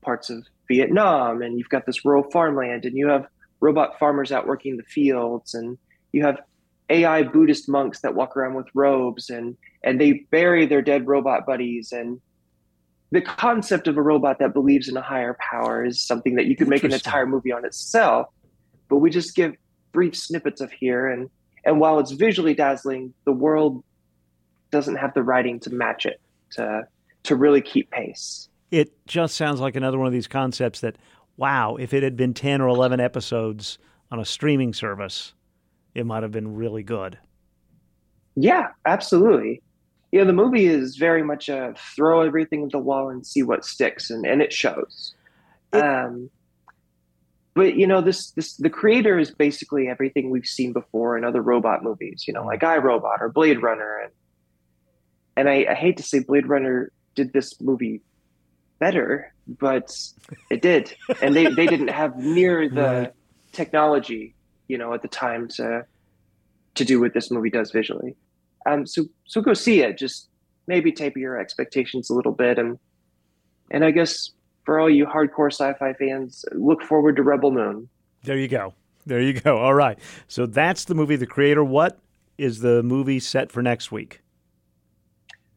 parts 0.00 0.30
of 0.30 0.42
Vietnam, 0.68 1.42
and 1.42 1.58
you've 1.58 1.68
got 1.68 1.84
this 1.84 2.02
rural 2.02 2.30
farmland, 2.30 2.86
and 2.86 2.96
you 2.96 3.08
have 3.08 3.26
robot 3.60 3.98
farmers 3.98 4.32
out 4.32 4.46
working 4.46 4.78
the 4.78 4.84
fields, 4.84 5.52
and 5.52 5.76
you 6.12 6.24
have 6.24 6.40
AI 6.88 7.22
Buddhist 7.24 7.68
monks 7.68 8.00
that 8.00 8.14
walk 8.14 8.38
around 8.38 8.54
with 8.54 8.68
robes, 8.72 9.28
and 9.28 9.54
and 9.84 10.00
they 10.00 10.24
bury 10.30 10.64
their 10.64 10.80
dead 10.80 11.06
robot 11.06 11.44
buddies, 11.44 11.92
and 11.92 12.18
the 13.10 13.20
concept 13.20 13.88
of 13.88 13.96
a 13.96 14.02
robot 14.02 14.38
that 14.38 14.52
believes 14.52 14.88
in 14.88 14.96
a 14.96 15.02
higher 15.02 15.36
power 15.50 15.84
is 15.84 16.00
something 16.00 16.36
that 16.36 16.46
you 16.46 16.56
could 16.56 16.68
make 16.68 16.84
an 16.84 16.92
entire 16.92 17.26
movie 17.26 17.52
on 17.52 17.64
itself. 17.64 18.28
But 18.88 18.98
we 18.98 19.10
just 19.10 19.34
give 19.34 19.54
brief 19.92 20.16
snippets 20.16 20.60
of 20.60 20.70
here, 20.72 21.08
and 21.08 21.28
and 21.64 21.80
while 21.80 21.98
it's 21.98 22.12
visually 22.12 22.54
dazzling, 22.54 23.12
the 23.24 23.32
world 23.32 23.84
doesn't 24.70 24.96
have 24.96 25.12
the 25.14 25.22
writing 25.22 25.60
to 25.60 25.70
match 25.70 26.06
it 26.06 26.20
to 26.52 26.86
to 27.24 27.36
really 27.36 27.60
keep 27.60 27.90
pace. 27.90 28.48
It 28.70 28.92
just 29.06 29.36
sounds 29.36 29.60
like 29.60 29.76
another 29.76 29.98
one 29.98 30.06
of 30.06 30.12
these 30.12 30.28
concepts 30.28 30.80
that, 30.80 30.96
wow, 31.36 31.76
if 31.76 31.92
it 31.92 32.02
had 32.02 32.16
been 32.16 32.34
10 32.34 32.60
or 32.60 32.68
11 32.68 33.00
episodes 33.00 33.78
on 34.10 34.20
a 34.20 34.24
streaming 34.24 34.72
service, 34.72 35.34
it 35.94 36.06
might 36.06 36.22
have 36.22 36.32
been 36.32 36.54
really 36.54 36.84
good. 36.84 37.18
Yeah, 38.36 38.68
absolutely. 38.86 39.60
Yeah, 40.12 40.24
the 40.24 40.32
movie 40.32 40.66
is 40.66 40.96
very 40.96 41.22
much 41.22 41.48
a 41.48 41.74
throw 41.94 42.22
everything 42.22 42.64
at 42.64 42.72
the 42.72 42.78
wall 42.78 43.10
and 43.10 43.24
see 43.26 43.42
what 43.42 43.64
sticks, 43.64 44.10
and, 44.10 44.26
and 44.26 44.42
it 44.42 44.52
shows. 44.52 45.14
um, 45.72 46.30
but 47.54 47.74
you 47.76 47.86
know, 47.86 48.00
this 48.00 48.30
this 48.32 48.56
the 48.56 48.70
creator 48.70 49.18
is 49.18 49.30
basically 49.30 49.88
everything 49.88 50.30
we've 50.30 50.46
seen 50.46 50.72
before 50.72 51.16
in 51.18 51.24
other 51.24 51.42
robot 51.42 51.82
movies. 51.82 52.24
You 52.26 52.34
know, 52.34 52.44
like 52.44 52.60
iRobot 52.60 53.20
or 53.20 53.28
Blade 53.28 53.62
Runner, 53.62 53.98
and 54.04 54.12
and 55.36 55.48
I, 55.48 55.66
I 55.70 55.74
hate 55.74 55.96
to 55.98 56.02
say 56.02 56.20
Blade 56.20 56.48
Runner 56.48 56.90
did 57.14 57.32
this 57.32 57.60
movie 57.60 58.02
better, 58.78 59.32
but 59.46 59.90
it 60.50 60.62
did, 60.62 60.94
and 61.22 61.34
they 61.36 61.46
they 61.46 61.66
didn't 61.66 61.88
have 61.88 62.16
near 62.16 62.68
the 62.68 62.80
Right. 62.80 63.12
technology, 63.52 64.34
you 64.68 64.78
know, 64.78 64.92
at 64.94 65.02
the 65.02 65.08
time 65.08 65.48
to 65.56 65.84
to 66.76 66.84
do 66.84 67.00
what 67.00 67.14
this 67.14 67.30
movie 67.30 67.50
does 67.50 67.70
visually. 67.72 68.16
Um, 68.66 68.86
so 68.86 69.04
so 69.26 69.40
go 69.40 69.54
see 69.54 69.82
it. 69.82 69.98
Just 69.98 70.28
maybe 70.66 70.92
taper 70.92 71.18
your 71.18 71.38
expectations 71.38 72.10
a 72.10 72.14
little 72.14 72.32
bit, 72.32 72.58
and 72.58 72.78
and 73.70 73.84
I 73.84 73.90
guess 73.90 74.30
for 74.64 74.78
all 74.78 74.90
you 74.90 75.06
hardcore 75.06 75.52
sci-fi 75.52 75.92
fans, 75.94 76.44
look 76.52 76.82
forward 76.82 77.16
to 77.16 77.22
Rebel 77.22 77.50
Moon. 77.50 77.88
There 78.24 78.36
you 78.36 78.48
go. 78.48 78.74
There 79.06 79.20
you 79.20 79.40
go. 79.40 79.58
All 79.58 79.74
right. 79.74 79.98
So 80.28 80.46
that's 80.46 80.84
the 80.84 80.94
movie, 80.94 81.16
The 81.16 81.26
Creator. 81.26 81.64
What 81.64 81.98
is 82.38 82.60
the 82.60 82.82
movie 82.82 83.20
set 83.20 83.50
for 83.50 83.62
next 83.62 83.90
week? 83.90 84.20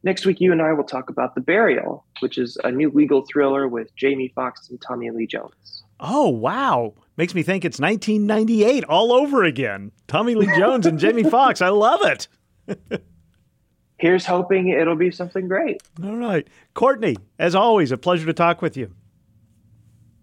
Next 0.02 0.26
week, 0.26 0.40
you 0.40 0.52
and 0.52 0.60
I 0.60 0.72
will 0.72 0.84
talk 0.84 1.08
about 1.08 1.34
The 1.34 1.40
Burial, 1.40 2.04
which 2.20 2.36
is 2.36 2.58
a 2.64 2.70
new 2.70 2.90
legal 2.90 3.24
thriller 3.30 3.68
with 3.68 3.94
Jamie 3.96 4.32
Foxx 4.34 4.68
and 4.68 4.80
Tommy 4.80 5.10
Lee 5.10 5.26
Jones. 5.26 5.82
Oh, 6.00 6.28
wow. 6.28 6.92
Makes 7.16 7.34
me 7.34 7.42
think 7.42 7.64
it's 7.64 7.80
1998 7.80 8.84
all 8.84 9.12
over 9.12 9.44
again. 9.44 9.92
Tommy 10.06 10.34
Lee 10.34 10.50
Jones 10.58 10.84
and 10.84 10.98
Jamie 10.98 11.22
Foxx. 11.22 11.62
I 11.62 11.68
love 11.68 12.00
it. 12.04 12.28
Here's 13.98 14.26
hoping 14.26 14.68
it'll 14.68 14.96
be 14.96 15.10
something 15.10 15.48
great. 15.48 15.82
All 16.02 16.16
right. 16.16 16.46
Courtney, 16.74 17.16
as 17.38 17.54
always, 17.54 17.92
a 17.92 17.96
pleasure 17.96 18.26
to 18.26 18.32
talk 18.32 18.60
with 18.60 18.76
you. 18.76 18.92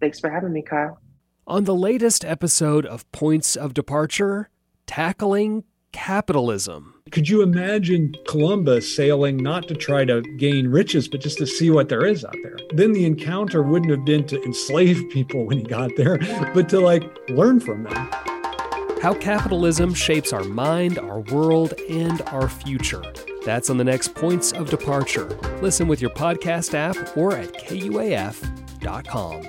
Thanks 0.00 0.20
for 0.20 0.30
having 0.30 0.52
me, 0.52 0.62
Kyle. 0.62 1.00
On 1.46 1.64
the 1.64 1.74
latest 1.74 2.24
episode 2.24 2.86
of 2.86 3.10
Points 3.12 3.56
of 3.56 3.74
Departure, 3.74 4.48
tackling 4.86 5.64
capitalism. 5.92 6.94
Could 7.10 7.28
you 7.28 7.42
imagine 7.42 8.14
Columbus 8.26 8.94
sailing 8.94 9.36
not 9.36 9.68
to 9.68 9.74
try 9.74 10.04
to 10.04 10.22
gain 10.38 10.68
riches, 10.68 11.08
but 11.08 11.20
just 11.20 11.38
to 11.38 11.46
see 11.46 11.70
what 11.70 11.88
there 11.88 12.06
is 12.06 12.24
out 12.24 12.36
there? 12.42 12.56
Then 12.74 12.92
the 12.92 13.04
encounter 13.04 13.62
wouldn't 13.62 13.90
have 13.90 14.04
been 14.04 14.26
to 14.28 14.42
enslave 14.44 15.02
people 15.10 15.44
when 15.44 15.58
he 15.58 15.64
got 15.64 15.90
there, 15.96 16.18
but 16.54 16.68
to 16.70 16.80
like 16.80 17.04
learn 17.28 17.60
from 17.60 17.84
them. 17.84 18.31
How 19.02 19.14
capitalism 19.14 19.94
shapes 19.94 20.32
our 20.32 20.44
mind, 20.44 20.96
our 20.96 21.22
world, 21.22 21.74
and 21.90 22.22
our 22.28 22.48
future. 22.48 23.02
That's 23.44 23.68
on 23.68 23.76
the 23.76 23.82
next 23.82 24.14
Points 24.14 24.52
of 24.52 24.70
Departure. 24.70 25.26
Listen 25.60 25.88
with 25.88 26.00
your 26.00 26.10
podcast 26.10 26.72
app 26.74 27.16
or 27.16 27.36
at 27.36 27.52
kuaf.com. 27.54 29.42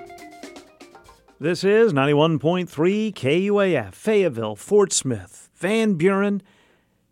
This 1.39 1.64
is 1.64 1.93
91.3 1.93 3.14
KUAF, 3.14 3.93
Fayetteville, 3.93 4.56
Fort 4.56 4.91
Smith, 4.91 5.51
Van 5.54 5.93
Buren, 5.93 6.41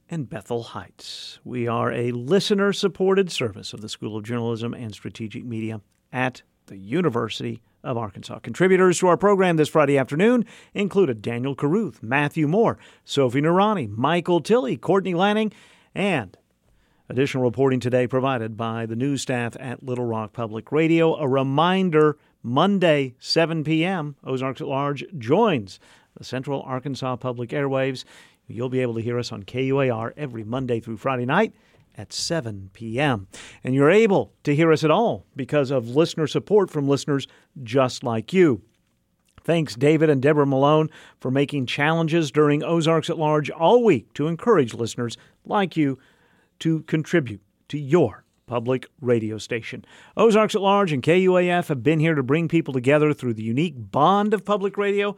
and 0.09 0.27
Bethel 0.27 0.63
Heights. 0.63 1.39
We 1.43 1.67
are 1.67 1.91
a 1.91 2.11
listener 2.11 2.73
supported 2.73 3.31
service 3.31 3.71
of 3.71 3.81
the 3.81 3.89
School 3.89 4.17
of 4.17 4.23
Journalism 4.23 4.73
and 4.73 4.95
Strategic 4.95 5.45
Media 5.45 5.79
at 6.11 6.41
the 6.65 6.77
University 6.79 7.61
of 7.83 7.97
Arkansas. 7.97 8.39
Contributors 8.39 8.99
to 8.99 9.07
our 9.07 9.17
program 9.17 9.57
this 9.57 9.69
Friday 9.69 9.97
afternoon 9.97 10.45
included 10.73 11.21
Daniel 11.21 11.55
Caruth, 11.55 12.01
Matthew 12.01 12.47
Moore, 12.47 12.77
Sophie 13.05 13.41
Nurani, 13.41 13.89
Michael 13.89 14.41
Tilley, 14.41 14.77
Courtney 14.77 15.13
Lanning, 15.13 15.51
and 15.95 16.37
Additional 17.11 17.43
reporting 17.43 17.81
today 17.81 18.07
provided 18.07 18.55
by 18.55 18.85
the 18.85 18.95
news 18.95 19.21
staff 19.21 19.57
at 19.59 19.83
Little 19.83 20.05
Rock 20.05 20.31
Public 20.31 20.71
Radio. 20.71 21.13
A 21.17 21.27
reminder 21.27 22.17
Monday, 22.41 23.15
7 23.19 23.65
p.m., 23.65 24.15
Ozarks 24.23 24.61
at 24.61 24.67
Large 24.67 25.03
joins 25.17 25.77
the 26.17 26.23
Central 26.23 26.61
Arkansas 26.61 27.17
Public 27.17 27.49
Airwaves. 27.49 28.05
You'll 28.47 28.69
be 28.69 28.79
able 28.79 28.93
to 28.93 29.01
hear 29.01 29.19
us 29.19 29.33
on 29.33 29.43
KUAR 29.43 30.13
every 30.15 30.45
Monday 30.45 30.79
through 30.79 30.95
Friday 30.95 31.25
night 31.25 31.53
at 31.97 32.13
7 32.13 32.69
p.m. 32.73 33.27
And 33.63 33.75
you're 33.75 33.91
able 33.91 34.33
to 34.43 34.55
hear 34.55 34.71
us 34.71 34.83
at 34.83 34.91
all 34.91 35.25
because 35.35 35.71
of 35.71 35.89
listener 35.89 36.27
support 36.27 36.69
from 36.69 36.87
listeners 36.87 37.27
just 37.63 38.03
like 38.03 38.33
you. 38.33 38.61
Thanks, 39.43 39.75
David 39.75 40.09
and 40.09 40.21
Deborah 40.21 40.45
Malone, 40.45 40.89
for 41.19 41.31
making 41.31 41.65
challenges 41.65 42.31
during 42.31 42.63
Ozarks 42.63 43.09
at 43.09 43.17
Large 43.17 43.49
all 43.49 43.83
week 43.83 44.13
to 44.13 44.27
encourage 44.27 44.73
listeners 44.73 45.17
like 45.45 45.75
you 45.75 45.97
to 46.59 46.83
contribute 46.83 47.41
to 47.69 47.79
your 47.79 48.23
public 48.45 48.85
radio 48.99 49.37
station. 49.37 49.83
Ozarks 50.15 50.55
at 50.55 50.61
Large 50.61 50.91
and 50.91 51.01
KUAF 51.01 51.69
have 51.69 51.81
been 51.81 51.99
here 51.99 52.15
to 52.15 52.21
bring 52.21 52.47
people 52.47 52.73
together 52.73 53.13
through 53.13 53.33
the 53.33 53.43
unique 53.43 53.75
bond 53.77 54.33
of 54.33 54.45
public 54.45 54.77
radio, 54.77 55.15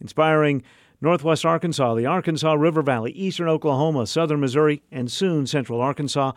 inspiring 0.00 0.62
Northwest 1.00 1.44
Arkansas, 1.44 1.94
the 1.94 2.06
Arkansas 2.06 2.54
River 2.54 2.82
Valley, 2.82 3.12
Eastern 3.12 3.48
Oklahoma, 3.48 4.06
Southern 4.06 4.40
Missouri, 4.40 4.82
and 4.90 5.08
soon 5.10 5.46
Central 5.46 5.80
Arkansas, 5.80 6.32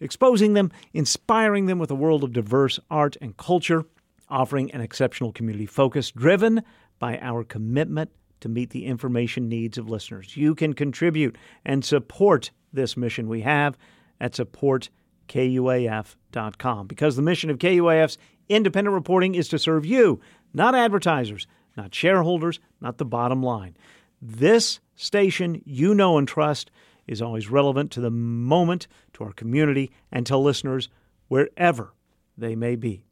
exposing 0.00 0.54
them, 0.54 0.72
inspiring 0.92 1.66
them 1.66 1.78
with 1.78 1.90
a 1.90 1.94
world 1.94 2.24
of 2.24 2.32
diverse 2.32 2.80
art 2.90 3.16
and 3.20 3.36
culture, 3.36 3.84
offering 4.28 4.72
an 4.72 4.80
exceptional 4.80 5.30
community 5.32 5.66
focus 5.66 6.10
driven 6.10 6.62
by 6.98 7.18
our 7.18 7.44
commitment 7.44 8.10
to 8.40 8.48
meet 8.48 8.70
the 8.70 8.86
information 8.86 9.48
needs 9.48 9.78
of 9.78 9.88
listeners. 9.88 10.36
You 10.36 10.56
can 10.56 10.72
contribute 10.72 11.36
and 11.64 11.84
support 11.84 12.50
this 12.72 12.96
mission 12.96 13.28
we 13.28 13.42
have 13.42 13.78
at 14.20 14.32
supportkuaf.com 14.32 16.86
because 16.88 17.16
the 17.16 17.22
mission 17.22 17.50
of 17.50 17.58
KUAF's 17.58 18.18
independent 18.48 18.94
reporting 18.94 19.36
is 19.36 19.46
to 19.48 19.58
serve 19.58 19.84
you, 19.86 20.20
not 20.52 20.74
advertisers, 20.74 21.46
not 21.76 21.94
shareholders, 21.94 22.60
not 22.80 22.98
the 22.98 23.04
bottom 23.04 23.42
line. 23.42 23.76
This 24.20 24.80
station 24.94 25.62
you 25.64 25.94
know 25.94 26.18
and 26.18 26.28
trust 26.28 26.70
is 27.06 27.20
always 27.20 27.50
relevant 27.50 27.90
to 27.92 28.00
the 28.00 28.10
moment, 28.10 28.86
to 29.14 29.24
our 29.24 29.32
community, 29.32 29.90
and 30.10 30.24
to 30.26 30.36
listeners 30.36 30.88
wherever 31.28 31.92
they 32.38 32.54
may 32.54 32.76
be. 32.76 33.02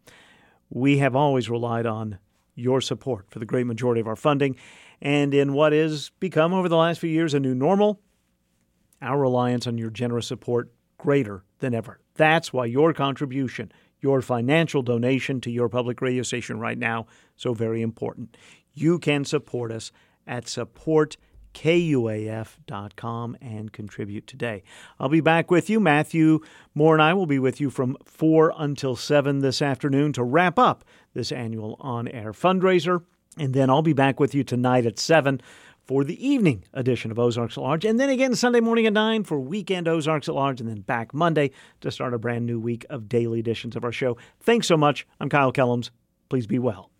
We 0.68 0.98
have 0.98 1.16
always 1.16 1.50
relied 1.50 1.86
on 1.86 2.18
your 2.54 2.80
support 2.80 3.26
for 3.30 3.38
the 3.38 3.46
great 3.46 3.66
majority 3.66 4.00
of 4.00 4.06
our 4.06 4.16
funding, 4.16 4.56
and 5.02 5.34
in 5.34 5.52
what 5.52 5.72
has 5.72 6.10
become 6.20 6.52
over 6.52 6.68
the 6.68 6.76
last 6.76 7.00
few 7.00 7.10
years 7.10 7.34
a 7.34 7.40
new 7.40 7.54
normal, 7.54 8.00
our 9.02 9.18
reliance 9.18 9.66
on 9.66 9.78
your 9.78 9.90
generous 9.90 10.26
support 10.26 10.70
greater 10.98 11.42
than 11.58 11.74
ever. 11.74 11.98
That's 12.14 12.52
why 12.52 12.66
your 12.66 12.92
contribution, 12.92 13.72
your 14.00 14.22
financial 14.22 14.82
donation 14.82 15.40
to 15.42 15.50
your 15.50 15.68
public 15.68 16.00
radio 16.00 16.22
station 16.22 16.58
right 16.58 16.78
now 16.78 17.06
so 17.36 17.54
very 17.54 17.82
important. 17.82 18.36
You 18.72 18.98
can 18.98 19.24
support 19.24 19.70
us 19.72 19.92
at 20.26 20.46
supportkuaf.com 20.46 23.36
and 23.40 23.72
contribute 23.72 24.26
today. 24.26 24.62
I'll 24.98 25.08
be 25.08 25.20
back 25.20 25.50
with 25.50 25.68
you. 25.68 25.80
Matthew 25.80 26.40
Moore 26.74 26.94
and 26.94 27.02
I 27.02 27.12
will 27.14 27.26
be 27.26 27.38
with 27.38 27.60
you 27.60 27.70
from 27.70 27.96
4 28.04 28.54
until 28.56 28.96
7 28.96 29.40
this 29.40 29.60
afternoon 29.60 30.12
to 30.14 30.22
wrap 30.22 30.58
up 30.58 30.84
this 31.14 31.32
annual 31.32 31.76
on 31.80 32.08
air 32.08 32.32
fundraiser. 32.32 33.02
And 33.36 33.54
then 33.54 33.70
I'll 33.70 33.82
be 33.82 33.92
back 33.92 34.18
with 34.20 34.34
you 34.34 34.44
tonight 34.44 34.86
at 34.86 34.98
7 34.98 35.40
for 35.90 36.04
the 36.04 36.24
evening 36.24 36.62
edition 36.72 37.10
of 37.10 37.18
Ozarks 37.18 37.58
at 37.58 37.64
Large. 37.64 37.84
And 37.84 37.98
then 37.98 38.10
again 38.10 38.36
Sunday 38.36 38.60
morning 38.60 38.86
at 38.86 38.92
9 38.92 39.24
for 39.24 39.40
weekend 39.40 39.88
Ozarks 39.88 40.28
at 40.28 40.36
Large. 40.36 40.60
And 40.60 40.70
then 40.70 40.82
back 40.82 41.12
Monday 41.12 41.50
to 41.80 41.90
start 41.90 42.14
a 42.14 42.18
brand 42.18 42.46
new 42.46 42.60
week 42.60 42.86
of 42.88 43.08
daily 43.08 43.40
editions 43.40 43.74
of 43.74 43.82
our 43.82 43.90
show. 43.90 44.16
Thanks 44.40 44.68
so 44.68 44.76
much. 44.76 45.04
I'm 45.18 45.28
Kyle 45.28 45.52
Kellums. 45.52 45.90
Please 46.28 46.46
be 46.46 46.60
well. 46.60 46.92